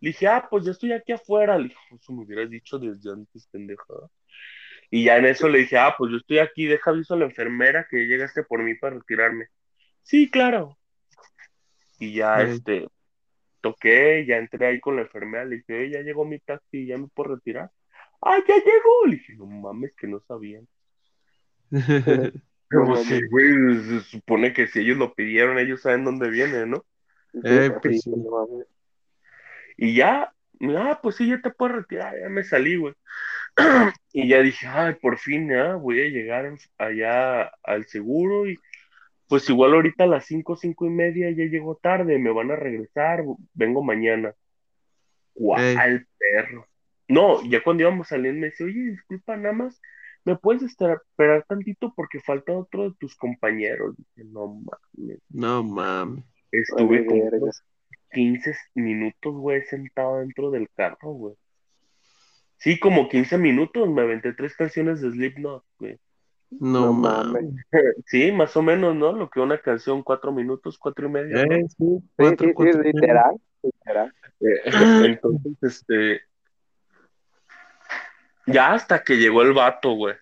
Le 0.00 0.10
dije, 0.10 0.26
ah, 0.26 0.46
pues 0.50 0.64
yo 0.64 0.72
estoy 0.72 0.92
aquí 0.92 1.12
afuera. 1.12 1.56
Le 1.56 1.64
dije, 1.64 1.80
eso 1.98 2.12
me 2.12 2.24
hubieras 2.24 2.50
dicho 2.50 2.78
desde 2.78 3.10
antes, 3.12 3.46
pendeja. 3.48 3.84
Y 4.90 5.04
ya 5.04 5.16
en 5.16 5.26
eso 5.26 5.48
le 5.48 5.60
dije, 5.60 5.78
ah, 5.78 5.94
pues 5.96 6.10
yo 6.10 6.18
estoy 6.18 6.38
aquí, 6.38 6.66
deja 6.66 6.90
aviso 6.90 7.14
a 7.14 7.16
la 7.16 7.24
enfermera 7.24 7.86
que 7.90 8.02
ya 8.02 8.14
llegaste 8.14 8.42
por 8.44 8.62
mí 8.62 8.74
para 8.74 8.96
retirarme. 8.96 9.46
Sí, 10.02 10.30
claro. 10.30 10.78
Y 11.98 12.14
ya, 12.14 12.42
este, 12.42 12.86
toqué, 13.60 14.26
ya 14.26 14.36
entré 14.36 14.66
ahí 14.66 14.80
con 14.80 14.96
la 14.96 15.02
enfermera, 15.02 15.44
le 15.44 15.56
dije, 15.56 15.74
"Oye, 15.74 15.90
ya 15.90 16.00
llegó 16.02 16.24
mi 16.24 16.38
taxi, 16.38 16.86
ya 16.86 16.98
me 16.98 17.08
puedo 17.08 17.36
retirar. 17.36 17.70
Ah, 18.20 18.38
ya 18.46 18.54
llegó. 18.56 19.06
Le 19.06 19.16
dije, 19.16 19.34
no 19.36 19.46
mames, 19.46 19.94
que 19.96 20.06
no 20.06 20.20
sabían. 20.20 20.66
Pero 21.70 21.70
sí, 22.96 23.20
güey, 23.30 23.82
se 23.84 24.00
supone 24.00 24.52
que 24.52 24.66
si 24.66 24.80
ellos 24.80 24.98
lo 24.98 25.14
pidieron, 25.14 25.58
ellos 25.58 25.82
saben 25.82 26.04
dónde 26.04 26.28
viene, 26.30 26.66
¿no? 26.66 26.84
Eh, 27.42 27.70
pues 27.82 28.02
sí. 28.02 28.12
Y 29.76 29.96
ya, 29.96 30.32
ah, 30.76 31.00
pues 31.02 31.16
sí, 31.16 31.28
ya 31.28 31.40
te 31.40 31.50
puedes 31.50 31.76
retirar, 31.76 32.18
ya 32.18 32.28
me 32.28 32.44
salí, 32.44 32.76
güey. 32.76 32.94
Y 34.12 34.28
ya 34.28 34.40
dije, 34.42 34.66
ay, 34.68 34.94
por 34.94 35.18
fin, 35.18 35.48
ya 35.48 35.74
voy 35.74 36.00
a 36.00 36.08
llegar 36.08 36.52
allá 36.78 37.50
al 37.64 37.84
seguro 37.86 38.48
y 38.48 38.56
pues 39.28 39.48
igual 39.50 39.74
ahorita 39.74 40.04
a 40.04 40.06
las 40.06 40.26
cinco, 40.26 40.54
cinco 40.54 40.86
y 40.86 40.90
media 40.90 41.30
ya 41.30 41.44
llego 41.44 41.76
tarde, 41.76 42.18
me 42.18 42.30
van 42.30 42.52
a 42.52 42.56
regresar, 42.56 43.24
vengo 43.52 43.82
mañana. 43.82 44.34
¿Cuál 45.32 46.06
perro? 46.16 46.68
No, 47.08 47.42
ya 47.44 47.62
cuando 47.62 47.82
íbamos 47.82 48.08
saliendo 48.08 48.40
me 48.40 48.50
dice, 48.50 48.64
oye, 48.64 48.90
disculpa, 48.92 49.36
nada 49.36 49.52
más, 49.52 49.80
¿me 50.24 50.36
puedes 50.36 50.62
esperar 50.62 51.44
tantito 51.48 51.92
porque 51.94 52.20
falta 52.20 52.52
otro 52.52 52.90
de 52.90 52.96
tus 52.98 53.16
compañeros? 53.16 53.96
Dije, 53.96 54.28
no 54.30 54.46
mames, 54.46 55.18
No 55.28 55.62
mames. 55.64 56.24
Estuve 56.60 57.04
como 57.06 57.30
verga. 57.30 57.38
unos 57.38 57.62
15 58.12 58.54
minutos, 58.74 59.34
güey, 59.34 59.62
sentado 59.64 60.18
dentro 60.20 60.50
del 60.50 60.68
carro, 60.70 61.12
güey. 61.12 61.34
Sí, 62.58 62.78
como 62.78 63.08
15 63.08 63.38
minutos, 63.38 63.88
me 63.90 64.02
aventé 64.02 64.32
tres 64.32 64.56
canciones 64.56 65.00
de 65.00 65.10
Slipknot, 65.10 65.64
güey. 65.78 65.98
No, 66.50 66.86
No 66.86 66.92
mames. 66.92 67.44
Sí, 68.06 68.32
más 68.32 68.56
o 68.56 68.62
menos, 68.62 68.94
¿no? 68.94 69.12
Lo 69.12 69.28
que 69.30 69.40
una 69.40 69.58
canción, 69.58 70.02
cuatro 70.02 70.32
minutos, 70.32 70.78
cuatro 70.78 71.08
y 71.08 71.10
medio, 71.10 71.40
¿no? 71.40 71.56
Eh, 71.56 71.66
sí, 71.68 72.02
Sí, 72.18 72.34
cuatro, 72.36 72.46
sí, 72.46 72.46
sí, 72.48 72.54
cuatro, 72.54 72.82
literal, 72.82 73.36
literal. 73.62 74.14
Eh, 74.40 74.60
Entonces, 75.18 75.52
este. 75.62 76.22
Ya 78.46 78.74
hasta 78.74 79.02
que 79.02 79.16
llegó 79.16 79.42
el 79.42 79.52
vato, 79.54 79.92
güey. 79.92 80.14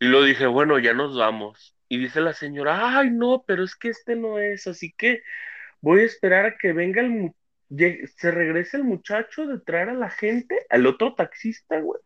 Y 0.00 0.06
lo 0.06 0.22
dije, 0.22 0.46
bueno, 0.46 0.78
ya 0.78 0.94
nos 0.94 1.16
vamos. 1.16 1.76
Y 1.90 1.98
dice 1.98 2.20
la 2.20 2.32
señora, 2.32 2.96
ay, 3.00 3.10
no, 3.10 3.42
pero 3.44 3.64
es 3.64 3.74
que 3.74 3.88
este 3.88 4.14
no 4.14 4.38
es, 4.38 4.68
así 4.68 4.94
que 4.96 5.22
voy 5.80 6.02
a 6.02 6.04
esperar 6.04 6.46
a 6.46 6.56
que 6.56 6.72
venga 6.72 7.02
el. 7.02 7.32
se 8.16 8.30
regrese 8.30 8.76
el 8.76 8.84
muchacho 8.84 9.44
de 9.48 9.58
traer 9.58 9.88
a 9.88 9.94
la 9.94 10.08
gente, 10.08 10.64
al 10.70 10.86
otro 10.86 11.16
taxista, 11.16 11.80
güey. 11.80 12.00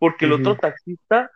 Porque 0.00 0.24
el 0.24 0.32
otro 0.32 0.56
taxista 0.56 1.30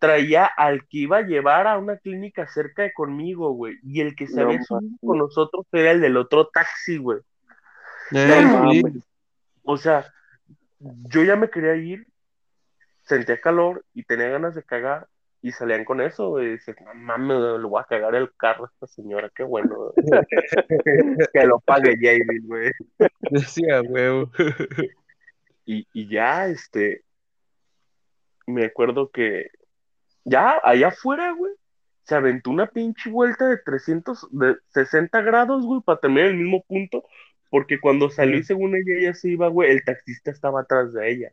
traía 0.00 0.44
al 0.44 0.88
que 0.88 0.98
iba 0.98 1.18
a 1.18 1.22
llevar 1.22 1.68
a 1.68 1.78
una 1.78 1.98
clínica 1.98 2.48
cerca 2.48 2.82
de 2.82 2.92
conmigo, 2.92 3.52
güey. 3.52 3.78
Y 3.84 4.00
el 4.00 4.16
que 4.16 4.26
se 4.26 4.40
No 4.40 4.48
había 4.48 4.62
subido 4.64 4.98
con 5.00 5.18
nosotros 5.18 5.66
era 5.70 5.92
el 5.92 6.00
del 6.00 6.16
otro 6.16 6.48
taxi, 6.48 6.98
güey. 6.98 7.20
Eh, 8.10 8.42
No 8.42 8.72
sí. 8.72 8.82
O 9.62 9.76
sea, 9.76 10.12
yo 10.80 11.22
ya 11.22 11.36
me 11.36 11.48
quería 11.48 11.76
ir, 11.76 12.08
sentía 13.02 13.40
calor 13.40 13.84
y 13.94 14.02
tenía 14.02 14.30
ganas 14.30 14.56
de 14.56 14.64
cagar 14.64 15.06
y 15.46 15.52
salían 15.52 15.84
con 15.84 16.00
eso, 16.00 16.30
güey. 16.30 16.52
Dices, 16.52 16.74
no 16.84 16.92
mames, 16.92 17.38
le 17.38 17.68
voy 17.68 17.80
a 17.80 17.84
cagar 17.84 18.16
el 18.16 18.34
carro 18.34 18.64
a 18.64 18.70
esta 18.72 18.88
señora, 18.88 19.30
qué 19.32 19.44
bueno. 19.44 19.92
que 21.32 21.46
lo 21.46 21.60
pague 21.60 21.96
Jabil, 22.00 22.42
güey. 22.42 22.72
Decía, 23.30 23.80
huevo. 23.82 24.28
Y, 25.64 25.86
y 25.92 26.08
ya, 26.08 26.48
este, 26.48 27.04
me 28.48 28.64
acuerdo 28.64 29.08
que 29.12 29.50
ya 30.24 30.60
allá 30.64 30.88
afuera, 30.88 31.30
güey, 31.30 31.52
se 32.02 32.16
aventó 32.16 32.50
una 32.50 32.66
pinche 32.66 33.08
vuelta 33.08 33.48
de 33.48 33.58
300, 33.58 34.26
de 34.32 34.56
60 34.70 35.20
grados, 35.20 35.64
güey, 35.64 35.80
para 35.80 36.00
terminar 36.00 36.26
el 36.26 36.38
mismo 36.38 36.64
punto, 36.64 37.04
porque 37.50 37.78
cuando 37.78 38.10
salió 38.10 38.38
y 38.38 38.42
según 38.42 38.74
ella, 38.74 38.98
ella 38.98 39.14
se 39.14 39.28
iba, 39.28 39.46
güey, 39.46 39.70
el 39.70 39.84
taxista 39.84 40.32
estaba 40.32 40.62
atrás 40.62 40.92
de 40.92 41.08
ella. 41.08 41.32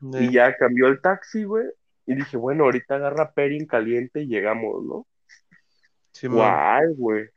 Y 0.00 0.32
ya 0.32 0.56
cambió 0.56 0.88
el 0.88 1.02
taxi, 1.02 1.44
güey. 1.44 1.66
Y 2.06 2.14
dije, 2.14 2.36
bueno, 2.36 2.64
ahorita 2.64 2.96
agarra 2.96 3.32
Peri 3.32 3.58
en 3.58 3.66
caliente 3.66 4.22
y 4.22 4.26
llegamos, 4.26 4.84
¿no? 4.84 5.06
Simón. 6.12 6.38
Guay, 6.38 6.94
güey. 6.96 7.28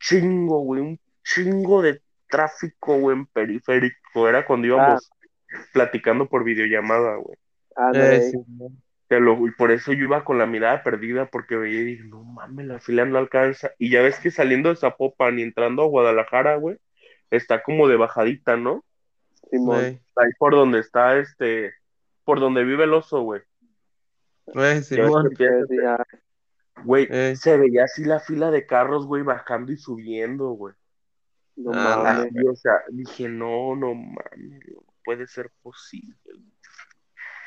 Chingo, 0.00 0.60
güey. 0.60 0.80
Un 0.80 1.00
chingo 1.24 1.82
de 1.82 2.00
tráfico, 2.28 2.98
güey, 2.98 3.16
en 3.16 3.26
periférico. 3.26 4.28
Era 4.28 4.44
cuando 4.44 4.66
íbamos 4.66 5.10
platicando 5.72 6.28
por 6.28 6.44
videollamada, 6.44 7.16
güey. 7.16 7.36
Ándale. 7.76 8.16
Eh, 8.16 8.30
Simón. 8.30 8.82
Te 9.06 9.20
lo- 9.20 9.46
y 9.46 9.50
por 9.52 9.70
eso 9.70 9.92
yo 9.94 10.04
iba 10.04 10.22
con 10.22 10.36
la 10.36 10.44
mirada 10.44 10.82
perdida 10.82 11.26
porque 11.30 11.56
veía 11.56 11.80
y 11.80 11.84
dije, 11.84 12.04
no 12.04 12.22
mames, 12.24 12.66
la 12.66 12.78
fila 12.78 13.06
no 13.06 13.16
alcanza. 13.16 13.70
Y 13.78 13.90
ya 13.90 14.02
ves 14.02 14.18
que 14.18 14.30
saliendo 14.30 14.68
de 14.68 14.76
Zapopan 14.76 15.38
y 15.38 15.42
entrando 15.42 15.82
a 15.82 15.86
Guadalajara, 15.86 16.56
güey, 16.56 16.76
está 17.30 17.62
como 17.62 17.88
de 17.88 17.96
bajadita, 17.96 18.58
¿no? 18.58 18.84
Simón. 19.50 19.82
Eh, 19.82 20.00
Ahí 20.16 20.30
por 20.38 20.52
donde 20.54 20.80
está 20.80 21.16
este, 21.18 21.72
por 22.28 22.40
donde 22.40 22.62
vive 22.62 22.84
el 22.84 22.92
oso, 22.92 23.22
güey. 23.22 23.40
empieza 25.28 25.66
Sí, 25.66 25.76
ah, 25.86 26.04
Güey, 26.84 27.08
Eh. 27.10 27.34
se 27.36 27.56
veía 27.56 27.84
así 27.84 28.04
la 28.04 28.20
fila 28.20 28.50
de 28.50 28.66
carros, 28.66 29.06
güey, 29.06 29.22
bajando 29.22 29.72
y 29.72 29.78
subiendo, 29.78 30.50
güey. 30.50 30.74
no 31.56 31.70
Ah, 31.72 32.02
mames. 32.04 32.34
Y, 32.34 32.46
o 32.46 32.54
sea, 32.54 32.82
dije, 32.90 33.30
no, 33.30 33.74
no 33.76 33.94
mames, 33.94 34.60
no 34.70 34.84
puede 35.02 35.26
ser 35.26 35.50
posible. 35.62 36.18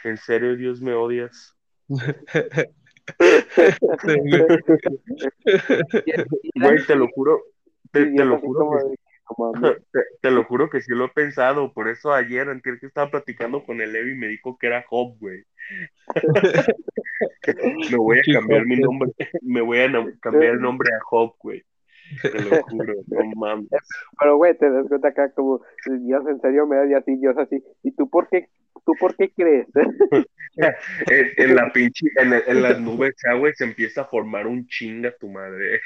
¿En 0.03 0.17
serio, 0.17 0.55
Dios 0.55 0.81
me 0.81 0.95
odias? 0.95 1.55
Güey, 6.55 6.85
te 6.87 6.95
lo 6.95 7.07
juro, 7.09 7.39
te, 7.91 8.05
lo 8.05 8.39
juro 8.39 8.69
de, 8.89 8.97
no 9.37 9.53
mames. 9.53 9.77
te, 9.91 9.99
te 10.21 10.31
lo 10.31 10.43
juro 10.45 10.69
que 10.69 10.81
sí 10.81 10.91
lo 10.93 11.05
he 11.05 11.09
pensado, 11.09 11.73
por 11.73 11.87
eso 11.89 12.13
ayer, 12.13 12.49
antes 12.49 12.79
que 12.79 12.87
estaba 12.87 13.11
platicando 13.11 13.63
con 13.63 13.81
el 13.81 13.93
Levi, 13.93 14.15
me 14.15 14.27
dijo 14.27 14.57
que 14.57 14.67
era 14.67 14.85
Job, 14.87 15.17
güey. 15.19 15.43
Me 17.91 17.97
voy 17.97 18.19
a 18.19 18.33
cambiar 18.33 18.65
mi 18.65 18.77
nombre, 18.77 19.11
me 19.41 19.61
voy 19.61 19.79
a 19.79 19.91
cambiar 20.19 20.53
el 20.53 20.61
nombre 20.61 20.93
a 20.93 20.99
Job, 21.01 21.35
güey. 21.39 21.63
Te 22.21 22.41
lo 22.41 22.61
juro, 22.63 22.93
no 23.07 23.31
mames. 23.35 23.69
Pero, 24.19 24.37
güey, 24.37 24.57
te 24.57 24.69
das 24.69 24.87
cuenta 24.87 25.09
acá 25.09 25.31
como, 25.31 25.61
Dios, 25.85 26.23
en 26.27 26.41
serio 26.41 26.67
me 26.67 26.75
da 26.77 26.97
así, 26.97 27.15
Dios 27.17 27.37
así. 27.37 27.63
¿Y 27.83 27.91
tú 27.91 28.09
por 28.09 28.27
qué, 28.29 28.49
tú 28.85 28.93
por 28.99 29.15
qué 29.15 29.31
crees? 29.31 29.67
En, 30.53 31.27
en 31.37 31.55
la 31.55 31.71
pinche, 31.71 32.05
en, 32.17 32.61
las 32.61 32.77
nubes, 32.77 33.15
ya, 33.25 33.35
güey, 33.35 33.53
se 33.53 33.63
empieza 33.63 34.01
a 34.01 34.05
formar 34.05 34.47
un 34.47 34.67
chinga 34.67 35.15
tu 35.17 35.29
madre. 35.29 35.79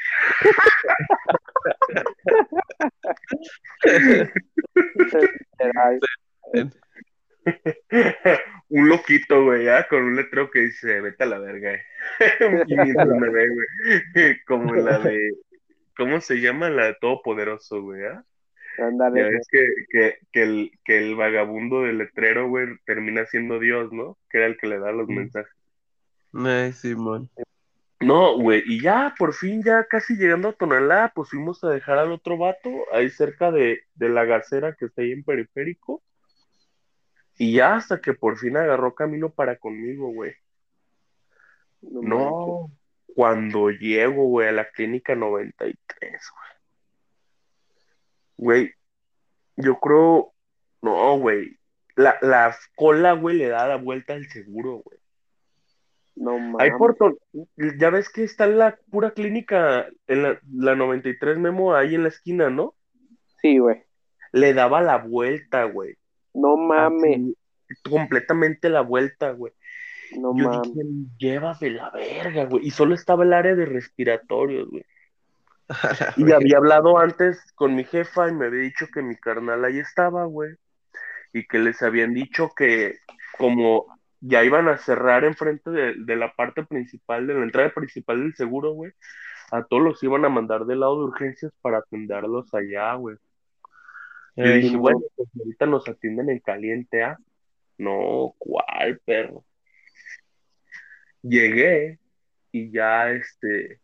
Un 8.69 8.89
loquito, 8.89 9.43
güey, 9.43 9.67
¿ah? 9.69 9.85
con 9.87 10.01
un 10.03 10.15
letrero 10.15 10.49
que 10.49 10.61
dice, 10.61 10.99
vete 10.99 11.23
a 11.23 11.27
la 11.27 11.37
verga. 11.37 11.73
eh". 11.73 11.83
y 12.67 12.75
mientras 12.75 13.07
me 13.07 13.29
ve, 13.29 13.47
güey, 13.49 14.43
como 14.45 14.73
la 14.73 14.99
de, 14.99 15.31
¿cómo 15.97 16.21
se 16.21 16.35
llama? 16.41 16.69
La 16.69 16.85
de 16.87 16.95
Todopoderoso, 17.01 17.81
güey, 17.81 18.03
¿ah? 18.05 18.23
Ya 18.77 18.85
Ándale. 18.87 19.23
ves 19.29 19.47
que, 19.49 19.67
que, 19.89 20.17
que, 20.31 20.43
el, 20.43 20.71
que 20.83 20.97
el 20.97 21.15
vagabundo 21.15 21.83
del 21.83 21.97
letrero, 21.99 22.49
güey, 22.49 22.67
termina 22.85 23.25
siendo 23.25 23.59
Dios, 23.59 23.91
¿no? 23.93 24.17
Que 24.29 24.39
era 24.39 24.47
el 24.47 24.57
que 24.57 24.67
le 24.67 24.79
da 24.79 24.91
los 24.91 25.09
Mm. 25.09 25.15
mensajes. 25.15 25.53
Ay, 26.33 26.73
Simón. 26.73 27.29
No, 28.01 28.37
güey, 28.37 28.61
y 28.65 28.81
ya, 28.81 29.15
por 29.17 29.33
fin, 29.33 29.63
ya 29.63 29.85
casi 29.85 30.15
llegando 30.15 30.49
a 30.49 30.53
Tonalá, 30.53 31.11
pues 31.15 31.29
fuimos 31.29 31.63
a 31.63 31.69
dejar 31.69 31.97
al 31.97 32.11
otro 32.11 32.37
vato, 32.37 32.69
ahí 32.91 33.09
cerca 33.09 33.51
de, 33.51 33.81
de 33.95 34.09
la 34.09 34.25
gacera 34.25 34.75
que 34.75 34.85
está 34.85 35.01
ahí 35.01 35.13
en 35.13 35.23
Periférico. 35.23 36.03
Y 37.37 37.53
ya 37.53 37.75
hasta 37.75 38.01
que 38.01 38.13
por 38.13 38.37
fin 38.37 38.57
agarró 38.57 38.93
camino 38.95 39.29
para 39.29 39.57
conmigo, 39.57 40.09
güey. 40.09 40.33
No. 41.81 42.01
No, 42.01 42.71
cuando 43.15 43.69
llego, 43.71 44.25
güey, 44.25 44.49
a 44.49 44.51
la 44.51 44.69
clínica 44.69 45.15
93, 45.15 46.11
güey. 46.11 46.45
Güey, 48.37 48.73
yo 49.55 49.79
creo, 49.79 50.33
no, 50.81 51.17
güey. 51.19 51.57
La, 51.95 52.17
la 52.21 52.55
cola, 52.75 53.13
güey, 53.13 53.37
le 53.37 53.47
da 53.47 53.67
la 53.67 53.77
vuelta 53.77 54.13
al 54.13 54.25
seguro, 54.27 54.81
güey. 54.83 54.99
No 56.15 56.33
Ahí 56.59 56.69
mames. 56.69 56.73
por 56.77 56.95
ton- 56.95 57.17
ya 57.79 57.89
ves 57.89 58.09
que 58.09 58.23
está 58.23 58.47
la 58.47 58.77
pura 58.91 59.11
clínica, 59.11 59.87
en 60.07 60.23
la, 60.23 60.39
la 60.53 60.75
93 60.75 61.37
Memo, 61.37 61.73
ahí 61.73 61.95
en 61.95 62.03
la 62.03 62.09
esquina, 62.09 62.49
¿no? 62.49 62.75
Sí, 63.41 63.57
güey. 63.59 63.83
Le 64.33 64.53
daba 64.53 64.81
la 64.81 64.97
vuelta, 64.97 65.63
güey. 65.65 65.95
No 66.33 66.57
mames. 66.57 67.15
Así, 67.17 67.35
completamente 67.89 68.69
la 68.69 68.81
vuelta, 68.81 69.31
güey. 69.31 69.53
No 70.19 70.35
Yo 70.37 70.49
mames. 70.49 70.73
dije, 70.73 70.87
llévame 71.17 71.69
la 71.71 71.89
verga, 71.91 72.45
güey. 72.45 72.67
Y 72.67 72.71
solo 72.71 72.95
estaba 72.95 73.23
el 73.23 73.33
área 73.33 73.55
de 73.55 73.65
respiratorios, 73.65 74.69
güey. 74.69 74.85
Y 76.17 76.31
había 76.31 76.57
hablado 76.57 76.99
antes 76.99 77.51
con 77.55 77.75
mi 77.75 77.83
jefa 77.83 78.29
y 78.29 78.33
me 78.33 78.45
había 78.45 78.61
dicho 78.61 78.87
que 78.93 79.01
mi 79.01 79.15
carnal 79.15 79.65
ahí 79.65 79.79
estaba, 79.79 80.25
güey. 80.25 80.55
Y 81.33 81.47
que 81.47 81.59
les 81.59 81.81
habían 81.81 82.13
dicho 82.13 82.51
que 82.55 82.99
como 83.37 83.85
ya 84.21 84.43
iban 84.43 84.67
a 84.67 84.77
cerrar 84.77 85.23
enfrente 85.23 85.69
de, 85.69 85.93
de 85.97 86.15
la 86.15 86.33
parte 86.33 86.63
principal, 86.63 87.27
de 87.27 87.33
la 87.33 87.43
entrada 87.43 87.69
principal 87.73 88.19
del 88.19 88.35
seguro, 88.35 88.73
güey, 88.73 88.93
a 89.51 89.63
todos 89.63 89.83
los 89.83 90.03
iban 90.03 90.25
a 90.25 90.29
mandar 90.29 90.65
del 90.65 90.79
lado 90.79 90.99
de 90.99 91.05
urgencias 91.05 91.51
para 91.61 91.79
atenderlos 91.79 92.53
allá, 92.53 92.93
güey. 92.95 93.17
Ey, 94.35 94.61
dije, 94.61 94.75
no. 94.75 94.81
bueno, 94.81 94.99
pues 95.15 95.29
ahorita 95.37 95.65
nos 95.65 95.87
atienden 95.87 96.29
en 96.29 96.39
caliente, 96.39 97.03
¿ah? 97.03 97.17
No, 97.77 98.33
¿cuál, 98.37 98.99
perro? 99.05 99.43
Llegué 101.27 101.97
y 102.51 102.71
ya, 102.71 103.09
este, 103.09 103.81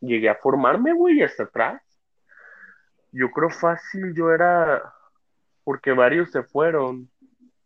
llegué 0.00 0.30
a 0.30 0.36
formarme, 0.36 0.94
güey, 0.94 1.22
hasta 1.22 1.42
atrás. 1.42 1.82
Yo 3.12 3.30
creo 3.30 3.50
fácil, 3.50 4.14
yo 4.14 4.32
era, 4.32 4.82
porque 5.62 5.92
varios 5.92 6.30
se 6.30 6.42
fueron. 6.42 7.10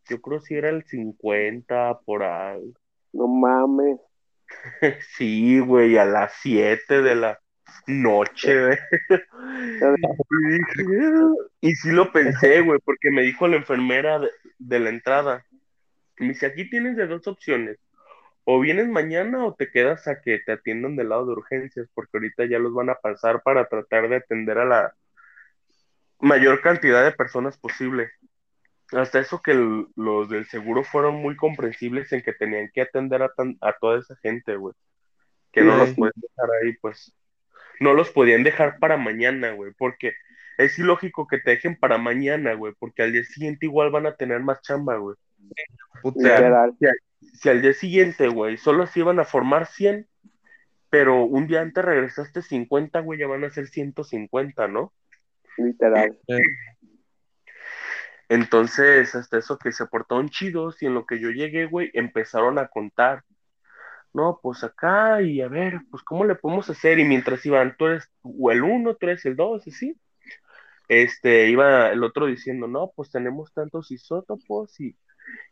Yo 0.09 0.21
creo 0.21 0.41
si 0.41 0.55
era 0.57 0.69
el 0.69 0.85
50 0.85 2.01
por 2.05 2.25
ahí. 2.25 2.75
No 3.13 3.29
mames. 3.29 4.01
Sí, 5.17 5.61
güey, 5.61 5.97
a 5.97 6.05
las 6.05 6.33
7 6.41 7.01
de 7.01 7.15
la 7.15 7.39
noche, 7.87 8.67
güey. 8.67 8.79
Y 9.71 10.53
dije, 10.53 11.07
"Ah". 11.15 11.33
y 11.61 11.75
sí 11.77 11.91
lo 11.93 12.11
pensé, 12.13 12.63
güey, 12.63 12.81
porque 12.85 13.11
me 13.11 13.23
dijo 13.23 13.47
la 13.47 13.57
enfermera 13.57 14.19
de, 14.19 14.31
de 14.59 14.81
la 14.81 14.91
entrada. 14.91 15.45
Me 16.19 16.29
dice, 16.29 16.47
aquí 16.47 16.69
tienes 16.69 16.97
de 16.97 17.07
dos 17.07 17.27
opciones. 17.29 17.79
O 18.45 18.61
vienes 18.61 18.89
mañana 18.89 19.45
o 19.47 19.55
te 19.55 19.71
quedas 19.71 20.07
a 20.09 20.21
que 20.21 20.39
te 20.39 20.53
atiendan 20.53 20.97
del 20.97 21.09
lado 21.11 21.27
de 21.27 21.33
urgencias, 21.33 21.89
porque 21.95 22.19
ahorita 22.19 22.45
ya 22.47 22.59
los 22.59 22.75
van 22.75 22.91
a 22.91 22.97
pasar 22.97 23.43
para 23.43 23.69
tratar 23.69 24.09
de 24.09 24.17
atender 24.17 24.59
a 24.59 24.65
la 24.67 24.95
mayor 26.21 26.61
cantidad 26.61 27.05
de 27.05 27.13
personas 27.13 27.59
posible. 27.59 28.11
Hasta 28.93 29.19
eso 29.21 29.41
que 29.43 29.53
el- 29.53 29.89
los 29.97 30.29
del 30.29 30.47
seguro 30.47 30.85
fueron 30.85 31.17
muy 31.17 31.37
comprensibles 31.37 32.13
en 32.13 32.23
que 32.23 32.33
tenían 32.35 32.71
que 32.73 32.83
atender 32.83 33.23
a, 33.23 33.31
tan- 33.35 33.57
a 33.61 33.73
toda 33.79 33.99
esa 34.01 34.17
gente, 34.23 34.57
güey. 34.57 34.75
Que 35.53 35.63
no 35.63 35.77
los 35.77 35.95
pueden 35.95 36.15
dejar 36.17 36.51
ahí, 36.63 36.75
pues. 36.81 37.15
No 37.81 37.95
los 37.95 38.11
podían 38.11 38.45
dejar 38.45 38.79
para 38.79 38.97
mañana, 38.97 39.53
güey, 39.53 39.73
porque 39.79 40.13
es 40.59 40.79
ilógico 40.79 41.27
que 41.27 41.39
te 41.39 41.53
dejen 41.53 41.77
para 41.79 41.99
mañana, 41.99 42.55
güey, 42.55 42.75
porque 42.79 43.03
al 43.03 43.13
día 43.13 43.25
siguiente 43.25 43.67
igual 43.67 43.91
van 43.91 44.07
a 44.07 44.17
tener 44.17 44.41
más 44.41 44.61
chamba, 44.63 44.97
güey. 44.97 45.17
puta. 46.03 46.19
Si 47.33 47.49
al 47.49 47.63
día 47.63 47.73
siguiente, 47.73 48.29
güey, 48.29 48.57
solo 48.57 48.87
se 48.87 49.01
iban 49.01 49.19
a 49.19 49.25
formar 49.25 49.67
100, 49.67 50.07
pero 50.91 51.25
un 51.25 51.47
día 51.47 51.61
antes 51.61 51.85
regresaste 51.85 52.43
50, 52.43 53.01
güey, 53.01 53.19
ya 53.19 53.27
van 53.27 53.45
a 53.45 53.51
ser 53.51 53.67
150, 53.67 54.69
¿no? 54.69 54.93
Literal. 55.57 56.19
Entonces, 58.29 59.15
hasta 59.15 59.39
eso 59.39 59.59
que 59.59 59.73
se 59.73 59.87
portaron 59.87 60.29
chidos 60.29 60.83
y 60.83 60.87
en 60.87 60.95
lo 60.95 61.07
que 61.07 61.19
yo 61.21 61.31
llegué, 61.31 61.67
güey, 61.67 61.91
empezaron 61.95 62.59
a 62.59 62.69
contar. 62.69 63.25
No, 64.13 64.39
pues 64.43 64.63
acá 64.63 65.21
y 65.23 65.41
a 65.41 65.49
ver, 65.49 65.81
pues 65.91 66.03
cómo 66.05 66.25
le 66.25 66.37
podemos 66.37 66.71
hacer. 66.71 66.99
Y 66.99 67.05
mientras 67.05 67.45
iban, 67.45 67.77
tú 67.77 67.87
eres 67.87 68.11
o 68.23 68.51
el 68.53 68.63
uno, 68.63 68.95
tú 68.95 69.07
eres 69.07 69.25
el 69.27 69.37
dos, 69.37 69.67
así. 69.67 69.97
Este, 70.89 71.49
iba 71.49 71.91
el 71.91 72.05
otro 72.05 72.27
diciendo, 72.27 72.67
no, 72.69 72.93
pues 72.95 73.11
tenemos 73.11 73.53
tantos 73.53 73.91
isótopos 73.91 74.79
y, 74.81 74.97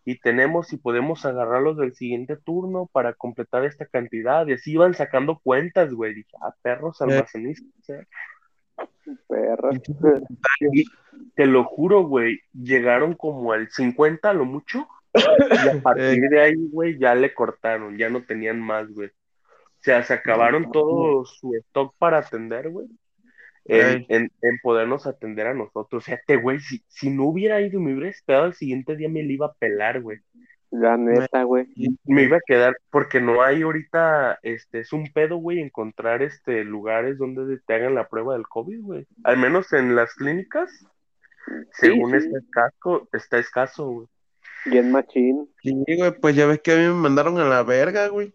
y 0.05 0.18
tenemos 0.18 0.73
y 0.73 0.77
podemos 0.77 1.25
agarrarlos 1.25 1.77
del 1.77 1.95
siguiente 1.95 2.37
turno 2.37 2.89
para 2.93 3.14
completar 3.14 3.64
esta 3.64 3.87
cantidad. 3.87 4.47
Y 4.47 4.55
así 4.55 4.73
iban 4.73 4.95
sacando 4.95 5.39
cuentas, 5.39 5.93
güey. 5.95 6.14
Dije, 6.14 6.37
ah, 6.43 6.55
perros 6.62 7.01
almacenistas. 7.01 7.89
¿eh? 7.91 8.07
Perra. 9.29 9.70
Y 10.73 10.85
te 11.35 11.47
lo 11.47 11.64
juro, 11.64 12.03
güey, 12.03 12.41
llegaron 12.53 13.14
como 13.14 13.53
al 13.53 13.68
50 13.70 14.31
a 14.31 14.35
lo 14.35 14.45
mucho. 14.45 14.89
Y 15.14 15.68
a 15.68 15.81
partir 15.83 16.29
de 16.29 16.41
ahí, 16.41 16.68
güey, 16.70 16.99
ya 16.99 17.14
le 17.14 17.35
cortaron, 17.35 17.97
ya 17.97 18.09
no 18.09 18.25
tenían 18.25 18.61
más, 18.61 18.89
güey. 18.93 19.09
O 19.09 19.85
sea, 19.85 20.03
se 20.05 20.14
acabaron 20.14 20.70
todo 20.70 21.25
su 21.25 21.55
stock 21.57 21.95
para 21.99 22.18
atender, 22.18 22.70
güey. 22.70 22.87
En, 23.65 24.05
en, 24.09 24.31
en 24.43 24.59
podernos 24.63 25.07
atender 25.07 25.47
a 25.47 25.55
nosotros. 25.55 26.03
O 26.03 26.05
sea, 26.05 26.21
te, 26.27 26.37
güey, 26.37 26.61
si, 26.61 26.83
si 26.89 27.11
no 27.11 27.25
hubiera 27.25 27.61
ido, 27.61 27.81
me 27.81 27.93
hubiera 27.93 28.11
esperado 28.11 28.47
el 28.47 28.55
siguiente 28.55 28.97
día, 28.97 29.09
me 29.09 29.23
lo 29.23 29.31
iba 29.31 29.47
a 29.47 29.53
pelar, 29.53 30.01
güey. 30.01 30.19
La 30.73 30.97
neta, 30.97 31.43
güey. 31.43 31.67
Me 32.05 32.23
iba 32.23 32.39
a 32.39 32.47
quedar, 32.47 32.75
porque 32.91 33.21
no 33.21 33.43
hay 33.43 33.61
ahorita, 33.61 34.39
este, 34.43 34.81
es 34.81 34.93
un 34.95 35.13
pedo, 35.13 35.37
güey, 35.37 35.61
encontrar, 35.61 36.23
este, 36.23 36.65
lugares 36.65 37.19
donde 37.19 37.59
te 37.67 37.75
hagan 37.75 37.95
la 37.95 38.09
prueba 38.09 38.33
del 38.33 38.49
COVID, 38.49 38.81
güey. 38.81 39.07
Al 39.23 39.37
menos 39.37 39.73
en 39.75 39.95
las 39.95 40.15
clínicas, 40.15 40.71
según 41.73 42.13
sí. 42.13 42.27
está 42.27 42.39
escaso, 42.39 43.09
está 43.13 43.39
escaso, 43.39 43.87
güey. 43.87 44.07
Bien 44.65 44.91
machín. 44.91 45.47
Sí, 45.63 45.85
güey, 45.99 46.19
pues 46.19 46.35
ya 46.37 46.47
ves 46.47 46.61
que 46.63 46.73
a 46.73 46.77
mí 46.77 46.83
me 46.83 46.95
mandaron 46.95 47.39
a 47.39 47.45
la 47.45 47.63
verga, 47.63 48.09
güey. 48.09 48.33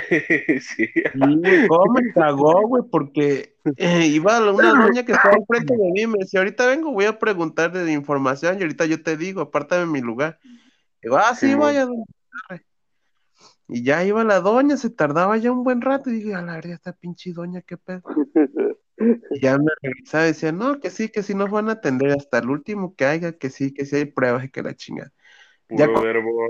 sí. 0.60 0.86
Sí, 0.86 1.18
güey, 1.18 1.66
cómo 1.68 1.92
me 1.94 2.12
cagó, 2.12 2.66
güey, 2.66 2.82
porque 2.90 3.56
eh, 3.76 4.06
iba 4.06 4.40
una 4.52 4.72
doña 4.94 5.04
que 5.04 5.12
estaba 5.12 5.36
enfrente 5.36 5.74
de 5.76 5.90
mí 5.92 6.02
y 6.02 6.06
me 6.06 6.18
decía, 6.20 6.40
ahorita 6.40 6.66
vengo, 6.66 6.92
voy 6.92 7.04
a 7.04 7.18
preguntar 7.18 7.72
de 7.72 7.92
información 7.92 8.58
y 8.58 8.62
ahorita 8.62 8.86
yo 8.86 9.02
te 9.02 9.16
digo, 9.16 9.40
apártame 9.40 9.86
mi 9.86 10.00
lugar. 10.00 10.38
Digo, 11.02 11.16
ah, 11.16 11.34
sí, 11.34 11.46
Simón. 11.46 11.60
vaya, 11.60 11.86
doña. 11.86 12.04
arre". 12.48 12.66
Y 13.68 13.84
ya 13.84 14.04
iba 14.04 14.24
la 14.24 14.40
doña, 14.40 14.76
se 14.76 14.90
tardaba 14.90 15.36
ya 15.36 15.52
un 15.52 15.64
buen 15.64 15.80
rato 15.80 16.10
y 16.10 16.14
dije, 16.14 16.34
a 16.34 16.42
la 16.42 16.54
verga, 16.54 16.74
esta 16.74 16.92
pinche 16.92 17.32
doña, 17.32 17.62
qué 17.62 17.76
pedo. 17.76 18.02
Y 19.30 19.40
ya 19.40 19.58
me 19.58 19.70
regresaba 19.80 20.24
y 20.24 20.28
decía, 20.28 20.52
no, 20.52 20.78
que 20.80 20.90
sí, 20.90 21.08
que 21.08 21.22
sí 21.22 21.34
nos 21.34 21.50
van 21.50 21.68
a 21.68 21.72
atender 21.72 22.12
hasta 22.12 22.38
el 22.38 22.50
último 22.50 22.94
que 22.94 23.04
haya, 23.04 23.32
que 23.32 23.50
sí, 23.50 23.72
que 23.72 23.86
sí 23.86 23.96
hay 23.96 24.04
pruebas 24.04 24.44
y 24.44 24.50
que 24.50 24.62
la 24.62 24.74
chingada. 24.74 25.12
Ya 25.70 25.86
Puro 25.86 25.94
con- 25.94 26.02
verbo. 26.04 26.48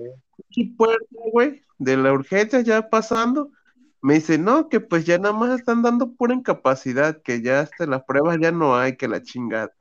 puerta, 0.76 1.06
güey, 1.32 1.62
de 1.78 1.96
la 1.96 2.12
urgencia 2.12 2.60
ya 2.60 2.88
pasando, 2.88 3.50
me 4.00 4.14
dice, 4.14 4.36
no, 4.38 4.68
que 4.68 4.80
pues 4.80 5.04
ya 5.04 5.18
nada 5.18 5.32
más 5.34 5.58
están 5.58 5.82
dando 5.82 6.12
pura 6.14 6.34
incapacidad, 6.34 7.22
que 7.22 7.40
ya 7.40 7.60
hasta 7.60 7.86
las 7.86 8.02
pruebas 8.04 8.38
ya 8.40 8.50
no 8.50 8.76
hay, 8.76 8.96
que 8.96 9.06
la 9.08 9.22
chingada. 9.22 9.72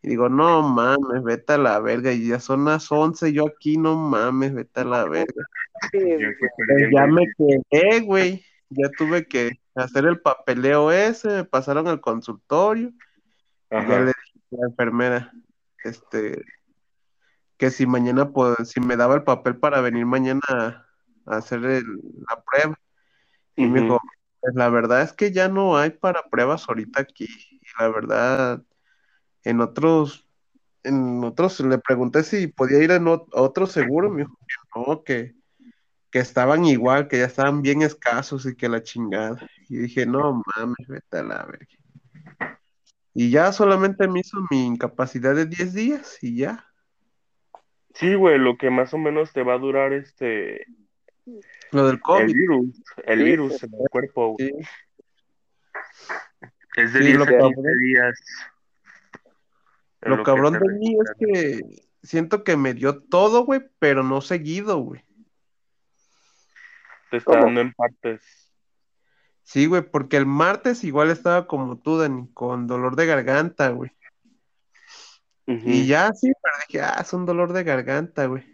Y 0.00 0.08
digo, 0.08 0.28
no 0.28 0.62
mames, 0.62 1.22
vete 1.24 1.54
a 1.54 1.58
la 1.58 1.78
verga, 1.80 2.12
y 2.12 2.28
ya 2.28 2.40
son 2.40 2.64
las 2.64 2.90
11, 2.90 3.32
yo 3.32 3.46
aquí, 3.48 3.76
no 3.76 3.96
mames, 3.96 4.54
vete 4.54 4.80
a 4.80 4.84
la 4.84 5.04
verga. 5.08 5.44
Sí, 5.92 5.98
Ya 6.00 6.28
Pues 6.66 6.88
ya 6.92 7.06
me 7.06 7.26
quedé, 7.36 8.00
güey, 8.00 8.44
ya 8.70 8.88
tuve 8.96 9.26
que 9.26 9.60
hacer 9.74 10.06
el 10.06 10.20
papeleo 10.20 10.90
ese, 10.92 11.28
me 11.28 11.44
pasaron 11.44 11.88
al 11.88 12.00
consultorio, 12.00 12.88
y 12.88 12.94
ya 13.70 13.78
Ajá. 13.80 14.00
le 14.00 14.06
dije 14.06 14.40
a 14.52 14.56
la 14.56 14.66
enfermera, 14.68 15.32
este, 15.84 16.42
que 17.58 17.70
si 17.72 17.86
mañana, 17.86 18.30
pues, 18.32 18.56
si 18.70 18.80
me 18.80 18.96
daba 18.96 19.16
el 19.16 19.24
papel 19.24 19.58
para 19.58 19.80
venir 19.82 20.06
mañana 20.06 20.40
a, 20.48 20.86
hacer 21.26 21.64
el- 21.66 21.84
la 22.30 22.42
prueba. 22.44 22.78
Y 23.56 23.66
me 23.68 23.82
dijo, 23.82 24.00
pues 24.40 24.54
la 24.56 24.68
verdad 24.70 25.02
es 25.02 25.12
que 25.14 25.32
ya 25.32 25.48
no 25.48 25.76
hay 25.78 25.90
para 25.90 26.24
pruebas 26.30 26.68
ahorita 26.68 27.02
aquí. 27.02 27.26
Y 27.50 27.62
la 27.80 27.88
verdad, 27.90 28.62
en 29.44 29.60
otros, 29.60 30.26
en 30.84 31.24
otros, 31.24 31.60
le 31.60 31.78
pregunté 31.78 32.24
si 32.24 32.48
podía 32.48 32.82
ir 32.82 32.90
en 32.92 33.06
ot- 33.06 33.28
otro 33.32 33.66
seguro, 33.66 34.10
me 34.10 34.18
dijo 34.22 34.38
que 34.46 34.80
no, 34.80 35.04
que, 35.04 35.36
que 36.10 36.20
estaban 36.20 36.64
igual, 36.66 37.08
que 37.08 37.18
ya 37.18 37.26
estaban 37.26 37.62
bien 37.62 37.82
escasos 37.82 38.46
y 38.46 38.56
que 38.56 38.68
la 38.68 38.82
chingada. 38.84 39.38
Y 39.68 39.78
dije, 39.78 40.06
no 40.06 40.42
mames, 40.56 40.88
vete 40.88 41.18
a 41.18 41.22
la 41.24 41.44
verga. 41.46 41.66
Y 43.14 43.30
ya 43.30 43.52
solamente 43.52 44.08
me 44.08 44.20
hizo 44.20 44.38
mi 44.50 44.66
incapacidad 44.66 45.34
de 45.34 45.46
10 45.46 45.74
días 45.74 46.18
y 46.22 46.36
ya. 46.38 46.67
Sí, 47.98 48.14
güey, 48.14 48.38
lo 48.38 48.56
que 48.56 48.70
más 48.70 48.94
o 48.94 48.98
menos 48.98 49.32
te 49.32 49.42
va 49.42 49.54
a 49.54 49.58
durar 49.58 49.92
este 49.92 50.64
Lo 51.72 51.86
del 51.86 51.96
el 51.96 52.00
COVID. 52.00 52.32
virus, 52.32 52.82
el 53.04 53.18
Sí, 53.18 53.24
virus 53.24 53.62
en 53.64 53.74
el 53.74 53.88
cuerpo, 53.90 54.36
güey. 54.36 54.50
Sí. 54.50 54.54
Es 56.76 56.92
de 56.92 57.00
Sí, 57.00 57.04
10 57.06 57.18
lo 57.18 57.24
a 57.24 57.26
15 57.26 57.40
cabrón. 57.54 57.78
días. 57.78 58.20
Lo 60.02 60.22
cabrón 60.22 60.52
de 60.54 60.68
mí 60.78 60.96
es 61.02 61.12
que 61.18 61.60
siento 62.02 62.44
que 62.44 62.56
me 62.56 62.72
dio 62.72 63.02
todo, 63.02 63.44
güey, 63.44 63.62
pero 63.80 64.04
no 64.04 64.20
seguido, 64.20 64.78
güey. 64.78 65.04
Te 67.10 67.16
está 67.16 67.32
¿Cómo? 67.32 67.46
dando 67.46 67.60
en 67.62 67.72
partes. 67.72 68.22
Sí, 69.42 69.66
güey, 69.66 69.82
porque 69.82 70.18
el 70.18 70.26
martes 70.26 70.84
igual 70.84 71.10
estaba 71.10 71.46
como 71.48 71.78
tú, 71.78 71.98
Dani, 71.98 72.28
con 72.32 72.66
dolor 72.68 72.94
de 72.96 73.06
garganta, 73.06 73.70
güey. 73.70 73.90
Y 75.64 75.86
ya 75.86 76.12
sí, 76.12 76.30
pero 76.42 76.54
dije, 76.66 76.82
ah, 76.82 76.98
es 77.00 77.12
un 77.12 77.24
dolor 77.24 77.52
de 77.52 77.64
garganta, 77.64 78.26
güey. 78.26 78.44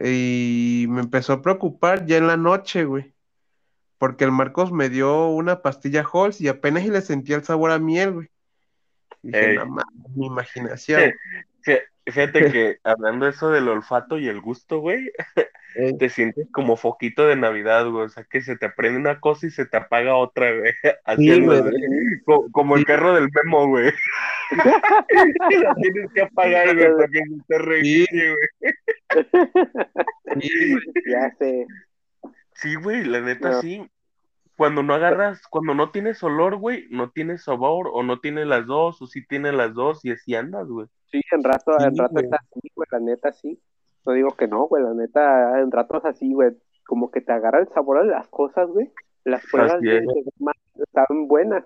Y 0.00 0.86
me 0.88 1.00
empezó 1.00 1.32
a 1.34 1.42
preocupar 1.42 2.04
ya 2.06 2.16
en 2.18 2.26
la 2.26 2.36
noche, 2.36 2.84
güey. 2.84 3.14
Porque 3.98 4.24
el 4.24 4.32
Marcos 4.32 4.72
me 4.72 4.88
dio 4.90 5.28
una 5.28 5.62
pastilla 5.62 6.04
Halls 6.12 6.40
y 6.40 6.48
apenas 6.48 6.84
y 6.84 6.90
le 6.90 7.00
sentía 7.00 7.36
el 7.36 7.44
sabor 7.44 7.70
a 7.70 7.78
miel, 7.78 8.12
güey. 8.12 8.28
Dije, 9.22 9.38
no 9.54 9.66
mames, 9.66 10.10
mi 10.14 10.26
imaginación. 10.26 11.00
Fí- 11.62 11.80
Fíjate 12.06 12.50
que 12.52 12.78
hablando 12.84 13.26
eso 13.28 13.50
del 13.50 13.68
olfato 13.68 14.18
y 14.18 14.28
el 14.28 14.40
gusto, 14.40 14.78
güey, 14.78 15.10
Ey. 15.74 15.98
te 15.98 16.08
sientes 16.08 16.46
como 16.52 16.76
foquito 16.76 17.26
de 17.26 17.36
Navidad, 17.36 17.88
güey. 17.90 18.06
O 18.06 18.08
sea, 18.08 18.24
que 18.24 18.40
se 18.40 18.56
te 18.56 18.70
prende 18.70 18.98
una 19.00 19.20
cosa 19.20 19.46
y 19.46 19.50
se 19.50 19.66
te 19.66 19.76
apaga 19.76 20.14
otra, 20.16 20.50
güey. 20.52 20.72
Co- 22.24 22.48
como 22.52 22.76
el 22.76 22.84
carro 22.84 23.14
del 23.14 23.28
memo, 23.44 23.66
güey. 23.68 23.92
La 25.62 25.74
tienes 25.82 26.12
que 26.12 26.22
apagar, 26.22 26.74
güey, 26.74 26.92
para 26.94 27.08
que 27.08 27.18
se 27.18 27.42
te 27.48 27.58
reinicie, 27.58 28.30
güey. 28.30 28.72
Sí, 30.40 30.72
güey. 30.72 30.84
Ya 31.06 31.34
sé. 31.38 31.66
Sí, 32.54 32.74
güey, 32.76 33.04
la 33.04 33.20
neta 33.20 33.50
No. 33.50 33.60
sí. 33.60 33.86
Cuando 34.56 34.82
no 34.82 34.94
agarras, 34.94 35.42
cuando 35.48 35.74
no 35.74 35.90
tienes 35.90 36.22
olor, 36.22 36.56
güey, 36.56 36.86
no 36.90 37.10
tienes 37.10 37.44
sabor, 37.44 37.90
o 37.92 38.02
no 38.02 38.20
tienes 38.20 38.46
las 38.46 38.66
dos, 38.66 39.02
o 39.02 39.06
sí 39.06 39.26
tienes 39.26 39.52
las 39.54 39.74
dos, 39.74 40.04
y 40.04 40.12
así 40.12 40.34
andas, 40.34 40.66
güey. 40.66 40.86
Sí, 41.10 41.20
en 41.30 41.44
rato, 41.44 41.72
Sí, 41.78 41.84
en 41.84 41.96
rato 41.96 42.12
güey. 42.14 42.24
está 42.24 42.36
así, 42.36 42.70
güey, 42.74 42.88
la 42.90 43.00
neta 43.00 43.32
sí. 43.32 43.60
No 44.06 44.12
digo 44.12 44.30
que 44.30 44.48
no, 44.48 44.66
güey, 44.66 44.82
la 44.82 44.94
neta, 44.94 45.60
en 45.60 45.70
ratos 45.70 46.04
así, 46.04 46.32
güey, 46.32 46.52
como 46.86 47.10
que 47.10 47.20
te 47.20 47.32
agarra 47.32 47.58
el 47.58 47.68
sabor 47.68 48.02
de 48.04 48.10
las 48.10 48.28
cosas, 48.28 48.68
güey. 48.68 48.90
Las 49.24 49.44
pruebas 49.50 49.80
de, 49.80 49.98
es. 49.98 50.04
de 50.06 50.22
más 50.38 50.54
estaban 50.76 51.26
buenas, 51.28 51.64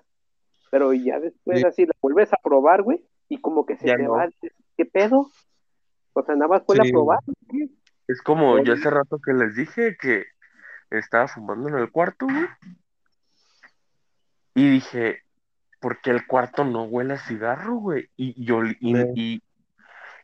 pero 0.70 0.93
ya 0.93 1.20
después 1.20 1.61
Sí. 1.61 1.66
así 1.66 1.86
la 1.86 1.93
vuelves 2.01 2.32
a 2.32 2.38
probar, 2.43 2.82
güey, 2.82 3.05
y 3.28 3.38
como 3.41 3.66
que 3.66 3.76
se 3.76 3.86
Ya 3.86 3.97
te 3.97 4.03
no. 4.05 4.12
va, 4.12 4.28
¿qué 4.76 4.84
pedo? 4.86 5.28
O 6.14 6.22
sea, 6.24 6.34
nada 6.34 6.49
más 6.49 6.62
fue 6.64 6.76
Sí, 6.76 6.82
la 6.86 6.91
probar. 6.91 7.18
Es 8.09 8.20
como 8.22 8.59
yo 8.64 8.72
hace 8.72 8.91
rato 8.91 9.18
que 9.24 9.32
les 9.32 9.55
dije 9.55 9.97
que 10.01 10.24
estaba 10.91 11.28
fumando 11.28 11.68
en 11.68 11.76
el 11.76 11.91
cuarto, 11.93 12.26
güey. 12.26 12.47
Y 14.55 14.68
dije, 14.68 15.22
¿por 15.80 16.01
qué 16.01 16.11
el 16.11 16.26
cuarto 16.26 16.64
no 16.64 16.84
huele 16.84 17.14
a 17.14 17.18
cigarro, 17.18 17.76
güey? 17.76 18.09
Y 18.16 18.44
yo 18.44 18.62
y, 18.64 18.76
Sí. 19.14 19.42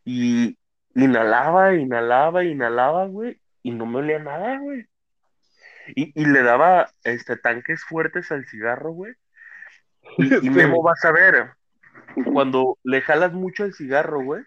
y, 0.05 0.59
y 0.95 1.05
inhalaba, 1.05 1.74
inhalaba, 1.74 2.45
inhalaba, 2.45 3.07
güey, 3.07 3.41
y 3.62 3.70
no 3.72 3.87
me 3.87 3.99
olía 3.99 4.18
nada, 4.18 4.59
güey. 4.59 4.87
Y, 5.95 6.12
y 6.20 6.27
le 6.27 6.43
daba 6.43 6.91
este 7.05 7.37
tanques 7.37 7.85
fuertes 7.85 8.33
al 8.33 8.45
cigarro, 8.47 8.93
güey. 8.93 9.14
Y, 10.18 10.24
y 10.35 10.41
Sí. 10.41 10.51
Memo 10.51 10.83
vas 10.83 11.05
a 11.05 11.12
ver, 11.12 11.51
cuando 12.33 12.79
le 12.83 13.01
jalas 13.03 13.33
mucho 13.33 13.64
el 13.64 13.74
cigarro, 13.74 14.22
güey, 14.22 14.43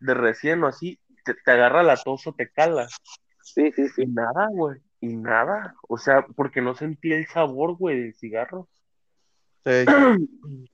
de 0.00 0.14
recién 0.14 0.62
o 0.64 0.66
así, 0.68 0.98
te, 1.24 1.34
te 1.34 1.50
agarra 1.50 1.82
la 1.82 1.96
tos 1.96 2.26
o 2.26 2.32
te 2.34 2.50
cala. 2.50 2.88
Sí, 3.42 3.72
sí, 3.72 3.82
Y 3.82 3.88
sí. 3.88 4.06
nada, 4.06 4.48
güey, 4.50 4.80
y 5.00 5.16
nada. 5.16 5.74
O 5.88 5.98
sea, 5.98 6.26
porque 6.36 6.60
no 6.60 6.74
sentí 6.74 7.12
el 7.12 7.26
sabor, 7.26 7.76
güey, 7.76 8.00
del 8.00 8.14
cigarro. 8.14 8.68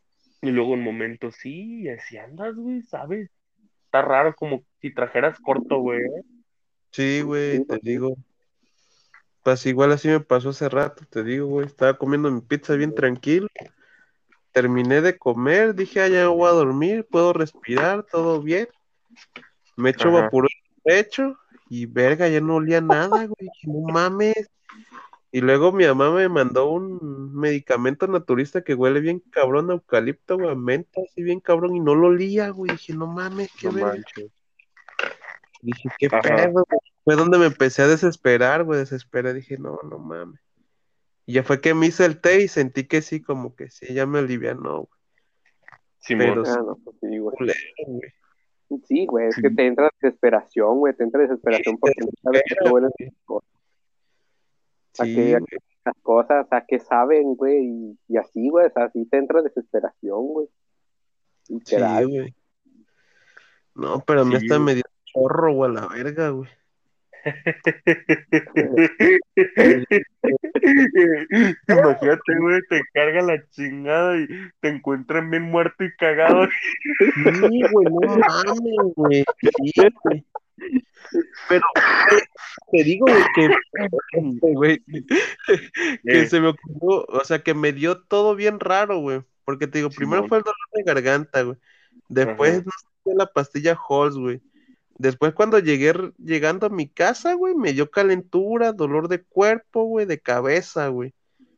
Y 0.45 0.51
luego 0.51 0.75
en 0.75 0.83
momentos 0.83 1.37
sí, 1.37 1.89
así 1.89 2.19
andas, 2.19 2.55
güey, 2.55 2.83
¿sabes? 2.83 3.31
Está 3.87 4.03
raro 4.03 4.35
como 4.35 4.63
si 4.83 4.93
trajeras 4.93 5.39
corto, 5.41 5.79
güey. 5.79 6.03
Sí, 6.91 7.23
güey, 7.23 7.65
te 7.65 7.79
digo. 7.83 8.15
Pues 9.43 9.65
igual 9.65 9.93
así 9.93 10.09
me 10.09 10.21
pasó 10.21 10.51
hace 10.51 10.69
rato, 10.69 11.03
te 11.09 11.25
digo, 11.25 11.47
güey. 11.47 11.67
Estaba 11.67 11.97
comiendo 11.97 12.31
mi 12.31 12.43
pizza 12.43 12.75
bien 12.75 12.95
tranquilo. 12.95 13.49
Terminé 14.53 15.01
de 15.01 15.17
comer, 15.17 15.75
dije, 15.75 16.03
ah, 16.03 16.09
ya 16.09 16.29
voy 16.29 16.47
a 16.47 16.53
dormir, 16.53 17.07
puedo 17.11 17.33
respirar, 17.33 18.05
todo 18.05 18.43
bien. 18.43 18.69
Me 19.77 19.91
echo 19.91 20.13
vapor 20.13 20.45
en 20.45 20.59
el 20.67 20.83
pecho 20.83 21.39
y 21.71 21.87
verga, 21.87 22.29
ya 22.29 22.43
no 22.43 22.57
olía 22.57 22.83
nada, 22.83 23.25
güey. 23.27 23.51
No 23.63 23.81
mames. 23.91 24.51
Y 25.35 25.41
luego 25.41 25.73
mi 25.73 25.85
mamá 25.85 26.13
me 26.13 26.29
mandó 26.29 26.71
un 26.71 27.35
medicamento 27.35 28.07
naturista 28.07 28.63
que 28.63 28.73
huele 28.77 29.01
bien 29.01 29.19
cabrón, 29.19 29.69
a 29.69 29.73
eucalipto, 29.75 30.37
güey, 30.39 30.51
a 30.51 30.55
menta, 30.55 31.01
así 31.05 31.25
bien 31.25 31.41
cabrón, 31.41 31.75
y 31.75 31.81
no 31.81 31.97
lo 31.97 32.07
olía, 32.07 32.51
güey. 32.51 32.71
Dije, 32.71 32.93
no 32.95 33.09
mames, 33.09 33.51
qué 33.59 33.67
No. 33.67 33.93
Dije, 35.61 35.89
qué 35.99 36.07
Ajá. 36.07 36.21
pedo, 36.21 36.53
güey. 36.53 36.81
Fue 37.03 37.17
donde 37.17 37.39
me 37.39 37.47
empecé 37.47 37.83
a 37.83 37.89
desesperar, 37.89 38.63
güey, 38.63 38.79
desesperé. 38.79 39.35
Dije, 39.35 39.59
no, 39.59 39.81
no 39.83 39.99
mames. 39.99 40.41
Y 41.27 41.33
ya 41.33 41.43
fue 41.43 41.61
que 41.61 41.75
me 41.75 41.87
hice 41.87 42.05
el 42.05 42.21
té 42.21 42.43
y 42.43 42.47
sentí 42.47 42.85
que 42.87 43.03
sí, 43.03 43.21
como 43.21 43.57
que 43.57 43.71
sí, 43.71 43.93
ya 43.93 44.07
me 44.07 44.21
alivianó, 44.21 44.83
güey. 44.83 45.01
Simón. 45.99 46.27
Pero 46.29 46.45
Ah, 46.47 46.63
no, 46.65 46.77
pues 46.77 46.97
sí, 47.01 47.19
güey. 47.19 47.37
culero, 47.37 47.59
güey. 47.89 48.13
Sí, 48.87 49.07
güey, 49.07 49.27
es 49.27 49.35
Sí. 49.35 49.43
que 49.43 49.51
te 49.51 49.67
entra 49.67 49.91
desesperación, 50.01 50.79
güey, 50.79 50.95
te 50.95 51.03
entra 51.03 51.23
desesperación 51.23 51.77
porque 51.77 52.03
no 52.03 52.11
sabes 52.23 52.43
huelen 52.71 52.91
güey. 53.27 53.41
¿A 54.99 55.05
Sí, 55.05 55.15
qué- 55.15 55.31
güey. 55.33 55.43
las 55.85 55.97
cosas, 56.03 56.47
a 56.51 56.65
qué 56.67 56.79
saben, 56.79 57.35
güey, 57.35 57.59
y, 57.65 57.99
y 58.09 58.17
así, 58.17 58.49
güey, 58.49 58.67
o 58.67 58.71
sea, 58.71 58.85
así 58.85 59.05
te 59.07 59.19
entra 59.19 59.43
desesperación, 59.43 60.27
güey. 60.29 60.47
Sí, 61.43 61.55
Literal. 61.55 62.09
güey. 62.09 62.35
No, 63.75 64.03
pero 64.07 64.23
a 64.23 64.25
mí 64.25 64.31
Sí, 64.31 64.37
hasta 64.37 64.55
güey. 64.57 64.65
me 64.67 64.75
dio 64.77 64.85
chorro, 65.05 65.53
güey, 65.55 65.71
a 65.71 65.75
la 65.75 65.89
verga, 65.89 66.29
güey. 66.31 66.49
Imagínate, 71.69 72.39
güey, 72.41 72.61
te 72.69 72.81
carga 72.93 73.23
la 73.23 73.49
chingada 73.51 74.17
y 74.19 74.27
te 74.61 74.69
encuentran 74.69 75.31
bien 75.31 75.43
muerto 75.45 75.85
y 75.85 75.95
cagado. 75.97 76.47
Sí, 76.99 77.63
güey, 77.73 77.87
no 77.87 78.17
mames, 78.17 78.95
güey. 78.97 79.25
Sí, 79.41 79.73
güey. 80.05 80.25
Pero, 81.49 81.65
te 82.73 82.85
digo, 82.85 83.07
güey, 83.07 83.25
que, 83.35 83.49
güey, 84.41 84.83
que 84.87 85.05
Eh, 86.05 86.27
se 86.27 86.41
me 86.41 86.49
ocurrió, 86.49 87.05
o 87.09 87.25
sea, 87.25 87.43
que 87.43 87.55
me 87.55 87.73
dio 87.73 88.03
todo 88.03 88.35
bien 88.35 88.61
raro, 88.61 88.99
güey. 88.99 89.23
Porque 89.45 89.67
te 89.67 89.79
digo, 89.79 89.91
primero 89.91 90.27
fue 90.27 90.39
el 90.39 90.45
dolor 90.45 90.57
de 90.73 90.83
garganta, 90.83 91.43
güey. 91.43 91.59
Después, 92.09 92.55
Ajá. 92.55 92.63
no 92.65 92.73
sé, 93.05 93.17
la 93.17 93.27
pastilla 93.27 93.79
Halls, 93.89 94.17
güey. 94.17 94.41
Después, 94.97 95.35
cuando 95.35 95.59
llegué, 95.59 95.93
llegando 96.19 96.67
a 96.67 96.71
mi 96.71 96.89
casa, 96.89 97.35
güey, 97.35 97.55
me 97.55 97.73
dio 97.73 97.91
calentura, 97.91 98.73
dolor 98.73 99.09
de 99.09 99.23
cuerpo, 99.23 99.85
güey, 99.85 100.07
de 100.07 100.21
cabeza, 100.21 100.89
güey. 100.89 101.13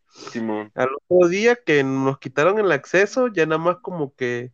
Simón. 0.08 0.72
Al 0.74 0.88
otro 1.08 1.28
día 1.28 1.56
que 1.56 1.84
nos 1.84 2.18
quitaron 2.18 2.58
el 2.58 2.72
acceso, 2.72 3.28
ya 3.28 3.44
nada 3.46 3.58
más 3.58 3.76
como 3.82 4.14
que, 4.14 4.52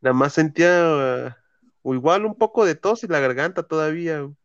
nada 0.00 0.12
más 0.14 0.34
sentía, 0.34 1.36
o 1.82 1.94
igual 1.94 2.26
un 2.26 2.36
poco 2.36 2.64
de 2.66 2.74
tos 2.74 3.02
y 3.04 3.08
la 3.08 3.20
garganta 3.20 3.62
todavía, 3.62 4.20
güey. 4.20 4.36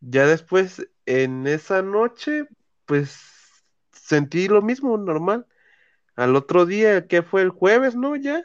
Ya 0.00 0.26
después, 0.26 0.88
en 1.06 1.46
esa 1.46 1.82
noche, 1.82 2.46
pues 2.86 3.18
sentí 3.92 4.48
lo 4.48 4.62
mismo, 4.62 4.96
normal. 4.98 5.46
Al 6.16 6.36
otro 6.36 6.66
día, 6.66 7.06
que 7.06 7.22
fue 7.22 7.42
el 7.42 7.50
jueves, 7.50 7.96
¿no? 7.96 8.16
Ya. 8.16 8.44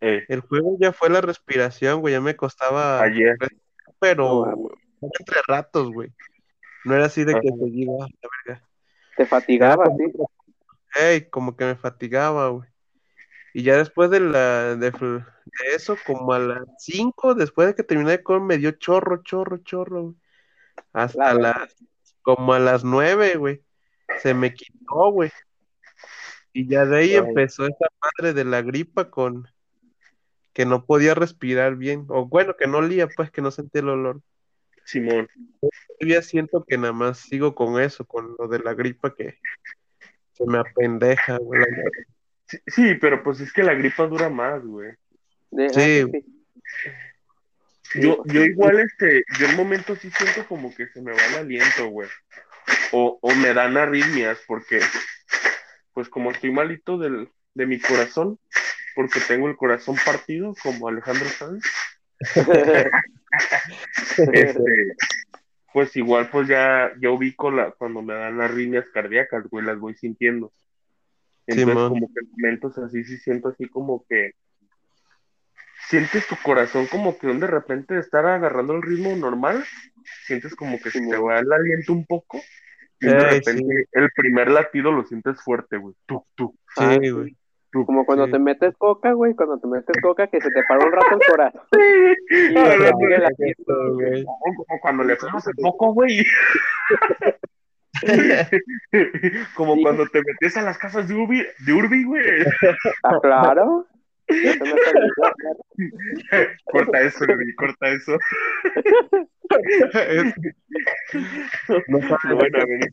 Eh, 0.00 0.24
El 0.28 0.40
jueves 0.40 0.74
ya 0.78 0.92
fue 0.92 1.10
la 1.10 1.20
respiración, 1.20 2.00
güey. 2.00 2.14
Ya 2.14 2.20
me 2.20 2.36
costaba, 2.36 3.02
ayer. 3.02 3.36
pero 3.98 4.46
entre 5.00 5.40
ratos, 5.46 5.90
güey. 5.90 6.12
No 6.84 6.94
era 6.94 7.06
así 7.06 7.24
de 7.24 7.32
que 7.32 7.48
Ajá. 7.48 7.58
seguido, 7.58 8.02
ah, 8.02 8.06
la 8.22 8.28
verga. 8.46 8.68
Te 9.16 9.26
fatigaba, 9.26 9.84
Era 9.84 9.96
sí. 9.96 10.12
Ey, 11.00 11.28
como 11.28 11.56
que 11.56 11.64
me 11.64 11.76
fatigaba, 11.76 12.48
güey. 12.48 12.68
Y 13.52 13.62
ya 13.62 13.76
después 13.76 14.10
de 14.10 14.20
la 14.20 14.76
de, 14.76 14.92
de 15.58 15.74
eso, 15.74 15.96
como 16.06 16.32
a 16.32 16.38
las 16.38 16.64
5, 16.78 17.34
después 17.34 17.68
de 17.68 17.74
que 17.74 17.82
terminé 17.82 18.12
de 18.12 18.22
comer, 18.22 18.42
me 18.42 18.58
dio 18.58 18.72
chorro, 18.72 19.22
chorro, 19.22 19.58
chorro, 19.58 20.02
güey. 20.02 20.16
Hasta 20.92 21.34
La 21.34 21.40
las, 21.40 21.76
como 22.22 22.52
a 22.52 22.58
las 22.58 22.84
9, 22.84 23.36
güey. 23.36 23.62
Se 24.18 24.34
me 24.34 24.54
quitó, 24.54 25.10
güey. 25.12 25.30
Y 26.52 26.66
ya 26.66 26.84
de 26.84 26.98
ahí 26.98 27.14
empezó 27.14 27.64
esa 27.64 27.86
madre 28.00 28.34
de 28.34 28.44
la 28.44 28.62
gripa 28.62 29.10
con 29.10 29.46
que 30.52 30.66
no 30.66 30.84
podía 30.84 31.14
respirar 31.14 31.76
bien. 31.76 32.06
O 32.08 32.26
bueno, 32.26 32.56
que 32.56 32.66
no 32.66 32.78
olía, 32.78 33.08
pues 33.08 33.30
que 33.30 33.42
no 33.42 33.50
sentía 33.50 33.82
el 33.82 33.90
olor. 33.90 34.20
Simón. 34.84 35.28
Todavía 35.98 36.22
siento 36.22 36.64
que 36.66 36.76
nada 36.76 36.92
más 36.92 37.18
sigo 37.18 37.54
con 37.54 37.80
eso, 37.80 38.04
con 38.04 38.34
lo 38.38 38.48
de 38.48 38.58
la 38.58 38.74
gripa 38.74 39.14
que 39.14 39.38
se 40.32 40.44
me 40.46 40.58
apendeja, 40.58 41.38
güey. 41.38 41.62
Sí, 42.46 42.58
sí, 42.66 42.94
pero 42.96 43.22
pues 43.22 43.40
es 43.40 43.52
que 43.52 43.62
la 43.62 43.74
gripa 43.74 44.06
dura 44.08 44.28
más, 44.28 44.64
güey. 44.64 44.92
De- 45.50 45.66
ah, 45.66 45.70
Sí. 45.70 46.06
Yo, 47.94 48.22
yo 48.26 48.44
igual, 48.44 48.78
este, 48.78 49.24
yo 49.38 49.46
en 49.46 49.56
momentos 49.56 49.98
sí 49.98 50.10
siento 50.10 50.46
como 50.46 50.72
que 50.72 50.86
se 50.88 51.02
me 51.02 51.12
va 51.12 51.26
el 51.26 51.38
aliento, 51.38 51.88
güey. 51.88 52.08
O, 52.92 53.18
o 53.20 53.34
me 53.34 53.52
dan 53.52 53.76
arritmias, 53.76 54.38
porque, 54.46 54.80
pues 55.92 56.08
como 56.08 56.30
estoy 56.30 56.52
malito 56.52 56.98
del, 56.98 57.28
de 57.54 57.66
mi 57.66 57.80
corazón, 57.80 58.38
porque 58.94 59.18
tengo 59.26 59.48
el 59.48 59.56
corazón 59.56 59.96
partido, 60.04 60.54
como 60.62 60.86
Alejandro 60.86 61.26
Sanz, 61.30 61.64
este, 64.32 64.94
pues 65.72 65.96
igual, 65.96 66.28
pues 66.30 66.46
ya, 66.46 66.92
ya 67.00 67.10
ubico 67.10 67.50
la, 67.50 67.72
cuando 67.72 68.02
me 68.02 68.14
dan 68.14 68.40
arritmias 68.40 68.88
cardíacas, 68.90 69.48
güey, 69.48 69.64
las 69.64 69.78
voy 69.78 69.94
sintiendo. 69.94 70.52
Entonces, 71.46 71.74
como 71.74 72.06
que 72.06 72.20
en 72.20 72.30
momentos 72.30 72.78
así, 72.78 73.02
sí 73.02 73.16
siento 73.16 73.48
así 73.48 73.68
como 73.68 74.04
que 74.08 74.34
sientes 75.90 76.26
tu 76.28 76.36
corazón 76.36 76.86
como 76.86 77.18
que 77.18 77.26
de 77.26 77.46
repente 77.46 77.94
de 77.94 78.00
estar 78.00 78.24
agarrando 78.24 78.74
el 78.74 78.82
ritmo 78.82 79.14
normal, 79.16 79.64
sientes 80.26 80.54
como 80.54 80.78
que 80.80 80.90
se 80.90 81.00
te 81.00 81.16
va 81.16 81.40
el 81.40 81.52
aliento 81.52 81.92
un 81.92 82.06
poco, 82.06 82.40
y 83.00 83.06
de 83.06 83.12
Ey, 83.16 83.18
repente 83.38 83.88
el 83.92 84.08
primer 84.14 84.50
latido 84.50 84.92
lo 84.92 85.02
sientes 85.04 85.40
fuerte, 85.42 85.76
güey. 85.78 85.94
Tú, 86.06 86.24
tú, 86.36 86.54
Ah, 86.76 86.96
Sí, 87.00 87.10
güey. 87.10 87.36
tú. 87.72 87.84
Como 87.86 88.04
cuando 88.06 88.26
Sí. 88.26 88.32
te 88.32 88.38
metes 88.38 88.74
coca, 88.78 89.12
güey, 89.12 89.34
cuando 89.34 89.58
te 89.58 89.66
metes 89.66 89.96
coca 90.00 90.26
que 90.28 90.40
se 90.40 90.50
te 90.50 90.62
para 90.68 90.84
un 90.86 90.92
rato 90.92 91.14
el 91.14 91.20
corazón. 91.28 91.62
Y 91.72 92.48
te 92.48 92.52
no, 92.52 92.70
sigue 92.98 93.18
no, 93.18 93.24
latiendo, 93.24 93.94
güey. 93.94 94.24
Como 94.24 94.80
cuando 94.80 95.04
le 95.04 95.16
fumas 95.16 95.46
el 95.48 95.54
poco, 95.56 95.92
güey. 95.94 96.24
Como 99.54 99.74
Sí. 99.74 99.82
cuando 99.82 100.06
te 100.06 100.22
metes 100.22 100.56
a 100.56 100.62
las 100.62 100.78
casas 100.78 101.08
de 101.08 101.14
Urbi, 101.14 101.44
de 101.66 101.72
Urbi, 101.72 102.04
güey. 102.04 102.22
Ah, 103.02 103.18
claro. 103.22 103.86
Eso 104.30 104.64
no 104.64 104.76
Corta 106.66 107.00
eso, 107.02 107.24
corta 107.56 107.88
eso. 107.88 108.18
Es- 109.94 110.34
No 111.88 111.98
No 111.98 112.36
van 112.36 112.56
a 112.56 112.64
venir, 112.64 112.92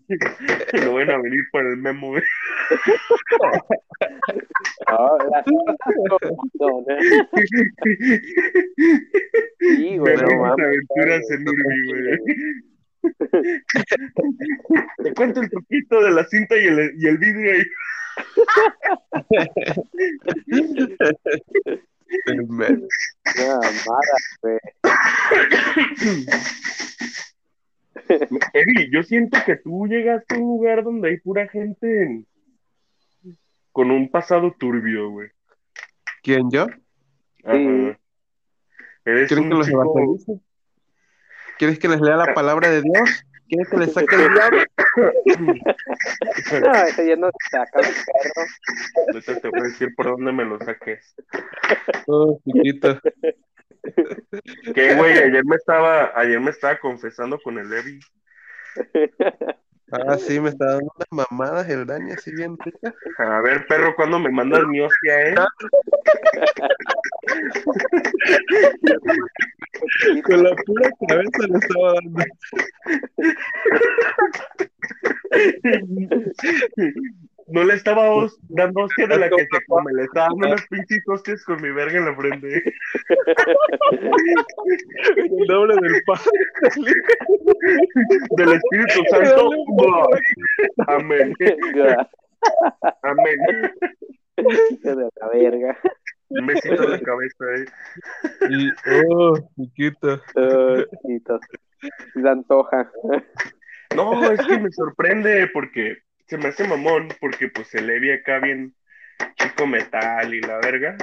no 0.84 0.94
van 0.94 1.10
a 1.12 1.18
venir 1.22 1.42
por 1.52 1.66
el 1.66 1.78
memo. 1.78 2.16
No, 6.58 6.86
¿eh? 6.90 7.00
Sí, 9.60 9.98
güey, 9.98 10.16
no 10.16 10.22
Grandes 10.22 10.38
mames. 10.40 10.66
aventuras 10.66 11.32
en 11.32 11.48
Urbi, 11.48 11.86
güey. 11.88 12.18
Te 15.04 15.14
cuento 15.14 15.42
el 15.42 15.50
truquito 15.50 16.04
de 16.04 16.12
la 16.12 16.26
cinta 16.26 16.56
y 16.58 16.66
el, 16.66 16.94
y 16.98 17.08
el 17.08 17.18
vidrio 17.18 17.52
ahí. 17.54 17.64
Eddie, 28.54 28.90
yo 28.92 29.04
siento 29.04 29.38
que 29.46 29.58
tú 29.58 29.88
llegaste 29.88 30.36
a 30.36 30.38
un 30.38 30.46
lugar 30.46 30.84
donde 30.84 31.10
hay 31.10 31.18
pura 31.18 31.48
gente 31.48 32.04
en- 32.04 32.28
con 33.72 33.92
un 33.92 34.10
pasado 34.10 34.56
turbio, 34.58 35.12
güey. 35.12 35.30
¿Quién 36.24 36.50
yo? 36.50 36.64
Ajá. 37.44 37.58
Sí. 37.58 37.94
Eres 39.06 39.28
¿Quieres 39.30 39.38
un 39.38 39.50
que 39.50 39.56
los 39.56 39.68
chico... 39.68 40.42
¿Quieres 41.58 41.80
que 41.80 41.88
les 41.88 42.02
lea 42.02 42.16
la 42.16 42.34
palabra 42.34 42.70
de 42.70 42.82
Dios? 42.82 43.26
¿Quieres 43.48 43.70
que 43.70 43.78
les 43.78 43.94
saque 43.94 44.16
el 44.16 44.34
diablo? 44.34 44.64
No, 46.62 46.74
ese 46.84 47.08
ya 47.08 47.16
no 47.16 47.30
se 47.30 47.50
saca 47.50 47.80
el 47.80 47.86
perro. 47.86 48.46
Ahorita 49.08 49.40
te 49.40 49.50
voy 49.50 49.60
a 49.60 49.64
decir 49.64 49.96
por 49.96 50.08
dónde 50.08 50.32
me 50.32 50.44
lo 50.44 50.60
saques. 50.60 51.16
Oh, 52.08 52.40
chiquito. 52.44 53.00
Que, 54.74 54.96
güey, 54.96 55.18
ayer 55.18 55.46
me 55.46 55.56
estaba, 55.56 56.12
ayer 56.20 56.40
me 56.40 56.52
estaba 56.52 56.80
confesando 56.80 57.40
con 57.40 57.58
el 57.58 57.70
Levi. 57.70 58.00
Ah, 59.92 60.18
sí, 60.18 60.40
me 60.40 60.50
está 60.50 60.66
dando 60.66 60.92
unas 60.96 61.30
mamadas 61.30 61.70
el 61.70 61.86
Dani, 61.86 62.12
así 62.12 62.34
bien 62.36 62.58
rica. 62.58 62.94
A 63.20 63.42
ver, 63.42 63.66
perro, 63.68 63.96
¿cuándo 63.96 64.20
me 64.20 64.30
mandas 64.30 64.64
mi 64.68 64.82
hostia, 64.82 65.30
eh? 65.30 65.36
Con 70.24 70.44
la 70.44 70.56
pura 70.66 70.90
cabeza 71.08 71.48
le 71.48 71.58
estaba 71.58 71.94
dando. 71.94 72.24
No 77.50 77.64
le 77.64 77.76
estaba 77.76 78.28
dando 78.50 78.82
hostia 78.82 79.08
de 79.08 79.20
la 79.20 79.30
que 79.30 79.44
se 79.44 79.66
come, 79.68 79.94
le 79.94 80.04
estaba 80.04 80.28
dando 80.28 80.48
unas 80.48 80.68
pinches 80.68 81.02
hostias 81.08 81.44
con 81.46 81.62
mi 81.62 81.72
verga 81.72 81.98
en 81.98 82.06
la 82.06 82.16
frente. 82.16 82.62
El 85.16 85.48
nombre 85.48 85.76
del 85.82 86.04
Padre. 86.06 86.24
Del 88.32 88.54
Espíritu 88.54 89.02
Santo. 89.10 89.50
Amén. 90.88 91.34
Amén. 93.04 93.40
De 94.84 94.96
la 94.96 95.30
verga. 95.32 95.80
Un 96.30 96.46
besito 96.46 96.90
de 96.90 97.02
cabeza, 97.02 97.46
eh. 97.56 97.66
Y, 98.50 98.70
oh, 99.10 99.38
chiquito. 99.56 100.22
Oh. 100.36 100.84
Se 102.14 102.30
antoja. 102.30 102.92
No, 103.96 104.32
es 104.32 104.46
que 104.46 104.60
me 104.60 104.72
sorprende 104.72 105.50
porque 105.54 105.98
se 106.28 106.38
me 106.38 106.48
hace 106.48 106.68
mamón, 106.68 107.10
porque 107.22 107.48
pues 107.50 107.68
se 107.68 107.82
le 107.82 108.00
vi 108.00 108.12
acá 108.12 108.40
bien 108.40 108.76
chico 109.36 109.66
metal 109.66 110.34
y 110.34 110.42
la 110.42 110.58
verga. 110.58 110.98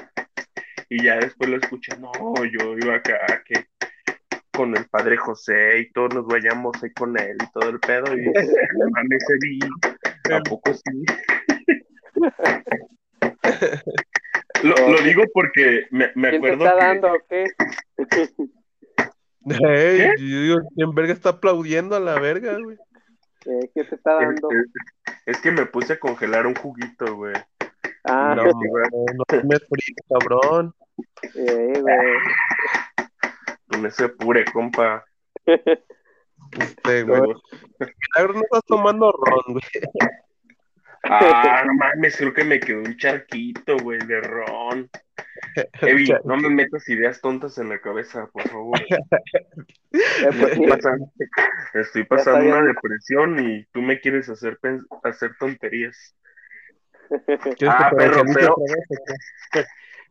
Y 0.88 1.02
ya 1.02 1.16
después 1.16 1.48
lo 1.48 1.56
escuché, 1.56 1.96
no, 1.98 2.12
yo 2.44 2.76
iba 2.76 2.96
acá 2.96 3.42
que 3.44 3.66
con 4.52 4.76
el 4.76 4.86
padre 4.86 5.16
José 5.16 5.80
y 5.80 5.90
todos 5.90 6.14
nos 6.14 6.26
vayamos 6.26 6.80
ahí 6.82 6.92
con 6.92 7.18
él 7.18 7.36
y 7.42 7.52
todo 7.52 7.70
el 7.70 7.80
pedo. 7.80 8.16
Y 8.16 8.30
ese 9.10 9.34
vi, 9.40 9.58
¿a 10.32 10.40
poco 10.40 10.74
sí? 10.74 11.04
Lo, 14.62 14.74
lo 14.88 14.98
digo 15.02 15.22
porque 15.34 15.86
me, 15.90 16.10
me 16.14 16.30
¿Quién 16.30 16.42
te 16.42 16.52
acuerdo 16.52 16.64
está 16.64 16.78
que 16.78 16.84
dando 16.86 17.12
o 17.12 17.18
qué? 17.28 17.44
Ey, 19.46 20.08
yo 20.18 20.40
digo, 20.40 20.56
¿quién 20.74 20.94
verga 20.94 21.12
está 21.12 21.30
aplaudiendo 21.30 21.96
a 21.96 22.00
la 22.00 22.18
verga, 22.18 22.56
güey? 22.62 22.76
Eh, 23.46 23.70
¿Quién 23.74 23.88
te 23.88 23.94
está 23.96 24.18
es, 24.22 24.26
dando? 24.28 24.48
es- 24.50 24.66
es 25.26 25.40
que 25.40 25.50
me 25.50 25.66
puse 25.66 25.94
a 25.94 25.98
congelar 25.98 26.46
un 26.46 26.54
juguito, 26.54 27.14
güey. 27.14 27.34
Ah, 28.04 28.34
No, 28.36 28.44
no, 28.44 28.52
no 28.52 29.42
me 29.44 29.56
frío, 29.58 29.96
cabrón. 30.08 30.74
eh, 31.34 31.72
güey. 31.80 31.96
Con 33.68 33.86
ese 33.86 34.08
pure, 34.08 34.44
compa. 34.46 35.04
Este, 35.46 37.02
güey. 37.02 37.20
Milagro, 37.20 38.34
no 38.34 38.40
estás 38.42 38.62
tomando 38.66 39.12
ron, 39.12 39.42
güey. 39.48 39.62
Ah, 41.04 41.62
no 41.66 41.74
mames, 41.74 42.16
creo 42.16 42.32
que 42.32 42.44
me 42.44 42.60
quedó 42.60 42.80
un 42.80 42.96
charquito, 42.96 43.76
güey, 43.78 43.98
de 44.06 44.20
ron. 44.20 44.90
Evi, 45.82 46.08
no 46.24 46.36
me 46.36 46.48
metas 46.50 46.88
ideas 46.88 47.20
tontas 47.20 47.58
en 47.58 47.68
la 47.68 47.78
cabeza, 47.80 48.26
por 48.32 48.48
favor. 48.48 48.80
Eh, 49.96 50.26
pues, 50.40 50.50
Estoy 50.52 50.66
pasando, 50.68 51.12
estoy 51.74 52.04
pasando 52.04 52.40
bien. 52.40 52.52
una 52.54 52.66
depresión 52.66 53.38
y 53.48 53.64
tú 53.66 53.80
me 53.80 54.00
quieres 54.00 54.28
hacer, 54.28 54.58
hacer 55.04 55.36
tonterías. 55.38 56.16
¿Quieres 57.28 57.76
Ah, 57.78 57.92
pero-? 57.96 58.24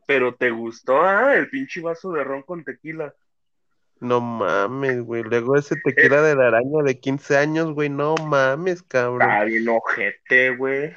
Pero 0.08 0.36
te 0.36 0.52
gustó, 0.52 1.02
ah, 1.02 1.36
el 1.36 1.50
pinche 1.50 1.82
vaso 1.82 2.12
de 2.14 2.24
ron 2.24 2.44
con 2.44 2.64
tequila. 2.64 3.14
No 4.00 4.20
mames, 4.20 5.02
güey. 5.02 5.24
Luego 5.24 5.56
ese 5.56 5.76
tequila 5.84 6.22
de 6.22 6.36
la 6.36 6.48
araña 6.48 6.84
de 6.84 7.00
15 7.00 7.38
años, 7.38 7.74
güey. 7.74 7.90
No 7.90 8.16
mames, 8.16 8.84
cabrón. 8.84 9.22
Está 9.30 9.44
bien 9.46 9.70
ojete, 9.70 10.56
güey. 10.56 10.94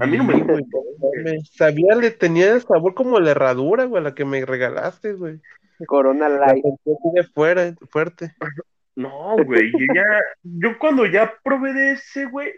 A 0.00 0.06
mí 0.06 0.18
no 0.18 0.24
me 0.24 0.34
Sí, 0.34 0.42
mames. 0.42 1.50
Sabía, 1.54 1.94
le 1.94 2.10
tenía 2.10 2.58
sabor 2.60 2.94
como 2.94 3.20
la 3.20 3.30
herradura, 3.30 3.84
güey, 3.84 4.02
la 4.02 4.14
que 4.14 4.24
me 4.24 4.44
regalaste, 4.44 5.14
güey. 5.14 5.40
Corona 5.86 6.28
La 6.28 6.46
Light. 6.46 6.64
de 6.84 7.24
fuera, 7.24 7.74
fuerte. 7.90 8.34
No, 8.96 9.36
güey, 9.44 9.72
yo 9.72 9.86
ya, 9.94 10.04
yo 10.42 10.78
cuando 10.78 11.04
ya 11.06 11.34
probé 11.42 11.72
de 11.72 11.92
ese, 11.92 12.26
güey, 12.26 12.52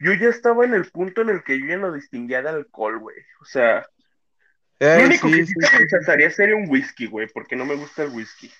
yo 0.00 0.12
ya 0.14 0.28
estaba 0.28 0.64
en 0.64 0.74
el 0.74 0.90
punto 0.90 1.22
en 1.22 1.30
el 1.30 1.42
que 1.44 1.58
yo 1.58 1.66
ya 1.66 1.76
no 1.76 1.92
distinguía 1.92 2.42
de 2.42 2.48
alcohol, 2.48 2.98
güey. 2.98 3.16
O 3.40 3.44
sea, 3.44 3.86
lo 4.80 5.04
único 5.04 5.28
sí, 5.28 5.34
que 5.34 5.46
sí, 5.46 5.52
sí 5.56 5.76
rechazaría 5.78 6.30
sería 6.30 6.56
un 6.56 6.68
whisky, 6.68 7.06
güey, 7.06 7.28
porque 7.32 7.56
no 7.56 7.64
me 7.64 7.76
gusta 7.76 8.04
el 8.04 8.10
whisky. 8.10 8.50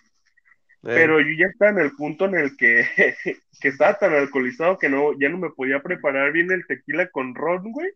Ey. 0.82 0.94
Pero 0.94 1.20
yo 1.20 1.28
ya 1.38 1.46
estaba 1.46 1.70
en 1.72 1.78
el 1.78 1.92
punto 1.92 2.26
en 2.26 2.34
el 2.36 2.56
que, 2.56 2.84
que 3.60 3.68
estaba 3.68 3.94
tan 3.98 4.14
alcoholizado 4.14 4.78
que 4.78 4.88
no, 4.88 5.18
ya 5.18 5.28
no 5.28 5.38
me 5.38 5.50
podía 5.50 5.82
preparar 5.82 6.32
bien 6.32 6.50
el 6.50 6.66
tequila 6.66 7.08
con 7.10 7.34
ron, 7.34 7.72
güey. 7.72 7.90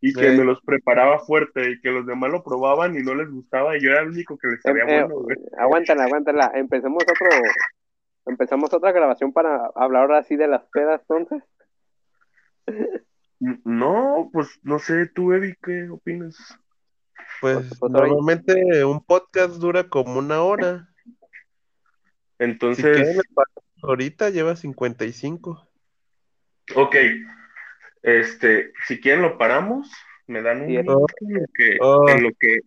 Y 0.00 0.12
que 0.12 0.32
me 0.32 0.44
los 0.44 0.60
preparaba 0.60 1.18
fuerte 1.20 1.70
y 1.70 1.80
que 1.80 1.90
los 1.90 2.06
demás 2.06 2.30
lo 2.30 2.42
probaban 2.42 2.94
y 2.94 3.02
no 3.02 3.14
les 3.14 3.30
gustaba 3.30 3.74
y 3.74 3.80
yo 3.80 3.90
era 3.90 4.02
el 4.02 4.10
único 4.10 4.36
que 4.36 4.48
les 4.48 4.60
sabía 4.60 4.82
Em- 4.82 4.88
eh, 4.90 5.04
bueno, 5.04 5.20
güey. 5.22 5.36
aguántala, 5.56 6.04
aguántala. 6.04 6.52
Empecemos 6.54 7.02
otro, 7.04 7.26
empezamos 8.26 8.74
otra 8.74 8.92
grabación 8.92 9.32
para 9.32 9.70
hablar 9.74 10.02
ahora 10.02 10.22
sí 10.24 10.36
de 10.36 10.46
las 10.46 10.62
pedas, 10.66 11.00
entonces. 11.08 11.42
No, 13.64 14.30
pues 14.32 14.58
no 14.62 14.78
sé, 14.78 15.06
tú, 15.06 15.32
Eddie, 15.32 15.56
¿qué 15.62 15.88
opinas? 15.90 16.36
Pues 17.40 17.56
Pues, 17.56 17.78
pues, 17.78 17.92
normalmente 17.92 18.84
un 18.84 19.04
podcast 19.04 19.54
dura 19.56 19.88
como 19.88 20.18
una 20.18 20.42
hora. 20.42 20.88
Entonces, 22.38 23.20
ahorita 23.82 24.30
lleva 24.30 24.56
55. 24.56 25.68
ok, 26.74 26.96
este, 28.02 28.72
si 28.86 29.00
quieren 29.00 29.22
lo 29.22 29.38
paramos, 29.38 29.90
me 30.26 30.42
dan 30.42 30.62
un 30.62 30.70
en 30.70 30.86
lo 30.86 31.06
que, 31.54 31.76
Oh. 31.80 32.08
en 32.08 32.22
lo 32.22 32.30
que 32.38 32.60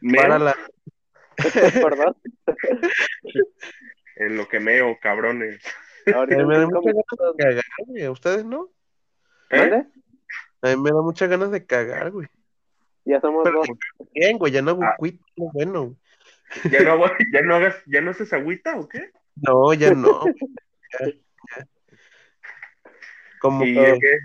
meo, 0.00 0.22
Párala. 0.22 0.56
Perdón. 1.90 2.16
en 4.16 4.36
lo 4.36 4.48
que 4.48 4.60
meo, 4.60 4.98
cabrones. 5.00 5.60
Ahorita 6.14 6.36
A 6.42 6.44
mí 6.44 6.44
me 6.46 6.58
da 6.58 6.66
muchas 6.66 6.88
ganas 6.90 6.96
de 7.06 7.34
cagar, 7.38 7.84
güey. 7.86 8.04
¿A 8.04 8.10
ustedes 8.10 8.44
no? 8.44 8.68
¿Eh? 9.50 9.84
A 10.62 10.68
mí 10.68 10.76
me 10.82 10.90
da 10.90 11.00
muchas 11.02 11.28
ganas 11.28 11.50
de 11.50 11.64
cagar, 11.66 12.10
güey. 12.10 12.28
Ya 13.04 13.20
somos 13.20 13.44
Pero 13.44 13.58
dos. 13.60 13.68
bien, 14.12 14.38
güey, 14.38 14.52
ya 14.52 14.62
no 14.62 14.72
hago 14.72 14.84
Ah. 14.84 14.96
bueno. 14.98 15.96
¿Ya 16.70 16.82
no, 16.82 17.04
ya 17.32 17.42
no 17.42 17.54
hagas, 17.54 17.82
ya 17.86 18.00
no 18.00 18.10
haces 18.10 18.32
agüita 18.32 18.76
o 18.78 18.88
qué? 18.88 19.10
No, 19.36 19.72
ya 19.74 19.94
no. 19.94 20.24
Ya, 20.98 21.06
ya. 21.06 21.66
Como 23.40 23.64
que, 23.64 23.90
es 23.90 23.98
que, 23.98 24.18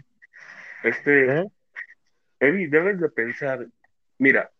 este, 0.89 1.39
¿eh? 1.39 1.45
Eddie, 2.39 2.67
debes 2.67 2.99
de 2.99 3.09
pensar, 3.09 3.65
mira, 4.17 4.51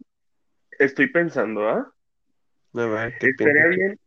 estoy 0.80 1.08
pensando, 1.08 1.68
¿ah? 1.68 1.94
A 2.74 2.86
ver, 2.86 3.18
¿qué 3.20 3.28
Estaría 3.28 3.64
piensas? 3.64 3.76
bien 3.76 4.00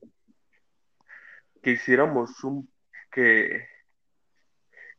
que 1.62 1.72
hiciéramos 1.72 2.42
un, 2.44 2.70
que, 3.10 3.66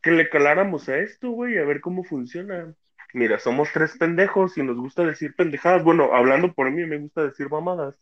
que 0.02 0.12
le 0.12 0.30
caláramos 0.30 0.90
a 0.90 0.98
esto, 0.98 1.32
güey, 1.32 1.58
a 1.58 1.66
ver 1.66 1.82
cómo 1.82 2.04
funciona. 2.04 2.74
Mira, 3.14 3.40
somos 3.40 3.72
tres 3.74 3.98
pendejos 3.98 4.58
y 4.58 4.64
nos 4.64 4.78
gusta 4.78 5.04
decir 5.04 5.36
pendejadas. 5.36 5.84
Bueno, 5.84 6.14
hablando 6.14 6.54
por 6.54 6.70
mí, 6.70 6.86
me 6.86 7.00
gusta 7.00 7.24
decir 7.24 7.50
mamadas. 7.50 7.96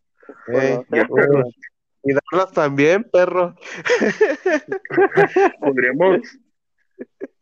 Y 2.03 2.13
darlas 2.13 2.51
también, 2.53 3.03
perro. 3.03 3.55
podríamos, 5.59 6.21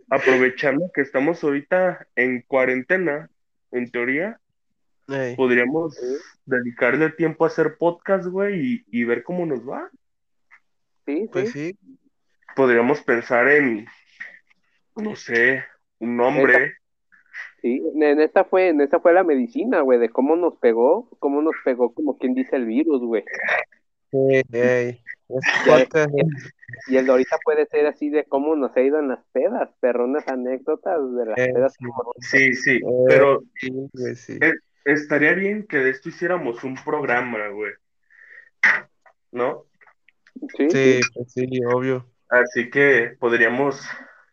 aprovechando 0.09 0.89
que 0.93 1.01
estamos 1.01 1.43
ahorita 1.43 2.07
en 2.15 2.41
cuarentena, 2.41 3.29
en 3.71 3.91
teoría, 3.91 4.39
podríamos 5.35 5.99
dedicarle 6.45 7.11
tiempo 7.11 7.43
a 7.43 7.47
hacer 7.47 7.77
podcast, 7.77 8.27
güey, 8.27 8.59
y, 8.59 8.85
y 8.87 9.03
ver 9.03 9.23
cómo 9.23 9.45
nos 9.45 9.67
va. 9.67 9.89
Sí, 11.05 11.29
pues 11.31 11.51
sí. 11.51 11.73
sí. 11.73 11.97
Podríamos 12.55 13.01
pensar 13.01 13.47
en, 13.49 13.85
no 14.95 15.15
sé, 15.15 15.63
un 15.99 16.17
nombre. 16.17 16.75
Sí, 17.65 17.81
en 17.95 18.19
esta 18.21 18.43
fue, 18.43 18.67
en 18.67 18.79
esta 18.81 18.99
fue 18.99 19.11
la 19.11 19.23
medicina, 19.23 19.81
güey, 19.81 19.97
de 19.97 20.09
cómo 20.09 20.35
nos 20.35 20.55
pegó, 20.57 21.09
cómo 21.17 21.41
nos 21.41 21.55
pegó, 21.65 21.91
como 21.95 22.15
quien 22.15 22.35
dice 22.35 22.57
el 22.57 22.67
virus, 22.67 23.01
güey. 23.01 23.23
Sí, 24.11 24.19
es- 24.51 25.01
Y 26.87 26.95
el 26.97 27.05
de 27.07 27.11
ahorita 27.11 27.37
puede 27.43 27.65
ser 27.65 27.87
así 27.87 28.11
de 28.11 28.25
cómo 28.25 28.55
nos 28.55 28.77
ha 28.77 28.81
ido 28.81 28.99
en 28.99 29.07
las 29.07 29.25
pedas, 29.31 29.71
perronas 29.79 30.27
anécdotas 30.27 30.99
de 31.15 31.25
las 31.25 31.39
Eh, 31.39 31.53
pedas. 31.53 31.73
sí. 31.73 31.85
Sí, 32.19 32.53
sí, 32.53 32.75
Eh, 32.75 33.05
pero 33.07 33.41
sí, 33.59 33.89
güey, 33.93 34.15
sí. 34.15 34.37
Eh, 34.39 34.53
estaría 34.85 35.33
bien 35.33 35.65
que 35.65 35.77
de 35.77 35.89
esto 35.89 36.09
hiciéramos 36.09 36.63
un 36.63 36.75
programa, 36.75 37.47
güey. 37.47 37.71
¿No? 39.31 39.63
Sí, 40.55 40.69
Sí, 40.69 40.99
pues 41.15 41.33
sí, 41.33 41.47
obvio. 41.65 42.05
Así 42.29 42.69
que 42.69 43.15
podríamos 43.19 43.81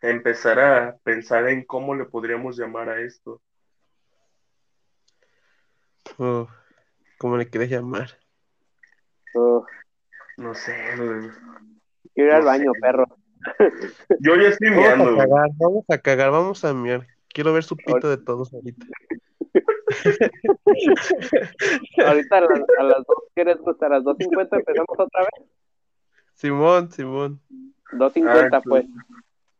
empezar 0.09 0.59
a 0.59 0.97
pensar 1.03 1.47
en 1.49 1.63
cómo 1.65 1.95
le 1.95 2.05
podríamos 2.05 2.57
llamar 2.57 2.89
a 2.89 2.99
esto. 3.01 3.41
Oh, 6.17 6.47
¿cómo 7.17 7.37
le 7.37 7.49
quieres 7.49 7.69
llamar? 7.69 8.09
Oh, 9.35 9.65
No 10.37 10.53
sé, 10.53 10.75
güey. 10.97 11.29
quiero 12.13 12.29
ir 12.29 12.35
al 12.35 12.43
baño, 12.43 12.71
sé. 12.73 12.79
perro. 12.81 13.05
Yo 14.19 14.35
ya 14.35 14.49
estoy 14.49 14.69
Vamos 14.69 15.19
a 15.19 15.27
cagar, 15.27 15.49
vamos 15.57 15.85
a 15.89 15.97
cagar, 15.97 16.31
vamos 16.31 16.63
a 16.65 16.73
miar. 16.73 17.07
Quiero 17.29 17.53
ver 17.53 17.63
su 17.63 17.75
pito 17.75 18.09
de 18.09 18.17
todos 18.17 18.53
ahorita. 18.53 18.85
Ahorita 22.05 22.37
a 22.37 22.41
las, 22.41 22.59
a 22.79 22.83
las 22.83 23.05
dos, 23.05 23.17
¿quieres 23.35 23.57
gusta? 23.59 23.85
A 23.85 23.89
las 23.89 24.03
2.50 24.03 24.47
empezamos 24.57 24.87
otra 24.97 25.21
vez. 25.21 25.47
Simón, 26.33 26.91
Simón. 26.91 27.41
2.50 27.91 28.49
Ah, 28.51 28.61
pues. 28.63 28.85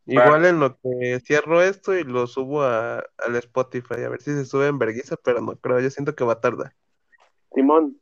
Igual 0.05 0.45
en 0.45 0.59
lo 0.59 0.77
que 0.77 1.19
cierro 1.25 1.61
esto 1.61 1.97
y 1.97 2.03
lo 2.03 2.27
subo 2.27 2.63
a, 2.63 2.97
al 3.17 3.35
Spotify, 3.37 4.03
a 4.03 4.09
ver 4.09 4.21
si 4.21 4.31
se 4.31 4.45
sube 4.45 4.67
en 4.67 4.77
vergüenza, 4.77 5.15
pero 5.23 5.39
no 5.41 5.55
creo, 5.55 5.79
yo 5.79 5.89
siento 5.89 6.13
que 6.13 6.25
va 6.25 6.33
a 6.33 6.41
tardar. 6.41 6.73
Simón, 7.53 7.97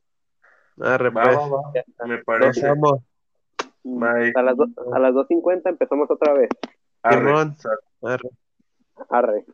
Arre, 0.80 1.10
Va, 1.10 1.24
pues. 1.24 1.38
va, 1.38 1.48
va. 1.48 2.08
Me 2.08 2.24
parece. 2.24 2.68
A 2.68 4.42
las, 4.42 4.58
do- 4.58 4.94
a 4.94 5.00
las 5.00 5.14
2.50 5.14 5.70
empezamos 5.70 6.10
otra 6.10 6.34
vez. 6.34 6.50
Arre. 7.04 7.18
Simón. 7.18 7.58
Arre. 8.02 8.30
Arre. 9.10 9.46